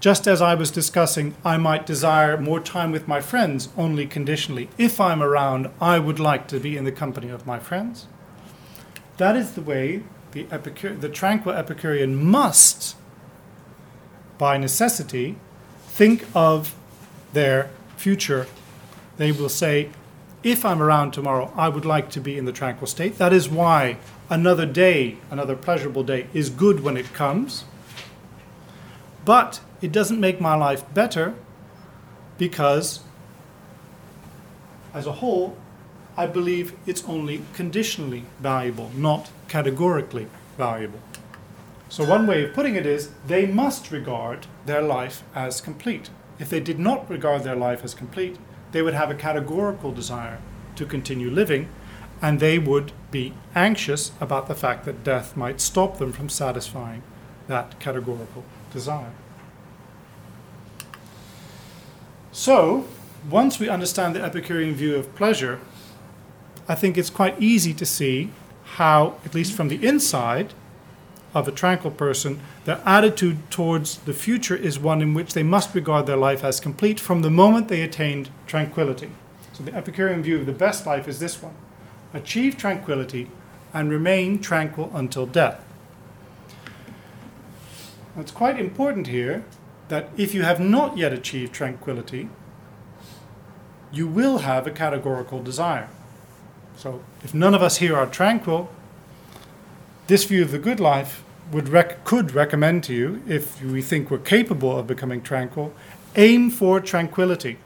Just 0.00 0.28
as 0.28 0.40
I 0.40 0.54
was 0.54 0.70
discussing, 0.70 1.34
I 1.44 1.56
might 1.56 1.84
desire 1.84 2.36
more 2.38 2.60
time 2.60 2.92
with 2.92 3.08
my 3.08 3.20
friends 3.20 3.68
only 3.76 4.06
conditionally. 4.06 4.68
If 4.78 5.00
I'm 5.00 5.22
around, 5.22 5.68
I 5.80 5.98
would 5.98 6.20
like 6.20 6.46
to 6.48 6.60
be 6.60 6.76
in 6.76 6.84
the 6.84 6.92
company 6.92 7.28
of 7.28 7.46
my 7.46 7.58
friends. 7.58 8.06
That 9.16 9.34
is 9.34 9.52
the 9.52 9.62
way 9.62 10.04
the, 10.30 10.46
Epicure- 10.52 10.94
the 11.00 11.08
tranquil 11.08 11.52
Epicurean 11.52 12.14
must, 12.24 12.96
by 14.38 14.56
necessity, 14.56 15.36
think 15.98 16.24
of 16.32 16.76
their 17.32 17.70
future. 17.96 18.46
They 19.16 19.32
will 19.32 19.48
say, 19.48 19.90
if 20.44 20.64
I'm 20.64 20.80
around 20.80 21.10
tomorrow, 21.10 21.52
I 21.56 21.68
would 21.68 21.84
like 21.84 22.08
to 22.10 22.20
be 22.20 22.38
in 22.38 22.44
the 22.44 22.52
tranquil 22.52 22.86
state. 22.86 23.18
That 23.18 23.32
is 23.32 23.48
why 23.48 23.96
another 24.30 24.64
day, 24.64 25.16
another 25.28 25.56
pleasurable 25.56 26.04
day, 26.04 26.28
is 26.32 26.50
good 26.50 26.84
when 26.84 26.96
it 26.96 27.12
comes. 27.14 27.64
But 29.24 29.60
it 29.82 29.90
doesn't 29.90 30.20
make 30.20 30.40
my 30.40 30.54
life 30.54 30.84
better 30.94 31.34
because, 32.38 33.00
as 34.94 35.04
a 35.04 35.14
whole, 35.14 35.56
I 36.16 36.26
believe 36.26 36.74
it's 36.86 37.02
only 37.06 37.42
conditionally 37.54 38.22
valuable, 38.38 38.92
not 38.94 39.32
categorically 39.48 40.28
valuable. 40.56 41.00
So, 41.90 42.04
one 42.04 42.26
way 42.26 42.44
of 42.44 42.52
putting 42.52 42.74
it 42.74 42.84
is 42.84 43.10
they 43.26 43.46
must 43.46 43.90
regard 43.90 44.46
their 44.66 44.82
life 44.82 45.22
as 45.34 45.60
complete. 45.60 46.10
If 46.38 46.50
they 46.50 46.60
did 46.60 46.78
not 46.78 47.08
regard 47.08 47.44
their 47.44 47.56
life 47.56 47.82
as 47.82 47.94
complete, 47.94 48.36
they 48.72 48.82
would 48.82 48.94
have 48.94 49.10
a 49.10 49.14
categorical 49.14 49.92
desire 49.92 50.38
to 50.76 50.84
continue 50.84 51.30
living, 51.30 51.68
and 52.20 52.40
they 52.40 52.58
would 52.58 52.92
be 53.10 53.32
anxious 53.54 54.12
about 54.20 54.48
the 54.48 54.54
fact 54.54 54.84
that 54.84 55.02
death 55.02 55.36
might 55.36 55.60
stop 55.60 55.98
them 55.98 56.12
from 56.12 56.28
satisfying 56.28 57.02
that 57.46 57.80
categorical 57.80 58.44
desire. 58.70 59.12
So, 62.32 62.86
once 63.30 63.58
we 63.58 63.68
understand 63.70 64.14
the 64.14 64.22
Epicurean 64.22 64.74
view 64.74 64.94
of 64.96 65.14
pleasure, 65.14 65.58
I 66.68 66.74
think 66.74 66.98
it's 66.98 67.10
quite 67.10 67.40
easy 67.40 67.72
to 67.72 67.86
see 67.86 68.30
how, 68.76 69.16
at 69.24 69.34
least 69.34 69.54
from 69.54 69.68
the 69.68 69.84
inside 69.84 70.52
of 71.34 71.46
a 71.46 71.52
tranquil 71.52 71.90
person, 71.90 72.40
their 72.64 72.80
attitude 72.84 73.50
towards 73.50 73.98
the 73.98 74.14
future 74.14 74.56
is 74.56 74.78
one 74.78 75.02
in 75.02 75.14
which 75.14 75.34
they 75.34 75.42
must 75.42 75.74
regard 75.74 76.06
their 76.06 76.16
life 76.16 76.42
as 76.42 76.60
complete 76.60 76.98
from 76.98 77.22
the 77.22 77.30
moment 77.30 77.68
they 77.68 77.82
attained 77.82 78.30
tranquility. 78.46 79.10
So, 79.52 79.62
the 79.64 79.74
Epicurean 79.74 80.22
view 80.22 80.38
of 80.38 80.46
the 80.46 80.52
best 80.52 80.86
life 80.86 81.08
is 81.08 81.18
this 81.18 81.42
one 81.42 81.54
achieve 82.14 82.56
tranquility 82.56 83.30
and 83.74 83.90
remain 83.90 84.38
tranquil 84.40 84.90
until 84.94 85.26
death. 85.26 85.60
It's 88.16 88.32
quite 88.32 88.58
important 88.58 89.08
here 89.08 89.44
that 89.88 90.08
if 90.16 90.34
you 90.34 90.42
have 90.42 90.58
not 90.58 90.96
yet 90.96 91.12
achieved 91.12 91.52
tranquility, 91.52 92.28
you 93.92 94.06
will 94.06 94.38
have 94.38 94.66
a 94.66 94.70
categorical 94.70 95.42
desire. 95.42 95.88
So, 96.76 97.02
if 97.22 97.34
none 97.34 97.54
of 97.54 97.62
us 97.62 97.78
here 97.78 97.96
are 97.96 98.06
tranquil, 98.06 98.70
this 100.08 100.24
view 100.24 100.42
of 100.42 100.50
the 100.50 100.58
good 100.58 100.80
life 100.80 101.22
would 101.52 101.68
rec- 101.68 102.04
could 102.04 102.32
recommend 102.32 102.82
to 102.84 102.94
you, 102.94 103.22
if 103.28 103.62
we 103.62 103.80
think 103.82 104.10
we're 104.10 104.18
capable 104.18 104.76
of 104.76 104.86
becoming 104.86 105.22
tranquil, 105.22 105.72
aim 106.16 106.50
for 106.50 106.80
tranquility. 106.80 107.58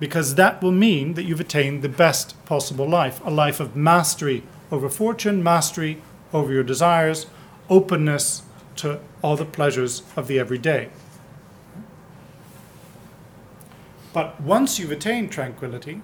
Because 0.00 0.34
that 0.34 0.62
will 0.62 0.72
mean 0.72 1.14
that 1.14 1.24
you've 1.24 1.40
attained 1.40 1.82
the 1.82 1.88
best 1.88 2.42
possible 2.44 2.88
life 2.88 3.20
a 3.24 3.30
life 3.30 3.60
of 3.60 3.76
mastery 3.76 4.42
over 4.70 4.88
fortune, 4.88 5.42
mastery 5.42 6.02
over 6.32 6.52
your 6.52 6.64
desires, 6.64 7.26
openness 7.68 8.42
to 8.76 9.00
all 9.22 9.36
the 9.36 9.44
pleasures 9.44 10.02
of 10.16 10.26
the 10.26 10.38
everyday. 10.38 10.88
But 14.12 14.40
once 14.40 14.78
you've 14.78 14.92
attained 14.92 15.30
tranquility, 15.30 16.00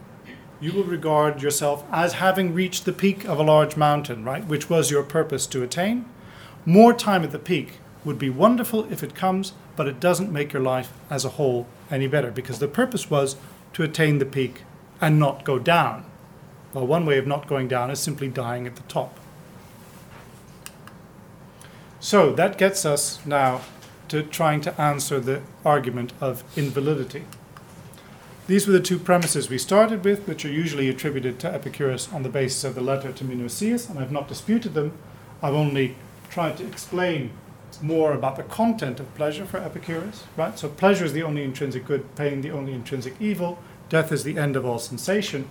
you 0.63 0.73
will 0.73 0.85
regard 0.85 1.43
yourself 1.43 1.85
as 1.91 2.15
having 2.15 2.55
reached 2.55 2.85
the 2.85 2.93
peak 2.93 3.25
of 3.25 3.41
a 3.41 3.43
large 3.43 3.77
mountain, 3.77 4.25
right, 4.25 4.47
which 4.47 4.71
was 4.71 4.93
your 4.93 5.03
purpose 5.03 5.45
to 5.49 5.61
attain. 5.61 6.05
More 6.65 6.95
time 6.95 7.25
at 7.25 7.33
the 7.33 7.39
peak 7.41 7.79
would 8.05 8.17
be 8.17 8.31
wonderful 8.31 8.91
if 8.93 9.03
it 9.03 9.17
comes, 9.17 9.55
but 9.75 9.89
it 9.89 9.99
doesn't 9.99 10.33
make 10.33 10.53
your 10.53 10.63
life 10.63 10.93
as 11.11 11.25
a 11.25 11.31
whole 11.31 11.67
any 11.91 12.07
better 12.07 12.31
because 12.31 12.61
the 12.61 12.69
purpose 12.69 13.11
was 13.11 13.35
to 13.73 13.83
attain 13.83 14.19
the 14.19 14.25
peak 14.25 14.63
and 15.01 15.19
not 15.19 15.45
go 15.45 15.59
down. 15.59 16.05
Well, 16.73 16.87
one 16.87 17.07
way 17.07 17.19
of 17.19 17.27
not 17.27 17.49
going 17.49 17.67
down 17.67 17.91
is 17.91 17.99
simply 17.99 18.29
dying 18.29 18.65
at 18.65 18.77
the 18.77 18.83
top. 18.83 19.19
So 21.99 22.33
that 22.35 22.57
gets 22.57 22.87
us 22.87 23.25
now 23.27 23.63
to 24.07 24.23
trying 24.23 24.61
to 24.61 24.81
answer 24.81 25.19
the 25.19 25.43
argument 25.65 26.13
of 26.21 26.45
invalidity. 26.57 27.25
These 28.49 28.66
were 28.66 28.72
the 28.72 28.80
two 28.80 28.99
premises 28.99 29.49
we 29.49 29.59
started 29.59 30.05
with, 30.05 30.26
which 30.26 30.45
are 30.45 30.51
usually 30.51 30.88
attributed 30.88 31.38
to 31.40 31.53
Epicurus 31.53 32.12
on 32.12 32.24
the 32.24 32.28
basis 32.28 32.64
of 32.64 32.74
the 32.74 32.80
letter 32.80 33.12
to 33.12 33.24
Menoeceus, 33.24 33.88
and 33.88 33.99
I've 33.99 34.11
not 34.11 34.28
disputed 34.28 34.74
them. 34.74 34.93
I've 35.40 35.55
only 35.55 35.97
tried 36.28 36.57
to 36.57 36.66
explain 36.66 37.30
more 37.80 38.12
about 38.12 38.36
the 38.36 38.43
content 38.43 39.01
of 39.01 39.14
pleasure 39.14 39.47
for 39.47 39.59
Epicurus, 39.59 40.24
right? 40.36 40.59
So 40.59 40.68
pleasure 40.68 41.05
is 41.05 41.12
the 41.12 41.22
only 41.22 41.45
intrinsic 41.45 41.86
good, 41.86 42.14
pain 42.16 42.40
the 42.40 42.51
only 42.51 42.72
intrinsic 42.72 43.14
evil, 43.20 43.59
death 43.88 44.11
is 44.11 44.24
the 44.24 44.38
end 44.38 44.57
of 44.57 44.66
all 44.66 44.78
sensation. 44.78 45.49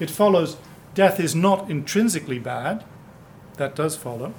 It 0.00 0.10
follows 0.10 0.56
death 0.94 1.20
is 1.20 1.34
not 1.34 1.70
intrinsically 1.70 2.38
bad. 2.38 2.84
That 3.56 3.74
does 3.74 3.96
follow. 3.96 4.32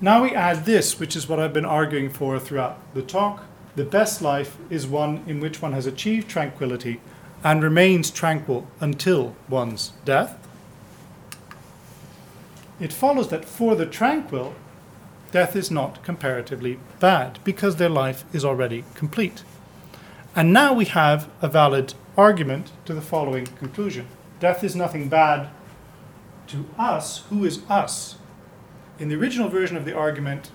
Now 0.00 0.22
we 0.22 0.34
add 0.34 0.64
this, 0.64 0.98
which 0.98 1.14
is 1.14 1.28
what 1.28 1.38
I've 1.38 1.52
been 1.52 1.64
arguing 1.64 2.10
for 2.10 2.38
throughout 2.38 2.78
the 2.94 3.02
talk. 3.02 3.44
The 3.76 3.84
best 3.84 4.20
life 4.20 4.56
is 4.68 4.86
one 4.86 5.22
in 5.26 5.40
which 5.40 5.62
one 5.62 5.72
has 5.72 5.86
achieved 5.86 6.28
tranquility 6.28 7.00
and 7.44 7.62
remains 7.62 8.10
tranquil 8.10 8.66
until 8.80 9.36
one's 9.48 9.92
death. 10.04 10.36
It 12.80 12.92
follows 12.92 13.28
that 13.28 13.44
for 13.44 13.76
the 13.76 13.86
tranquil, 13.86 14.54
death 15.32 15.54
is 15.54 15.70
not 15.70 16.02
comparatively 16.02 16.80
bad 16.98 17.38
because 17.44 17.76
their 17.76 17.88
life 17.88 18.24
is 18.32 18.44
already 18.44 18.84
complete. 18.94 19.44
And 20.34 20.52
now 20.52 20.72
we 20.72 20.86
have 20.86 21.28
a 21.42 21.48
valid 21.48 21.94
argument 22.16 22.72
to 22.86 22.94
the 22.94 23.00
following 23.02 23.46
conclusion 23.46 24.06
Death 24.40 24.64
is 24.64 24.74
nothing 24.74 25.08
bad 25.08 25.50
to 26.46 26.64
us. 26.78 27.24
Who 27.28 27.44
is 27.44 27.60
us? 27.68 28.16
In 28.98 29.08
the 29.08 29.16
original 29.16 29.48
version 29.48 29.76
of 29.76 29.84
the 29.84 29.94
argument, 29.94 30.50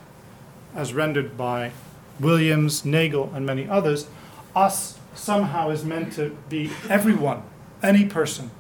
as 0.74 0.94
rendered 0.94 1.38
by 1.38 1.72
Williams, 2.20 2.86
Nagel, 2.86 3.32
and 3.34 3.46
many 3.46 3.68
others, 3.68 4.08
us 4.56 4.98
somehow 5.14 5.70
is 5.70 5.84
meant 5.84 6.14
to 6.14 6.36
be 6.50 6.72
everyone, 6.90 7.44
any 7.82 8.06
person. 8.06 8.52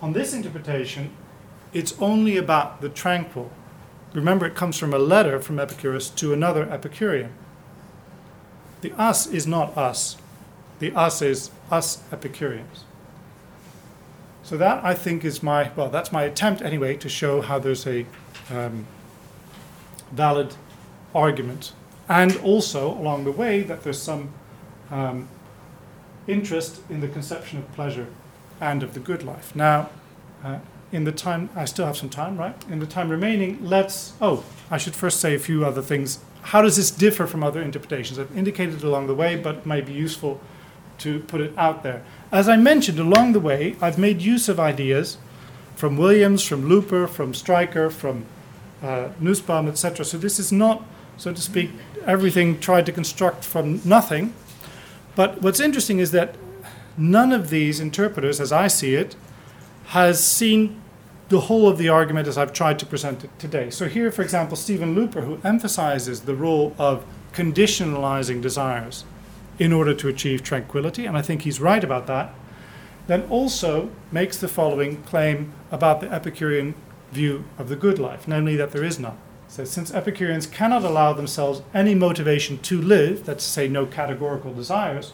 On 0.00 0.12
this 0.12 0.34
interpretation, 0.34 1.10
it's 1.72 1.98
only 2.00 2.36
about 2.36 2.80
the 2.80 2.88
tranquil. 2.88 3.50
Remember, 4.12 4.46
it 4.46 4.54
comes 4.54 4.78
from 4.78 4.94
a 4.94 4.98
letter 4.98 5.40
from 5.40 5.58
Epicurus 5.58 6.08
to 6.10 6.32
another 6.32 6.70
Epicurean. 6.70 7.32
The 8.80 8.92
us 8.92 9.26
is 9.26 9.46
not 9.46 9.76
us, 9.76 10.16
the 10.78 10.92
us 10.92 11.22
is 11.22 11.50
us 11.70 12.02
Epicureans. 12.12 12.84
So 14.42 14.58
that 14.58 14.84
I 14.84 14.94
think 14.94 15.24
is 15.24 15.42
my 15.42 15.70
well, 15.74 15.88
that's 15.88 16.12
my 16.12 16.24
attempt 16.24 16.60
anyway 16.60 16.96
to 16.98 17.08
show 17.08 17.40
how 17.40 17.58
there's 17.58 17.86
a 17.86 18.04
um, 18.50 18.86
valid 20.12 20.54
argument, 21.14 21.72
and 22.08 22.36
also 22.38 22.92
along 22.92 23.24
the 23.24 23.32
way 23.32 23.62
that 23.62 23.82
there's 23.82 24.00
some 24.00 24.32
um, 24.90 25.28
interest 26.26 26.80
in 26.90 27.00
the 27.00 27.08
conception 27.08 27.58
of 27.58 27.72
pleasure 27.72 28.08
and 28.60 28.82
of 28.82 28.94
the 28.94 29.00
good 29.00 29.22
life. 29.22 29.54
Now, 29.54 29.90
uh, 30.42 30.58
in 30.92 31.04
the 31.04 31.12
time 31.12 31.50
I 31.56 31.64
still 31.64 31.86
have 31.86 31.96
some 31.96 32.08
time, 32.08 32.36
right? 32.36 32.56
In 32.70 32.78
the 32.78 32.86
time 32.86 33.08
remaining, 33.08 33.58
let's. 33.62 34.12
Oh, 34.20 34.44
I 34.70 34.78
should 34.78 34.94
first 34.94 35.20
say 35.20 35.34
a 35.34 35.38
few 35.38 35.64
other 35.64 35.82
things. 35.82 36.20
How 36.42 36.62
does 36.62 36.76
this 36.76 36.90
differ 36.90 37.26
from 37.26 37.42
other 37.42 37.62
interpretations? 37.62 38.18
I've 38.18 38.36
indicated 38.36 38.76
it 38.76 38.84
along 38.84 39.06
the 39.06 39.14
way, 39.14 39.36
but 39.36 39.56
it 39.56 39.66
might 39.66 39.86
be 39.86 39.92
useful 39.92 40.40
to 40.98 41.20
put 41.20 41.40
it 41.40 41.56
out 41.56 41.82
there. 41.82 42.04
As 42.30 42.48
I 42.48 42.56
mentioned 42.56 42.98
along 42.98 43.32
the 43.32 43.40
way, 43.40 43.76
I've 43.80 43.98
made 43.98 44.20
use 44.20 44.48
of 44.48 44.60
ideas 44.60 45.18
from 45.74 45.96
Williams, 45.96 46.44
from 46.44 46.68
Luper, 46.68 47.08
from 47.08 47.34
Striker, 47.34 47.90
from 47.90 48.26
uh, 48.82 49.08
Nussbaum, 49.18 49.66
etc. 49.68 50.04
So 50.04 50.18
this 50.18 50.38
is 50.38 50.52
not, 50.52 50.84
so 51.16 51.32
to 51.32 51.40
speak, 51.40 51.70
everything 52.06 52.60
tried 52.60 52.86
to 52.86 52.92
construct 52.92 53.44
from 53.44 53.80
nothing. 53.84 54.34
But 55.14 55.42
what's 55.42 55.60
interesting 55.60 55.98
is 55.98 56.10
that 56.10 56.36
none 56.96 57.32
of 57.32 57.50
these 57.50 57.80
interpreters, 57.80 58.40
as 58.40 58.52
I 58.52 58.66
see 58.66 58.94
it, 58.94 59.16
has 59.86 60.22
seen 60.22 60.80
the 61.28 61.40
whole 61.40 61.68
of 61.68 61.78
the 61.78 61.88
argument 61.88 62.28
as 62.28 62.36
I've 62.36 62.52
tried 62.52 62.78
to 62.80 62.86
present 62.86 63.24
it 63.24 63.30
today. 63.38 63.70
So 63.70 63.88
here, 63.88 64.10
for 64.12 64.22
example, 64.22 64.56
Steven 64.56 64.94
Luper, 64.94 65.24
who 65.24 65.38
emphasizes 65.42 66.22
the 66.22 66.34
role 66.34 66.74
of 66.78 67.04
conditionalizing 67.32 68.42
desires 68.42 69.04
in 69.58 69.72
order 69.72 69.94
to 69.94 70.08
achieve 70.08 70.42
tranquility, 70.42 71.06
and 71.06 71.16
I 71.16 71.22
think 71.22 71.42
he's 71.42 71.60
right 71.60 71.82
about 71.82 72.06
that, 72.06 72.34
then 73.06 73.22
also 73.30 73.90
makes 74.10 74.38
the 74.38 74.48
following 74.48 75.02
claim 75.04 75.52
about 75.70 76.00
the 76.00 76.10
Epicurean 76.10 76.74
view 77.12 77.44
of 77.58 77.68
the 77.68 77.76
good 77.76 77.98
life, 77.98 78.26
namely 78.26 78.56
that 78.56 78.72
there 78.72 78.84
is 78.84 78.98
none. 78.98 79.18
So, 79.54 79.64
since 79.64 79.94
Epicureans 79.94 80.48
cannot 80.48 80.82
allow 80.82 81.12
themselves 81.12 81.62
any 81.72 81.94
motivation 81.94 82.58
to 82.58 82.82
live, 82.82 83.24
that's 83.24 83.44
to 83.44 83.50
say, 83.52 83.68
no 83.68 83.86
categorical 83.86 84.52
desires, 84.52 85.12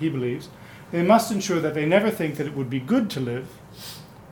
he 0.00 0.08
believes, 0.08 0.48
they 0.90 1.02
must 1.02 1.30
ensure 1.30 1.60
that 1.60 1.74
they 1.74 1.84
never 1.84 2.10
think 2.10 2.36
that 2.36 2.46
it 2.46 2.56
would 2.56 2.70
be 2.70 2.80
good 2.80 3.10
to 3.10 3.20
live. 3.20 3.46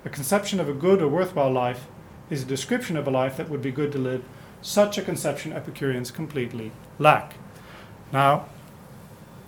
A 0.07 0.09
conception 0.09 0.59
of 0.59 0.71
a 0.71 0.73
good 0.73 1.03
or 1.03 1.09
worthwhile 1.09 1.53
life 1.53 1.87
is 2.31 2.43
a 2.43 2.47
description 2.47 2.97
of 2.97 3.07
a 3.07 3.11
life 3.11 3.37
that 3.37 3.51
would 3.51 3.61
be 3.61 3.71
good 3.71 3.93
to 3.93 3.99
live. 3.99 4.25
Such 4.63 4.97
a 4.97 5.03
conception 5.03 5.53
Epicureans 5.53 6.11
completely 6.11 6.73
lack. 6.99 7.35
Now, 8.11 8.47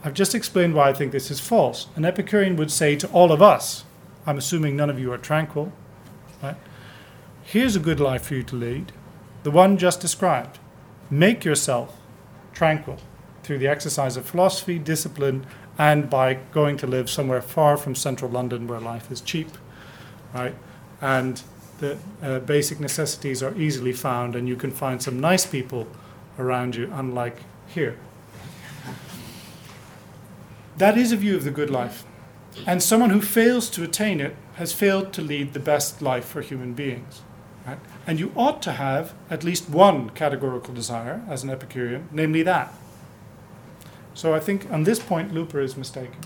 I've 0.05 0.13
just 0.13 0.35
explained 0.35 0.75
why 0.75 0.91
I 0.91 0.93
think 0.93 1.13
this 1.13 1.31
is 1.31 1.41
false. 1.41 1.87
An 1.97 2.05
Epicurean 2.05 2.57
would 2.57 2.71
say 2.71 2.95
to 2.97 3.09
all 3.09 3.33
of 3.33 3.41
us, 3.41 3.87
I'm 4.27 4.37
assuming 4.37 4.77
none 4.77 4.91
of 4.91 4.99
you 4.99 5.11
are 5.15 5.17
tranquil, 5.17 5.73
right? 6.43 6.57
Here's 7.43 7.75
a 7.75 7.81
good 7.81 8.01
life 8.01 8.27
for 8.27 8.35
you 8.35 8.43
to 8.43 8.55
lead, 8.55 8.93
the 9.45 9.51
one 9.51 9.79
just 9.79 10.01
described. 10.01 10.59
Make 11.11 11.45
yourself 11.45 11.97
tranquil 12.53 12.99
through 13.43 13.59
the 13.59 13.69
exercise 13.69 14.17
of 14.17 14.27
philosophy, 14.27 14.79
discipline, 14.79 15.47
and 15.79 16.09
by 16.09 16.35
going 16.53 16.77
to 16.79 16.87
live 16.87 17.11
somewhere 17.11 17.43
far 17.43 17.77
from 17.77 17.95
central 17.95 18.31
London 18.31 18.67
where 18.67 18.81
life 18.81 19.11
is 19.11 19.21
cheap, 19.21 19.49
right? 20.33 20.55
And 21.01 21.43
the 21.79 21.99
uh, 22.23 22.39
basic 22.41 22.81
necessities 22.81 23.43
are 23.43 23.55
easily 23.57 23.93
found 23.93 24.35
and 24.35 24.49
you 24.49 24.57
can 24.57 24.71
find 24.71 25.03
some 25.03 25.21
nice 25.21 25.45
people 25.45 25.87
around 26.39 26.75
you, 26.75 26.91
unlike 26.93 27.39
here. 27.67 27.99
That 30.79 30.97
is 30.97 31.13
a 31.13 31.17
view 31.17 31.37
of 31.37 31.45
the 31.45 31.51
good 31.51 31.71
life. 31.71 32.05
And 32.67 32.83
someone 32.83 33.11
who 33.11 33.21
fails 33.21 33.69
to 33.71 33.83
attain 33.83 34.21
it 34.21 34.37
has 34.55 34.73
failed 34.73 35.13
to 35.13 35.23
lead 35.23 35.53
the 35.53 35.61
best 35.61 36.01
life 36.01 36.25
for 36.25 36.41
human 36.41 36.73
beings. 36.73 37.23
Right? 37.67 37.79
And 38.07 38.21
you 38.21 38.33
ought 38.37 38.61
to 38.63 38.73
have 38.73 39.15
at 39.31 39.45
least 39.45 39.71
one 39.71 40.11
categorical 40.11 40.75
desire 40.75 41.23
as 41.29 41.43
an 41.43 41.51
Epicurean, 41.51 42.09
namely 42.13 42.43
that. 42.43 42.75
So 44.13 44.35
I 44.35 44.41
think 44.41 44.71
on 44.71 44.85
this 44.85 44.99
point, 44.99 45.33
Luper 45.33 45.63
is 45.63 45.77
mistaken. 45.77 46.21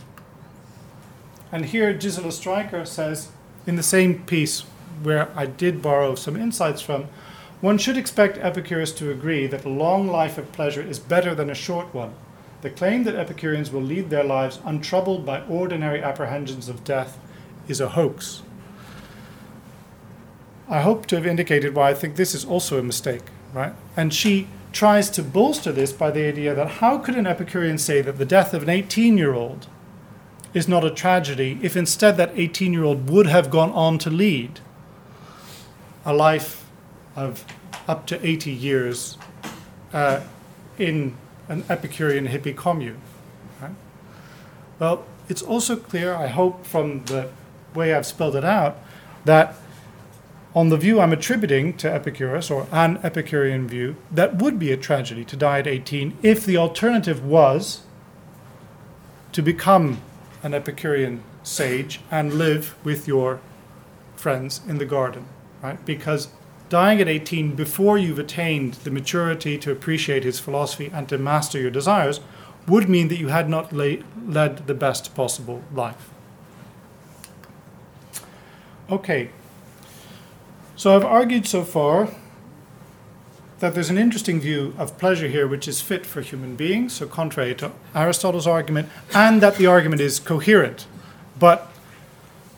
And 1.51 1.67
here, 1.67 1.95
Gisela 1.95 2.33
Striker 2.33 2.85
says, 2.85 3.31
in 3.67 3.77
the 3.77 3.83
same 3.83 4.25
piece 4.25 4.63
where 5.03 5.31
I 5.37 5.47
did 5.47 5.81
borrow 5.81 6.15
some 6.15 6.37
insights 6.37 6.83
from, 6.83 7.07
one 7.61 7.79
should 7.79 7.97
expect 7.97 8.39
Epicurus 8.39 8.93
to 8.93 9.11
agree 9.11 9.47
that 9.47 9.65
a 9.65 9.69
long 9.69 10.07
life 10.07 10.39
of 10.39 10.53
pleasure 10.53 10.83
is 10.83 10.99
better 10.99 11.35
than 11.35 11.51
a 11.51 11.55
short 11.55 11.93
one. 11.95 12.15
The 12.61 12.71
claim 12.71 13.05
that 13.05 13.15
Epicureans 13.15 13.71
will 13.71 13.83
lead 13.83 14.11
their 14.11 14.25
lives 14.25 14.61
untroubled 14.65 15.25
by 15.25 15.43
ordinary 15.43 16.03
apprehensions 16.03 16.69
of 16.69 16.85
death 16.85 17.19
is 17.69 17.81
a 17.81 17.91
hoax. 17.91 18.43
I 20.69 20.83
hope 20.83 21.07
to 21.07 21.17
have 21.17 21.27
indicated 21.27 21.75
why 21.75 21.91
I 21.91 21.95
think 21.95 22.17
this 22.17 22.35
is 22.35 22.45
also 22.45 22.79
a 22.79 22.83
mistake, 22.83 23.23
right? 23.55 23.73
And 23.97 24.13
she 24.13 24.49
tries 24.73 25.09
to 25.11 25.23
bolster 25.23 25.73
this 25.73 25.93
by 25.93 26.11
the 26.11 26.27
idea 26.27 26.55
that 26.55 26.69
how 26.83 26.99
could 26.99 27.15
an 27.15 27.27
Epicurean 27.27 27.79
say 27.79 28.03
that 28.03 28.19
the 28.19 28.27
death 28.27 28.53
of 28.53 28.63
an 28.63 28.69
18 28.69 29.17
year 29.17 29.33
old 29.33 29.67
is 30.53 30.69
not 30.69 30.85
a 30.85 30.91
tragedy 30.91 31.59
if 31.63 31.77
instead 31.77 32.17
that 32.17 32.33
18 32.35 32.73
year 32.73 32.85
old 32.85 33.09
would 33.09 33.27
have 33.27 33.51
gone 33.51 33.71
on 33.71 33.99
to 33.99 34.11
lead 34.11 34.61
a 36.05 36.13
life 36.13 36.67
of 37.17 37.45
up 37.87 38.07
to 38.07 38.27
80 38.27 38.51
years 38.53 39.17
uh, 39.93 40.21
in 40.79 41.17
an 41.49 41.65
Epicurean 41.71 42.29
hippie 42.29 42.55
commune? 42.55 43.01
Right? 43.61 43.73
Well, 44.79 45.07
it's 45.29 45.43
also 45.43 45.77
clear, 45.77 46.15
I 46.15 46.27
hope, 46.27 46.67
from 46.67 47.05
the 47.07 47.31
way 47.75 47.95
I've 47.95 48.07
spelled 48.07 48.37
it 48.37 48.45
out, 48.45 48.79
that 49.25 49.57
on 50.55 50.71
the 50.71 50.77
view 50.77 51.01
I'm 51.01 51.13
attributing 51.13 51.77
to 51.79 51.93
Epicurus, 51.93 52.51
or 52.51 52.67
an 52.73 52.99
Epicurean 53.03 53.69
view, 53.69 53.97
that 54.11 54.37
would 54.41 54.59
be 54.59 54.73
a 54.73 54.77
tragedy 54.77 55.25
to 55.27 55.37
die 55.37 55.61
at 55.61 55.67
18 55.67 56.17
if 56.23 56.45
the 56.45 56.57
alternative 56.57 57.25
was 57.25 57.83
to 59.33 59.43
become 59.43 60.01
an 60.43 60.55
Epicurean 60.55 61.23
sage 61.43 62.01
and 62.11 62.35
live 62.35 62.77
with 62.85 63.07
your 63.07 63.41
friends 64.17 64.61
in 64.67 64.79
the 64.79 64.85
garden, 64.85 65.27
right? 65.63 65.85
Because 65.85 66.29
dying 66.69 67.01
at 67.01 67.09
18 67.09 67.55
before 67.55 67.97
you've 67.97 68.19
attained 68.19 68.75
the 68.75 68.91
maturity 68.91 69.57
to 69.59 69.71
appreciate 69.71 70.25
his 70.25 70.39
philosophy 70.41 70.91
and 70.93 71.09
to 71.09 71.19
master 71.19 71.59
your 71.59 71.71
desires 71.71 72.21
would 72.67 72.89
mean 72.89 73.09
that 73.09 73.19
you 73.19 73.29
had 73.29 73.49
not 73.49 73.73
led 73.73 74.67
the 74.67 74.75
best 74.75 75.15
possible 75.15 75.63
life. 75.73 76.11
Okay, 78.91 79.31
so 80.79 80.95
I've 80.95 81.05
argued 81.05 81.45
so 81.45 81.65
far 81.65 82.09
that 83.59 83.75
there's 83.75 83.91
an 83.91 83.99
interesting 83.99 84.41
view 84.41 84.75
of 84.79 84.97
pleasure 84.97 85.27
here 85.27 85.49
which 85.49 85.67
is 85.67 85.81
fit 85.81 86.07
for 86.07 86.21
human 86.21 86.55
beings, 86.55 86.93
so 86.93 87.09
contrary 87.09 87.53
to 87.57 87.73
Aristotle's 87.97 88.47
argument, 88.47 88.89
and 89.13 89.41
that 89.43 89.57
the 89.57 89.67
argument 89.67 90.01
is 90.01 90.21
coherent. 90.21 90.87
But 91.37 91.69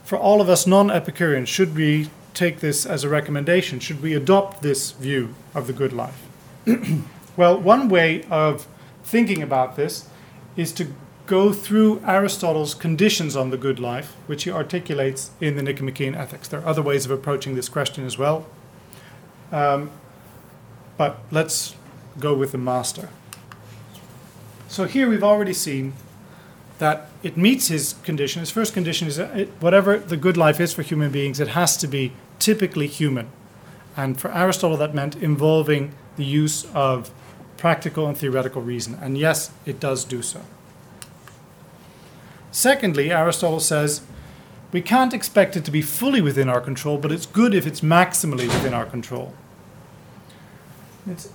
for 0.04 0.18
all 0.18 0.42
of 0.42 0.50
us 0.50 0.66
non 0.66 0.90
Epicureans, 0.90 1.48
should 1.48 1.74
we 1.74 2.10
take 2.34 2.60
this 2.60 2.84
as 2.84 3.04
a 3.04 3.08
recommendation? 3.08 3.80
Should 3.80 4.02
we 4.02 4.14
adopt 4.14 4.60
this 4.60 4.90
view 4.90 5.34
of 5.54 5.66
the 5.66 5.72
good 5.72 5.94
life? 5.94 6.26
well, 7.38 7.58
one 7.58 7.88
way 7.88 8.24
of 8.24 8.68
thinking 9.02 9.42
about 9.42 9.76
this 9.76 10.10
is 10.56 10.72
to 10.72 10.88
go 11.30 11.52
through 11.52 12.00
Aristotle's 12.04 12.74
conditions 12.74 13.36
on 13.36 13.50
the 13.50 13.56
good 13.56 13.78
life, 13.78 14.16
which 14.26 14.42
he 14.42 14.50
articulates 14.50 15.30
in 15.40 15.54
the 15.54 15.62
Nicomachean 15.62 16.12
Ethics. 16.16 16.48
There 16.48 16.58
are 16.58 16.66
other 16.66 16.82
ways 16.82 17.04
of 17.04 17.12
approaching 17.12 17.54
this 17.54 17.68
question 17.68 18.04
as 18.04 18.18
well. 18.18 18.46
Um, 19.52 19.92
but 20.96 21.20
let's 21.30 21.76
go 22.18 22.34
with 22.34 22.50
the 22.50 22.58
master. 22.58 23.10
So 24.66 24.86
here 24.86 25.08
we've 25.08 25.22
already 25.22 25.52
seen 25.52 25.92
that 26.80 27.08
it 27.22 27.36
meets 27.36 27.68
his 27.68 27.94
condition. 28.02 28.40
His 28.40 28.50
first 28.50 28.74
condition 28.74 29.06
is 29.06 29.14
that 29.14 29.38
it, 29.38 29.48
whatever 29.60 30.00
the 30.00 30.16
good 30.16 30.36
life 30.36 30.58
is 30.58 30.74
for 30.74 30.82
human 30.82 31.12
beings, 31.12 31.38
it 31.38 31.48
has 31.48 31.76
to 31.76 31.86
be 31.86 32.12
typically 32.40 32.88
human. 32.88 33.28
And 33.96 34.20
for 34.20 34.34
Aristotle, 34.34 34.76
that 34.78 34.96
meant 34.96 35.14
involving 35.14 35.92
the 36.16 36.24
use 36.24 36.64
of 36.74 37.12
practical 37.56 38.08
and 38.08 38.18
theoretical 38.18 38.62
reason. 38.62 38.98
And 39.00 39.16
yes, 39.16 39.52
it 39.64 39.78
does 39.78 40.04
do 40.04 40.22
so. 40.22 40.40
Secondly, 42.50 43.12
Aristotle 43.12 43.60
says 43.60 44.02
we 44.72 44.80
can't 44.80 45.14
expect 45.14 45.56
it 45.56 45.64
to 45.64 45.70
be 45.70 45.82
fully 45.82 46.20
within 46.20 46.48
our 46.48 46.60
control, 46.60 46.98
but 46.98 47.12
it's 47.12 47.26
good 47.26 47.54
if 47.54 47.66
it's 47.66 47.80
maximally 47.80 48.46
within 48.46 48.74
our 48.74 48.86
control. 48.86 49.34
It's 51.08 51.30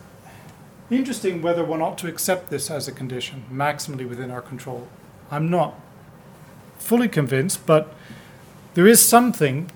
interesting 0.89 1.41
whether 1.41 1.63
one 1.63 1.82
ought 1.82 1.97
to 1.99 2.07
accept 2.07 2.49
this 2.49 2.70
as 2.70 2.88
a 2.88 2.91
condition, 2.91 3.43
maximally 3.51 4.07
within 4.07 4.32
our 4.32 4.41
control. 4.41 4.88
I'm 5.32 5.49
not 5.49 5.80
fully 6.78 7.07
convinced, 7.07 7.66
but 7.66 7.93
there 8.76 8.88
is 8.88 9.01
something, 9.01 9.72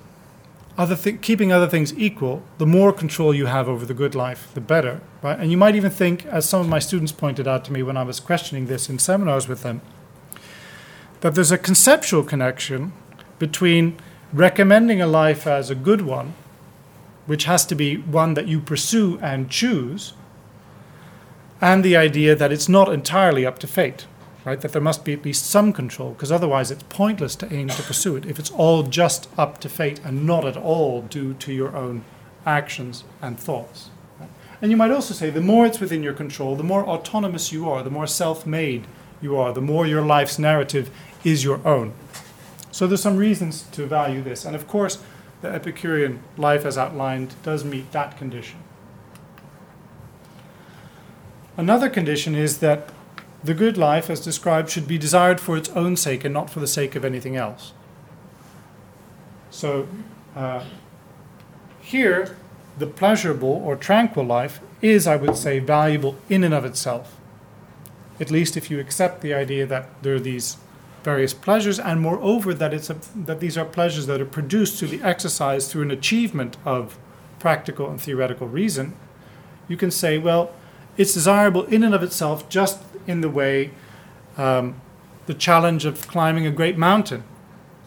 other 0.77 0.95
th- 0.95 1.21
keeping 1.21 1.51
other 1.51 1.67
things 1.67 1.97
equal, 1.97 2.43
the 2.59 2.65
more 2.65 2.93
control 2.93 3.33
you 3.33 3.47
have 3.47 3.67
over 3.67 3.85
the 3.85 3.93
good 3.93 4.13
life, 4.13 4.51
the 4.53 4.61
better. 4.61 5.01
Right? 5.21 5.39
And 5.39 5.51
you 5.51 5.57
might 5.57 5.75
even 5.75 5.91
think, 5.91 6.25
as 6.27 6.47
some 6.47 6.61
of 6.61 6.69
my 6.69 6.79
students 6.79 7.11
pointed 7.11 7.47
out 7.47 7.65
to 7.65 7.73
me 7.73 7.81
when 7.83 7.97
I 7.97 8.03
was 8.03 8.19
questioning 8.19 8.67
this 8.67 8.89
in 8.89 8.99
seminars 8.99 9.47
with 9.47 9.63
them, 9.63 9.81
that 11.21 11.35
there's 11.35 11.51
a 11.51 11.57
conceptual 11.57 12.23
connection 12.23 12.93
between 13.39 13.97
recommending 14.31 15.01
a 15.01 15.07
life 15.07 15.47
as 15.47 15.69
a 15.69 15.75
good 15.75 16.01
one, 16.01 16.33
which 17.25 17.45
has 17.45 17.65
to 17.65 17.75
be 17.75 17.97
one 17.97 18.33
that 18.33 18.47
you 18.47 18.59
pursue 18.59 19.19
and 19.21 19.49
choose, 19.49 20.13
and 21.61 21.83
the 21.83 21.97
idea 21.97 22.35
that 22.35 22.51
it's 22.51 22.69
not 22.69 22.91
entirely 22.91 23.45
up 23.45 23.59
to 23.59 23.67
fate, 23.67 24.07
right? 24.45 24.61
That 24.61 24.71
there 24.71 24.81
must 24.81 25.03
be 25.03 25.13
at 25.13 25.25
least 25.25 25.45
some 25.45 25.73
control, 25.73 26.11
because 26.11 26.31
otherwise 26.31 26.71
it's 26.71 26.83
pointless 26.83 27.35
to 27.37 27.53
aim 27.53 27.67
to 27.69 27.83
pursue 27.83 28.15
it 28.15 28.25
if 28.25 28.39
it's 28.39 28.51
all 28.51 28.83
just 28.83 29.29
up 29.37 29.59
to 29.59 29.69
fate 29.69 29.99
and 30.03 30.25
not 30.25 30.45
at 30.45 30.57
all 30.57 31.01
due 31.01 31.33
to 31.35 31.53
your 31.53 31.75
own 31.75 32.03
actions 32.45 33.03
and 33.21 33.39
thoughts. 33.39 33.89
And 34.61 34.71
you 34.71 34.77
might 34.77 34.91
also 34.91 35.13
say 35.13 35.29
the 35.29 35.41
more 35.41 35.65
it's 35.65 35.79
within 35.79 36.03
your 36.03 36.13
control, 36.13 36.55
the 36.55 36.63
more 36.63 36.85
autonomous 36.85 37.51
you 37.51 37.69
are, 37.69 37.83
the 37.83 37.89
more 37.89 38.07
self 38.07 38.45
made 38.45 38.87
you 39.21 39.37
are, 39.37 39.53
the 39.53 39.61
more 39.61 39.85
your 39.85 40.01
life's 40.01 40.39
narrative 40.39 40.89
is 41.23 41.43
your 41.43 41.65
own. 41.67 41.93
So 42.71 42.87
there's 42.87 43.01
some 43.01 43.17
reasons 43.17 43.63
to 43.71 43.85
value 43.85 44.21
this. 44.21 44.45
And 44.45 44.55
of 44.55 44.67
course, 44.67 45.01
the 45.41 45.49
Epicurean 45.49 46.21
life 46.37 46.65
as 46.65 46.77
outlined 46.77 47.35
does 47.43 47.63
meet 47.63 47.91
that 47.91 48.17
condition. 48.17 48.59
Another 51.57 51.89
condition 51.89 52.35
is 52.35 52.59
that 52.59 52.89
the 53.43 53.53
good 53.53 53.77
life, 53.77 54.09
as 54.09 54.19
described, 54.19 54.69
should 54.69 54.87
be 54.87 54.97
desired 54.97 55.39
for 55.39 55.57
its 55.57 55.69
own 55.69 55.95
sake 55.95 56.23
and 56.25 56.33
not 56.33 56.49
for 56.49 56.59
the 56.59 56.67
sake 56.67 56.95
of 56.95 57.05
anything 57.05 57.35
else. 57.35 57.73
So 59.49 59.87
uh, 60.35 60.63
here, 61.81 62.37
the 62.77 62.87
pleasurable 62.87 63.61
or 63.65 63.75
tranquil 63.75 64.25
life 64.25 64.59
is, 64.81 65.07
I 65.07 65.15
would 65.15 65.35
say, 65.35 65.59
valuable 65.59 66.15
in 66.29 66.43
and 66.43 66.53
of 66.53 66.65
itself. 66.65 67.17
At 68.19 68.31
least 68.31 68.55
if 68.57 68.69
you 68.69 68.79
accept 68.79 69.21
the 69.21 69.33
idea 69.33 69.65
that 69.65 69.89
there 70.01 70.15
are 70.15 70.19
these 70.19 70.57
various 71.03 71.33
pleasures, 71.33 71.79
and 71.79 72.01
moreover 72.01 72.53
that 72.53 72.73
it's 72.73 72.89
a, 72.89 72.97
that 73.15 73.39
these 73.39 73.57
are 73.57 73.65
pleasures 73.65 74.05
that 74.07 74.19
are 74.21 74.25
produced 74.25 74.77
through 74.77 74.89
the 74.89 75.01
exercise 75.01 75.71
through 75.71 75.83
an 75.83 75.91
achievement 75.91 76.57
of 76.65 76.97
practical 77.39 77.89
and 77.89 78.01
theoretical 78.01 78.47
reason, 78.47 78.93
you 79.67 79.77
can 79.77 79.91
say, 79.91 80.17
well, 80.17 80.51
it's 80.97 81.13
desirable 81.13 81.63
in 81.65 81.83
and 81.83 81.95
of 81.95 82.03
itself, 82.03 82.49
just 82.49 82.83
in 83.07 83.21
the 83.21 83.29
way 83.29 83.71
um, 84.37 84.75
the 85.25 85.33
challenge 85.33 85.85
of 85.85 86.07
climbing 86.07 86.45
a 86.45 86.51
great 86.51 86.77
mountain, 86.77 87.23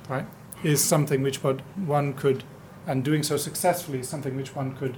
right, 0.08 0.26
is 0.62 0.82
something 0.82 1.22
which 1.22 1.42
one 1.42 2.14
could, 2.14 2.44
and 2.86 3.04
doing 3.04 3.22
so 3.22 3.36
successfully, 3.36 3.98
is 4.00 4.08
something 4.08 4.36
which 4.36 4.54
one 4.54 4.74
could 4.76 4.96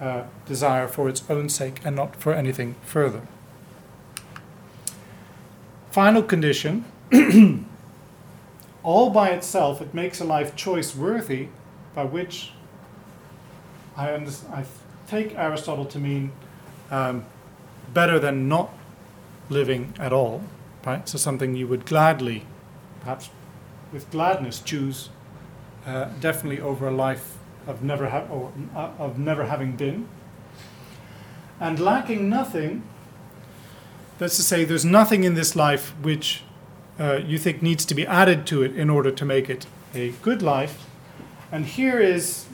uh, 0.00 0.24
desire 0.46 0.86
for 0.86 1.08
its 1.08 1.28
own 1.28 1.48
sake 1.48 1.80
and 1.84 1.96
not 1.96 2.16
for 2.16 2.32
anything 2.32 2.74
further. 2.82 3.22
Final 5.90 6.22
condition 6.22 6.84
all 8.82 9.10
by 9.10 9.30
itself, 9.30 9.80
it 9.80 9.92
makes 9.94 10.20
a 10.20 10.24
life 10.24 10.54
choice 10.56 10.94
worthy, 10.94 11.48
by 11.94 12.04
which 12.04 12.52
I, 13.96 14.10
I 14.52 14.64
take 15.06 15.34
Aristotle 15.36 15.84
to 15.86 15.98
mean 15.98 16.32
um, 16.90 17.24
better 17.92 18.18
than 18.18 18.48
not 18.48 18.72
living 19.48 19.94
at 19.98 20.12
all, 20.12 20.42
right? 20.86 21.08
So 21.08 21.18
something 21.18 21.56
you 21.56 21.66
would 21.66 21.84
gladly, 21.84 22.44
perhaps 23.00 23.30
with 23.92 24.10
gladness, 24.10 24.60
choose 24.60 25.10
uh, 25.86 26.04
definitely 26.20 26.60
over 26.60 26.86
a 26.86 26.92
life 26.92 27.36
of 27.66 27.82
never, 27.82 28.08
ha- 28.08 28.26
or, 28.30 28.52
uh, 28.74 28.90
of 28.98 29.18
never 29.18 29.46
having 29.46 29.72
been. 29.76 30.08
And 31.58 31.78
lacking 31.78 32.28
nothing, 32.28 32.84
that's 34.18 34.36
to 34.36 34.42
say, 34.42 34.64
there's 34.64 34.84
nothing 34.84 35.24
in 35.24 35.34
this 35.34 35.56
life 35.56 35.94
which 36.00 36.42
uh, 37.00 37.16
you 37.26 37.38
think 37.38 37.62
needs 37.62 37.84
to 37.86 37.94
be 37.94 38.06
added 38.06 38.46
to 38.46 38.62
it 38.62 38.76
in 38.76 38.90
order 38.90 39.10
to 39.10 39.24
make 39.24 39.48
it 39.48 39.66
a 39.94 40.10
good 40.22 40.42
life. 40.42 40.86
And 41.50 41.64
here 41.64 41.98
is 41.98 42.46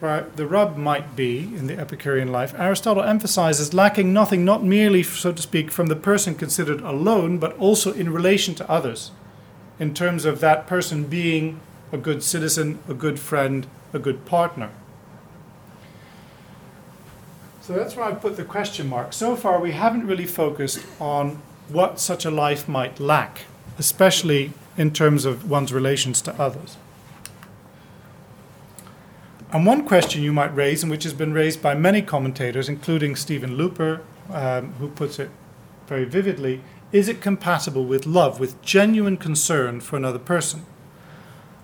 where 0.00 0.26
the 0.34 0.46
rub 0.46 0.78
might 0.78 1.14
be 1.14 1.40
in 1.40 1.66
the 1.66 1.78
Epicurean 1.78 2.32
life. 2.32 2.54
Aristotle 2.58 3.02
emphasizes 3.02 3.74
lacking 3.74 4.12
nothing, 4.12 4.44
not 4.44 4.64
merely, 4.64 5.02
so 5.02 5.30
to 5.30 5.42
speak, 5.42 5.70
from 5.70 5.88
the 5.88 5.96
person 5.96 6.34
considered 6.34 6.80
alone, 6.80 7.38
but 7.38 7.56
also 7.58 7.92
in 7.92 8.10
relation 8.10 8.54
to 8.54 8.70
others, 8.70 9.10
in 9.78 9.92
terms 9.92 10.24
of 10.24 10.40
that 10.40 10.66
person 10.66 11.04
being 11.04 11.60
a 11.92 11.98
good 11.98 12.22
citizen, 12.22 12.78
a 12.88 12.94
good 12.94 13.20
friend, 13.20 13.66
a 13.92 13.98
good 13.98 14.24
partner. 14.24 14.70
So 17.60 17.74
that's 17.74 17.94
where 17.94 18.06
I 18.06 18.12
put 18.12 18.36
the 18.36 18.44
question 18.44 18.88
mark. 18.88 19.12
So 19.12 19.36
far, 19.36 19.60
we 19.60 19.72
haven't 19.72 20.06
really 20.06 20.26
focused 20.26 20.84
on 20.98 21.42
what 21.68 22.00
such 22.00 22.24
a 22.24 22.30
life 22.30 22.66
might 22.66 22.98
lack, 22.98 23.42
especially 23.80 24.52
in 24.76 24.92
terms 24.92 25.24
of 25.24 25.50
one's 25.50 25.72
relations 25.72 26.20
to 26.20 26.38
others. 26.38 26.76
And 29.52 29.66
one 29.66 29.86
question 29.86 30.22
you 30.22 30.34
might 30.34 30.54
raise, 30.54 30.82
and 30.82 30.92
which 30.92 31.02
has 31.04 31.14
been 31.14 31.32
raised 31.32 31.62
by 31.62 31.74
many 31.74 32.02
commentators, 32.02 32.68
including 32.68 33.16
Steven 33.16 33.56
Luper, 33.56 34.02
um, 34.28 34.74
who 34.74 34.88
puts 34.88 35.18
it 35.18 35.30
very 35.88 36.04
vividly, 36.04 36.60
is 36.92 37.08
it 37.08 37.22
compatible 37.22 37.84
with 37.86 38.04
love, 38.04 38.38
with 38.38 38.60
genuine 38.60 39.16
concern 39.16 39.80
for 39.80 39.96
another 39.96 40.18
person? 40.18 40.66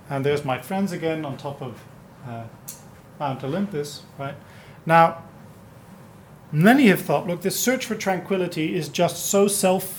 And 0.09 0.25
there's 0.25 0.45
my 0.45 0.59
friends 0.59 0.93
again 0.93 1.25
on 1.25 1.37
top 1.37 1.61
of 1.61 1.83
uh, 2.27 2.45
Mount 3.21 3.45
Olympus, 3.45 4.03
right? 4.19 4.37
Now, 4.87 5.23
many 6.51 6.87
have 6.87 7.03
thought, 7.03 7.27
look, 7.27 7.43
this 7.43 7.61
search 7.61 7.85
for 7.85 7.95
tranquility 7.95 8.75
is 8.75 8.89
just 8.89 9.27
so 9.27 9.49
self 9.49 9.96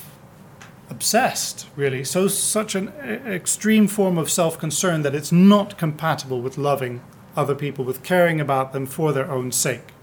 obsessed, 0.89 1.67
really, 1.75 2.03
so 2.03 2.27
such 2.27 2.75
an 2.75 2.89
extreme 3.27 3.87
form 3.87 4.17
of 4.17 4.29
self 4.29 4.57
concern 4.57 5.01
that 5.01 5.15
it's 5.15 5.31
not 5.31 5.77
compatible 5.77 6.41
with 6.41 6.57
loving 6.57 7.01
other 7.35 7.55
people, 7.55 7.85
with 7.85 8.03
caring 8.03 8.41
about 8.41 8.73
them 8.73 8.85
for 8.85 9.11
their 9.11 9.29
own 9.29 9.51
sake. 9.51 9.93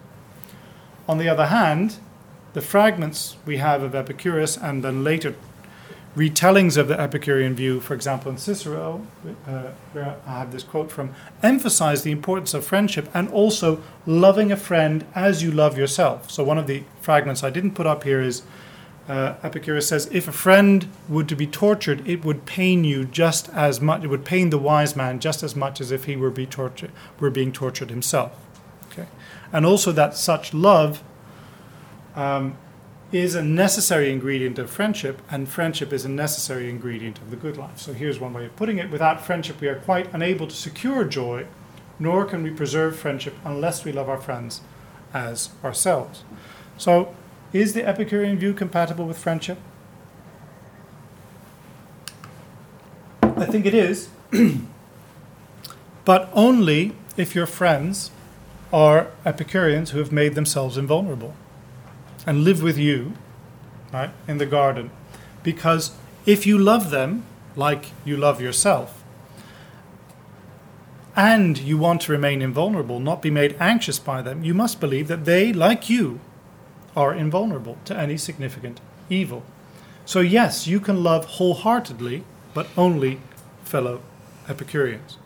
On 1.08 1.18
the 1.18 1.28
other 1.28 1.46
hand, 1.46 1.96
the 2.52 2.60
fragments 2.60 3.36
we 3.44 3.56
have 3.56 3.82
of 3.82 3.94
Epicurus 3.94 4.56
and 4.56 4.84
then 4.84 5.02
later 5.02 5.34
retellings 6.16 6.76
of 6.76 6.86
the 6.86 6.98
Epicurean 6.98 7.54
view, 7.54 7.80
for 7.80 7.94
example, 7.94 8.30
in 8.30 8.38
Cicero, 8.38 9.04
uh, 9.48 9.70
where 9.92 10.16
I 10.26 10.38
have 10.38 10.52
this 10.52 10.62
quote 10.62 10.92
from, 10.92 11.12
emphasize 11.42 12.02
the 12.02 12.12
importance 12.12 12.54
of 12.54 12.64
friendship 12.64 13.08
and 13.12 13.28
also 13.30 13.82
loving 14.06 14.52
a 14.52 14.56
friend 14.56 15.04
as 15.14 15.42
you 15.42 15.50
love 15.50 15.76
yourself. 15.76 16.30
So, 16.30 16.44
one 16.44 16.58
of 16.58 16.68
the 16.68 16.84
fragments 17.00 17.42
I 17.42 17.50
didn't 17.50 17.72
put 17.72 17.86
up 17.86 18.04
here 18.04 18.20
is 18.20 18.42
uh, 19.08 19.34
Epicurus 19.42 19.88
says, 19.88 20.08
if 20.12 20.26
a 20.26 20.32
friend 20.32 20.88
were 21.08 21.24
to 21.24 21.36
be 21.36 21.46
tortured, 21.46 22.06
it 22.08 22.24
would 22.24 22.46
pain 22.46 22.84
you 22.84 23.04
just 23.04 23.50
as 23.50 23.80
much. 23.80 24.02
It 24.02 24.08
would 24.08 24.24
pain 24.24 24.50
the 24.50 24.58
wise 24.58 24.96
man 24.96 25.20
just 25.20 25.42
as 25.42 25.54
much 25.54 25.80
as 25.80 25.90
if 25.90 26.04
he 26.04 26.16
were, 26.16 26.30
be 26.30 26.46
tortured, 26.46 26.90
were 27.20 27.30
being 27.30 27.52
tortured 27.52 27.90
himself. 27.90 28.32
Okay, 28.90 29.06
and 29.52 29.66
also 29.66 29.92
that 29.92 30.16
such 30.16 30.54
love 30.54 31.02
um, 32.14 32.56
is 33.12 33.34
a 33.34 33.42
necessary 33.42 34.10
ingredient 34.10 34.58
of 34.58 34.70
friendship, 34.70 35.20
and 35.30 35.48
friendship 35.48 35.92
is 35.92 36.06
a 36.06 36.08
necessary 36.08 36.70
ingredient 36.70 37.18
of 37.18 37.30
the 37.30 37.36
good 37.36 37.58
life. 37.58 37.78
So 37.78 37.92
here's 37.92 38.18
one 38.18 38.32
way 38.32 38.46
of 38.46 38.56
putting 38.56 38.78
it: 38.78 38.90
without 38.90 39.20
friendship, 39.20 39.60
we 39.60 39.68
are 39.68 39.80
quite 39.80 40.12
unable 40.14 40.46
to 40.46 40.56
secure 40.56 41.04
joy, 41.04 41.46
nor 41.98 42.24
can 42.24 42.42
we 42.42 42.50
preserve 42.50 42.98
friendship 42.98 43.34
unless 43.44 43.84
we 43.84 43.92
love 43.92 44.08
our 44.08 44.20
friends 44.20 44.62
as 45.12 45.50
ourselves. 45.62 46.24
So 46.78 47.14
is 47.54 47.72
the 47.72 47.86
Epicurean 47.86 48.36
view 48.36 48.52
compatible 48.52 49.06
with 49.06 49.16
friendship? 49.16 49.58
I 53.22 53.46
think 53.46 53.64
it 53.64 53.74
is, 53.74 54.08
but 56.04 56.28
only 56.34 56.92
if 57.16 57.34
your 57.34 57.46
friends 57.46 58.10
are 58.72 59.08
Epicureans 59.24 59.90
who 59.90 59.98
have 59.98 60.10
made 60.10 60.34
themselves 60.34 60.76
invulnerable 60.76 61.34
and 62.26 62.42
live 62.42 62.62
with 62.62 62.76
you, 62.76 63.12
right, 63.92 64.10
in 64.26 64.38
the 64.38 64.46
garden. 64.46 64.90
Because 65.44 65.92
if 66.26 66.46
you 66.46 66.58
love 66.58 66.90
them 66.90 67.24
like 67.54 67.92
you 68.04 68.16
love 68.16 68.40
yourself, 68.40 69.04
and 71.16 71.58
you 71.58 71.78
want 71.78 72.00
to 72.02 72.12
remain 72.12 72.42
invulnerable, 72.42 72.98
not 72.98 73.22
be 73.22 73.30
made 73.30 73.54
anxious 73.60 74.00
by 74.00 74.20
them, 74.20 74.42
you 74.42 74.52
must 74.52 74.80
believe 74.80 75.06
that 75.06 75.24
they, 75.24 75.52
like 75.52 75.88
you, 75.88 76.18
are 76.96 77.14
invulnerable 77.14 77.78
to 77.84 77.96
any 77.96 78.16
significant 78.16 78.80
evil. 79.10 79.42
So, 80.06 80.20
yes, 80.20 80.66
you 80.66 80.80
can 80.80 81.02
love 81.02 81.24
wholeheartedly, 81.24 82.24
but 82.52 82.68
only 82.76 83.20
fellow 83.64 84.00
Epicureans. 84.48 85.18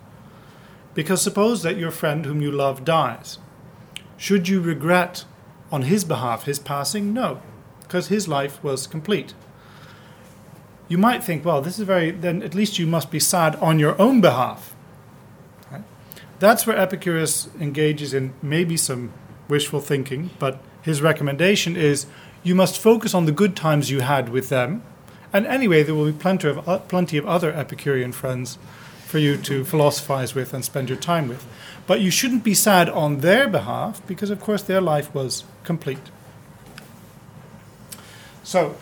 Because 0.94 1.20
suppose 1.20 1.62
that 1.62 1.76
your 1.76 1.90
friend 1.90 2.24
whom 2.24 2.40
you 2.40 2.50
love 2.50 2.84
dies. 2.84 3.38
Should 4.16 4.48
you 4.48 4.60
regret 4.60 5.24
on 5.70 5.82
his 5.82 6.04
behalf 6.04 6.44
his 6.44 6.58
passing? 6.58 7.12
No, 7.12 7.40
because 7.82 8.08
his 8.08 8.28
life 8.28 8.62
was 8.62 8.86
complete. 8.86 9.34
You 10.88 10.98
might 10.98 11.22
think, 11.22 11.44
well, 11.44 11.60
this 11.60 11.78
is 11.78 11.84
very, 11.84 12.10
then 12.10 12.42
at 12.42 12.54
least 12.54 12.78
you 12.78 12.86
must 12.86 13.10
be 13.10 13.20
sad 13.20 13.56
on 13.56 13.78
your 13.78 14.00
own 14.00 14.20
behalf. 14.20 14.74
Right? 15.70 15.82
That's 16.38 16.66
where 16.66 16.78
Epicurus 16.78 17.48
engages 17.60 18.14
in 18.14 18.32
maybe 18.42 18.76
some 18.76 19.12
wishful 19.48 19.80
thinking, 19.80 20.30
but 20.38 20.60
his 20.82 21.02
recommendation 21.02 21.76
is 21.76 22.06
you 22.42 22.54
must 22.54 22.78
focus 22.78 23.14
on 23.14 23.26
the 23.26 23.32
good 23.32 23.56
times 23.56 23.90
you 23.90 24.00
had 24.00 24.28
with 24.28 24.48
them. 24.48 24.82
And 25.32 25.46
anyway, 25.46 25.82
there 25.82 25.94
will 25.94 26.06
be 26.06 26.18
plenty 26.18 26.48
of, 26.48 26.66
uh, 26.68 26.78
plenty 26.78 27.18
of 27.18 27.26
other 27.26 27.52
Epicurean 27.52 28.12
friends 28.12 28.58
for 29.04 29.18
you 29.18 29.36
to 29.38 29.64
philosophize 29.64 30.34
with 30.34 30.54
and 30.54 30.64
spend 30.64 30.88
your 30.88 30.98
time 30.98 31.28
with. 31.28 31.46
But 31.86 32.00
you 32.00 32.10
shouldn't 32.10 32.44
be 32.44 32.54
sad 32.54 32.88
on 32.88 33.20
their 33.20 33.48
behalf 33.48 34.06
because, 34.06 34.30
of 34.30 34.40
course, 34.40 34.62
their 34.62 34.80
life 34.80 35.14
was 35.14 35.44
complete. 35.64 36.10
So, 38.42 38.76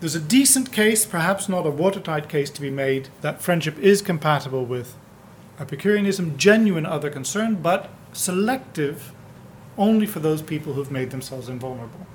there's 0.00 0.14
a 0.14 0.20
decent 0.20 0.72
case, 0.72 1.04
perhaps 1.04 1.48
not 1.48 1.66
a 1.66 1.70
watertight 1.70 2.28
case, 2.28 2.50
to 2.50 2.60
be 2.60 2.70
made 2.70 3.08
that 3.20 3.42
friendship 3.42 3.78
is 3.78 4.00
compatible 4.00 4.64
with 4.64 4.94
Epicureanism, 5.58 6.38
genuine 6.38 6.86
other 6.86 7.10
concern, 7.10 7.56
but 7.56 7.90
selective 8.12 9.12
only 9.78 10.06
for 10.06 10.18
those 10.18 10.42
people 10.42 10.74
who've 10.74 10.90
made 10.90 11.10
themselves 11.10 11.48
invulnerable. 11.48 12.06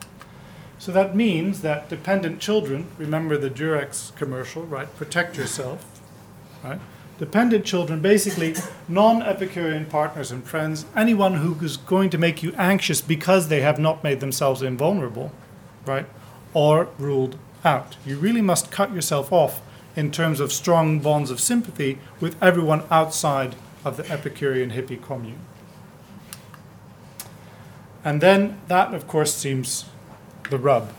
So 0.78 0.92
that 0.92 1.16
means 1.16 1.62
that 1.62 1.90
dependent 1.90 2.40
children, 2.40 2.88
remember 2.98 3.38
the 3.38 3.50
Durex 3.50 4.14
commercial, 4.16 4.64
right? 4.64 4.94
Protect 4.98 5.38
yourself, 5.38 6.02
right? 6.64 6.80
Dependent 7.20 7.64
children, 7.64 8.02
basically 8.02 8.56
non 8.90 9.22
Epicurean 9.22 9.86
partners 9.86 10.30
and 10.30 10.44
friends, 10.44 10.86
anyone 10.96 11.36
who 11.36 11.56
is 11.64 11.78
going 11.78 12.10
to 12.10 12.18
make 12.18 12.44
you 12.44 12.54
anxious 12.58 13.00
because 13.00 13.48
they 13.48 13.62
have 13.62 13.80
not 13.80 14.04
made 14.04 14.20
themselves 14.20 14.62
invulnerable, 14.62 15.32
right? 15.86 16.06
Or 16.54 16.90
ruled 16.98 17.38
out. 17.64 17.96
You 18.06 18.18
really 18.18 18.42
must 18.42 18.72
cut 18.72 18.94
yourself 18.94 19.32
off 19.32 19.62
in 19.96 20.12
terms 20.12 20.40
of 20.40 20.52
strong 20.52 21.00
bonds 21.00 21.32
of 21.32 21.40
sympathy 21.40 22.00
with 22.20 22.36
everyone 22.44 22.84
outside 22.92 23.56
of 23.86 23.96
the 23.96 24.12
Epicurean 24.12 24.72
hippie 24.72 25.02
commune. 25.02 25.40
And 28.04 28.22
then 28.22 28.60
that, 28.68 28.94
of 28.94 29.08
course, 29.08 29.34
seems 29.34 29.86
the 30.50 30.58
rub, 30.58 30.92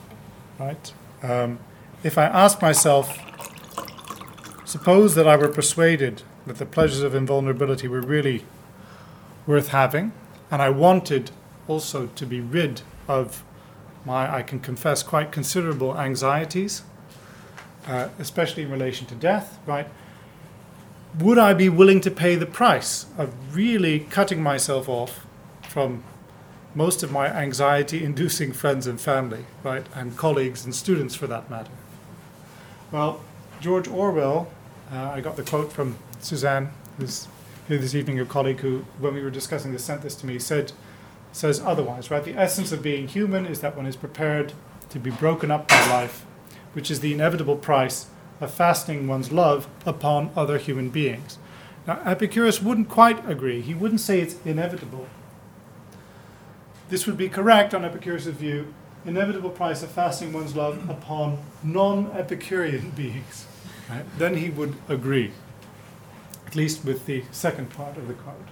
right? 0.58 0.92
Um, 1.22 1.58
if 2.02 2.18
I 2.18 2.24
ask 2.24 2.62
myself, 2.62 3.18
suppose 4.64 5.14
that 5.14 5.28
I 5.28 5.36
were 5.36 5.48
persuaded 5.48 6.22
that 6.46 6.58
the 6.58 6.66
pleasures 6.66 7.02
of 7.02 7.14
invulnerability 7.14 7.88
were 7.88 8.00
really 8.00 8.44
worth 9.46 9.68
having, 9.68 10.12
and 10.50 10.62
I 10.62 10.70
wanted 10.70 11.30
also 11.68 12.06
to 12.06 12.26
be 12.26 12.40
rid 12.40 12.82
of 13.08 13.42
my, 14.04 14.34
I 14.36 14.42
can 14.42 14.60
confess, 14.60 15.02
quite 15.02 15.32
considerable 15.32 15.98
anxieties, 15.98 16.82
uh, 17.86 18.08
especially 18.18 18.62
in 18.62 18.70
relation 18.70 19.06
to 19.06 19.14
death, 19.14 19.58
right? 19.66 19.88
Would 21.18 21.38
I 21.38 21.54
be 21.54 21.68
willing 21.68 22.00
to 22.02 22.10
pay 22.10 22.34
the 22.34 22.46
price 22.46 23.06
of 23.16 23.56
really 23.56 24.00
cutting 24.00 24.42
myself 24.42 24.88
off 24.88 25.26
from 25.62 26.02
most 26.74 27.02
of 27.02 27.12
my 27.12 27.26
anxiety 27.28 28.04
inducing 28.04 28.52
friends 28.52 28.86
and 28.86 29.00
family, 29.00 29.44
right, 29.62 29.86
and 29.94 30.16
colleagues 30.16 30.64
and 30.64 30.74
students 30.74 31.14
for 31.14 31.26
that 31.26 31.48
matter. 31.48 31.70
Well, 32.90 33.20
George 33.60 33.88
Orwell, 33.88 34.50
uh, 34.92 35.10
I 35.10 35.20
got 35.20 35.36
the 35.36 35.42
quote 35.42 35.72
from 35.72 35.96
Suzanne, 36.20 36.70
who's 36.98 37.28
here 37.68 37.78
this 37.78 37.94
evening, 37.94 38.20
a 38.20 38.26
colleague 38.26 38.60
who, 38.60 38.84
when 38.98 39.14
we 39.14 39.22
were 39.22 39.30
discussing 39.30 39.72
this, 39.72 39.84
sent 39.84 40.02
this 40.02 40.14
to 40.16 40.26
me, 40.26 40.38
said, 40.38 40.72
says 41.32 41.60
otherwise, 41.60 42.10
right? 42.10 42.24
The 42.24 42.34
essence 42.34 42.72
of 42.72 42.82
being 42.82 43.08
human 43.08 43.46
is 43.46 43.60
that 43.60 43.76
one 43.76 43.86
is 43.86 43.96
prepared 43.96 44.52
to 44.90 44.98
be 44.98 45.10
broken 45.10 45.50
up 45.50 45.68
by 45.68 45.86
life, 45.88 46.26
which 46.72 46.90
is 46.90 47.00
the 47.00 47.12
inevitable 47.12 47.56
price 47.56 48.06
of 48.40 48.52
fastening 48.52 49.06
one's 49.06 49.32
love 49.32 49.68
upon 49.86 50.30
other 50.36 50.58
human 50.58 50.90
beings. 50.90 51.38
Now, 51.86 52.00
Epicurus 52.04 52.60
wouldn't 52.60 52.88
quite 52.88 53.28
agree. 53.28 53.60
He 53.60 53.74
wouldn't 53.74 54.00
say 54.00 54.20
it's 54.20 54.36
inevitable. 54.44 55.06
This 56.94 57.08
would 57.08 57.16
be 57.16 57.28
correct 57.28 57.74
on 57.74 57.84
Epicurus' 57.84 58.26
view 58.26 58.72
inevitable 59.04 59.50
price 59.50 59.82
of 59.82 59.90
fasting 59.90 60.32
one's 60.32 60.54
love 60.54 60.88
upon 60.88 61.38
non 61.64 62.12
Epicurean 62.12 62.90
beings. 62.96 63.46
Right? 63.90 64.04
Then 64.16 64.36
he 64.36 64.48
would 64.48 64.76
agree, 64.88 65.32
at 66.46 66.54
least 66.54 66.84
with 66.84 67.06
the 67.06 67.24
second 67.32 67.70
part 67.70 67.96
of 67.96 68.06
the 68.06 68.14
quote. 68.14 68.46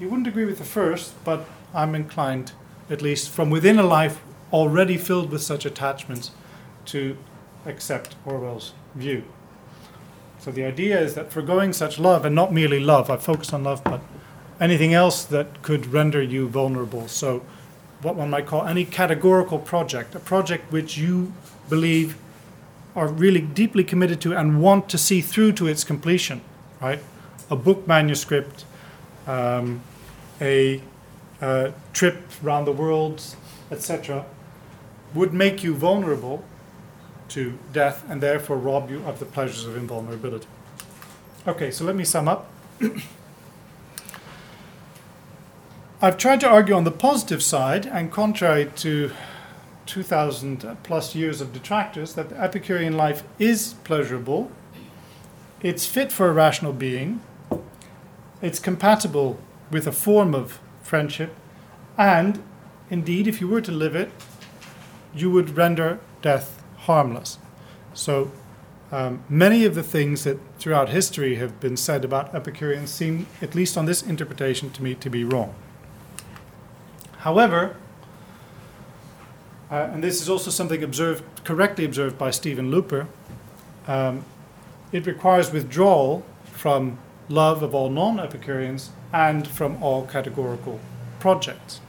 He 0.00 0.04
wouldn't 0.04 0.26
agree 0.26 0.46
with 0.46 0.58
the 0.58 0.64
first, 0.64 1.14
but 1.22 1.46
I'm 1.72 1.94
inclined, 1.94 2.50
at 2.90 3.02
least 3.02 3.30
from 3.30 3.50
within 3.50 3.78
a 3.78 3.84
life 3.84 4.20
already 4.52 4.96
filled 4.98 5.30
with 5.30 5.40
such 5.40 5.64
attachments, 5.64 6.32
to 6.86 7.16
accept 7.66 8.16
Orwell's 8.26 8.72
view. 8.96 9.22
So 10.40 10.50
the 10.50 10.64
idea 10.64 11.00
is 11.00 11.14
that 11.14 11.30
foregoing 11.30 11.72
such 11.72 12.00
love, 12.00 12.24
and 12.24 12.34
not 12.34 12.52
merely 12.52 12.80
love, 12.80 13.10
I 13.10 13.16
focus 13.16 13.52
on 13.52 13.62
love, 13.62 13.84
but 13.84 14.00
anything 14.60 14.92
else 14.92 15.22
that 15.26 15.62
could 15.62 15.86
render 15.86 16.20
you 16.20 16.48
vulnerable. 16.48 17.06
So, 17.06 17.44
what 18.02 18.14
one 18.14 18.30
might 18.30 18.46
call 18.46 18.64
any 18.64 18.84
categorical 18.84 19.58
project, 19.58 20.14
a 20.14 20.20
project 20.20 20.72
which 20.72 20.96
you 20.96 21.32
believe 21.68 22.16
are 22.96 23.08
really 23.08 23.40
deeply 23.40 23.84
committed 23.84 24.20
to 24.20 24.36
and 24.36 24.62
want 24.62 24.88
to 24.88 24.98
see 24.98 25.20
through 25.20 25.52
to 25.52 25.66
its 25.66 25.84
completion, 25.84 26.40
right? 26.80 27.00
A 27.50 27.56
book 27.56 27.86
manuscript, 27.86 28.64
um, 29.26 29.82
a, 30.40 30.80
a 31.40 31.72
trip 31.92 32.16
around 32.42 32.64
the 32.64 32.72
world, 32.72 33.22
etc., 33.70 34.24
would 35.14 35.32
make 35.32 35.62
you 35.62 35.74
vulnerable 35.74 36.44
to 37.28 37.58
death 37.72 38.04
and 38.08 38.20
therefore 38.20 38.56
rob 38.56 38.90
you 38.90 39.04
of 39.04 39.18
the 39.18 39.24
pleasures 39.24 39.64
of 39.64 39.76
invulnerability. 39.76 40.46
Okay, 41.46 41.70
so 41.70 41.84
let 41.84 41.94
me 41.94 42.04
sum 42.04 42.28
up. 42.28 42.50
I've 46.02 46.16
tried 46.16 46.40
to 46.40 46.48
argue 46.48 46.74
on 46.74 46.84
the 46.84 46.90
positive 46.90 47.42
side, 47.42 47.84
and 47.84 48.10
contrary 48.10 48.70
to 48.76 49.10
2,000 49.84 50.78
plus 50.82 51.14
years 51.14 51.42
of 51.42 51.52
detractors, 51.52 52.14
that 52.14 52.30
the 52.30 52.40
Epicurean 52.40 52.96
life 52.96 53.22
is 53.38 53.74
pleasurable, 53.84 54.50
it's 55.60 55.84
fit 55.84 56.10
for 56.10 56.28
a 56.28 56.32
rational 56.32 56.72
being, 56.72 57.20
it's 58.40 58.58
compatible 58.58 59.38
with 59.70 59.86
a 59.86 59.92
form 59.92 60.34
of 60.34 60.58
friendship, 60.80 61.36
and 61.98 62.42
indeed, 62.88 63.28
if 63.28 63.42
you 63.42 63.48
were 63.48 63.60
to 63.60 63.72
live 63.72 63.94
it, 63.94 64.10
you 65.14 65.30
would 65.30 65.54
render 65.54 66.00
death 66.22 66.62
harmless. 66.78 67.36
So, 67.92 68.32
um, 68.90 69.22
many 69.28 69.66
of 69.66 69.74
the 69.74 69.82
things 69.82 70.24
that 70.24 70.38
throughout 70.58 70.88
history 70.88 71.34
have 71.34 71.60
been 71.60 71.76
said 71.76 72.06
about 72.06 72.34
Epicureans 72.34 72.88
seem, 72.88 73.26
at 73.42 73.54
least 73.54 73.76
on 73.76 73.84
this 73.84 74.00
interpretation, 74.00 74.70
to 74.70 74.82
me 74.82 74.94
to 74.94 75.10
be 75.10 75.24
wrong. 75.24 75.54
However, 77.20 77.76
uh, 79.70 79.90
and 79.92 80.02
this 80.02 80.22
is 80.22 80.28
also 80.28 80.50
something 80.50 80.82
observed, 80.82 81.22
correctly 81.44 81.84
observed 81.84 82.16
by 82.16 82.30
Steven 82.30 82.70
Luper, 82.70 83.06
um, 83.86 84.24
it 84.90 85.06
requires 85.06 85.52
withdrawal 85.52 86.24
from 86.44 86.98
love 87.28 87.62
of 87.62 87.74
all 87.74 87.90
non 87.90 88.18
Epicureans 88.18 88.90
and 89.12 89.46
from 89.46 89.82
all 89.82 90.06
categorical 90.06 90.80
projects. 91.18 91.80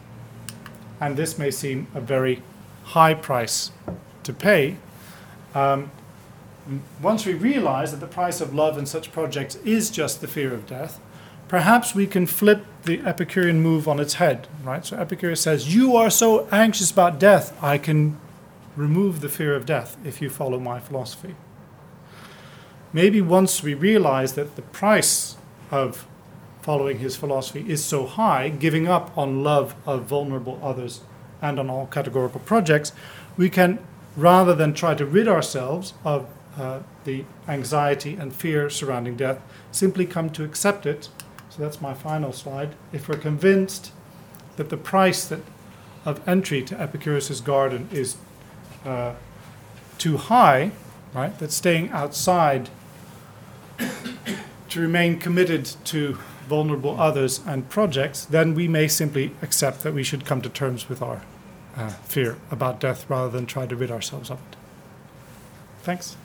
And 0.99 1.15
this 1.15 1.37
may 1.37 1.49
seem 1.49 1.87
a 1.95 2.01
very 2.01 2.43
high 2.83 3.13
price 3.13 3.71
to 4.23 4.33
pay. 4.33 4.77
Um, 5.55 5.91
once 7.01 7.25
we 7.25 7.33
realize 7.33 7.91
that 7.91 8.01
the 8.01 8.13
price 8.13 8.41
of 8.41 8.53
love 8.53 8.77
in 8.77 8.85
such 8.85 9.11
projects 9.11 9.55
is 9.57 9.89
just 9.89 10.21
the 10.21 10.27
fear 10.27 10.53
of 10.53 10.67
death, 10.67 10.99
perhaps 11.51 11.93
we 11.93 12.07
can 12.07 12.25
flip 12.25 12.65
the 12.83 13.01
Epicurean 13.01 13.61
move 13.61 13.85
on 13.85 13.99
its 13.99 14.13
head, 14.13 14.47
right? 14.63 14.85
So 14.85 14.95
Epicurus 14.95 15.41
says, 15.41 15.75
You 15.75 15.97
are 15.97 16.09
so 16.09 16.47
anxious 16.49 16.89
about 16.91 17.19
death, 17.19 17.61
I 17.61 17.77
can 17.77 18.17
remove 18.77 19.19
the 19.19 19.27
fear 19.27 19.53
of 19.53 19.65
death 19.65 19.97
if 20.05 20.21
you 20.21 20.29
follow 20.29 20.61
my 20.61 20.79
philosophy. 20.79 21.35
Maybe 22.93 23.19
once 23.19 23.61
we 23.61 23.73
realize 23.73 24.31
that 24.35 24.55
the 24.55 24.61
price 24.61 25.35
of 25.71 26.07
following 26.61 26.99
his 26.99 27.17
philosophy 27.17 27.69
is 27.69 27.83
so 27.83 28.05
high, 28.05 28.47
giving 28.47 28.87
up 28.87 29.11
on 29.17 29.43
love 29.43 29.75
of 29.85 30.03
vulnerable 30.03 30.57
others 30.63 31.01
and 31.41 31.59
on 31.59 31.69
all 31.69 31.85
categorical 31.85 32.39
projects, 32.39 32.93
we 33.35 33.49
can, 33.49 33.77
rather 34.15 34.55
than 34.55 34.73
try 34.73 34.95
to 34.95 35.05
rid 35.05 35.27
ourselves 35.27 35.95
of 36.05 36.29
uh, 36.57 36.79
the 37.03 37.25
anxiety 37.49 38.15
and 38.15 38.33
fear 38.33 38.69
surrounding 38.69 39.17
death, 39.17 39.41
simply 39.69 40.05
come 40.05 40.29
to 40.29 40.45
accept 40.45 40.85
it 40.85 41.09
so 41.51 41.61
that's 41.61 41.81
my 41.81 41.93
final 41.93 42.31
slide. 42.31 42.75
If 42.93 43.09
we're 43.09 43.17
convinced 43.17 43.91
that 44.55 44.69
the 44.69 44.77
price 44.77 45.25
that, 45.25 45.41
of 46.05 46.25
entry 46.27 46.63
to 46.63 46.79
Epicurus's 46.79 47.41
garden 47.41 47.89
is 47.91 48.15
uh, 48.85 49.15
too 49.97 50.15
high, 50.15 50.71
right, 51.13 51.37
that 51.39 51.51
staying 51.51 51.89
outside 51.89 52.69
to 54.69 54.79
remain 54.79 55.19
committed 55.19 55.65
to 55.83 56.17
vulnerable 56.47 56.99
others 56.99 57.41
and 57.45 57.69
projects, 57.69 58.23
then 58.23 58.55
we 58.55 58.67
may 58.69 58.87
simply 58.87 59.31
accept 59.41 59.83
that 59.83 59.93
we 59.93 60.03
should 60.03 60.25
come 60.25 60.41
to 60.41 60.49
terms 60.49 60.87
with 60.87 61.01
our 61.01 61.21
uh, 61.75 61.89
fear 61.89 62.37
about 62.49 62.79
death 62.79 63.09
rather 63.09 63.29
than 63.29 63.45
try 63.45 63.65
to 63.65 63.75
rid 63.75 63.91
ourselves 63.91 64.29
of 64.29 64.39
it. 64.39 64.55
Thanks. 65.81 66.15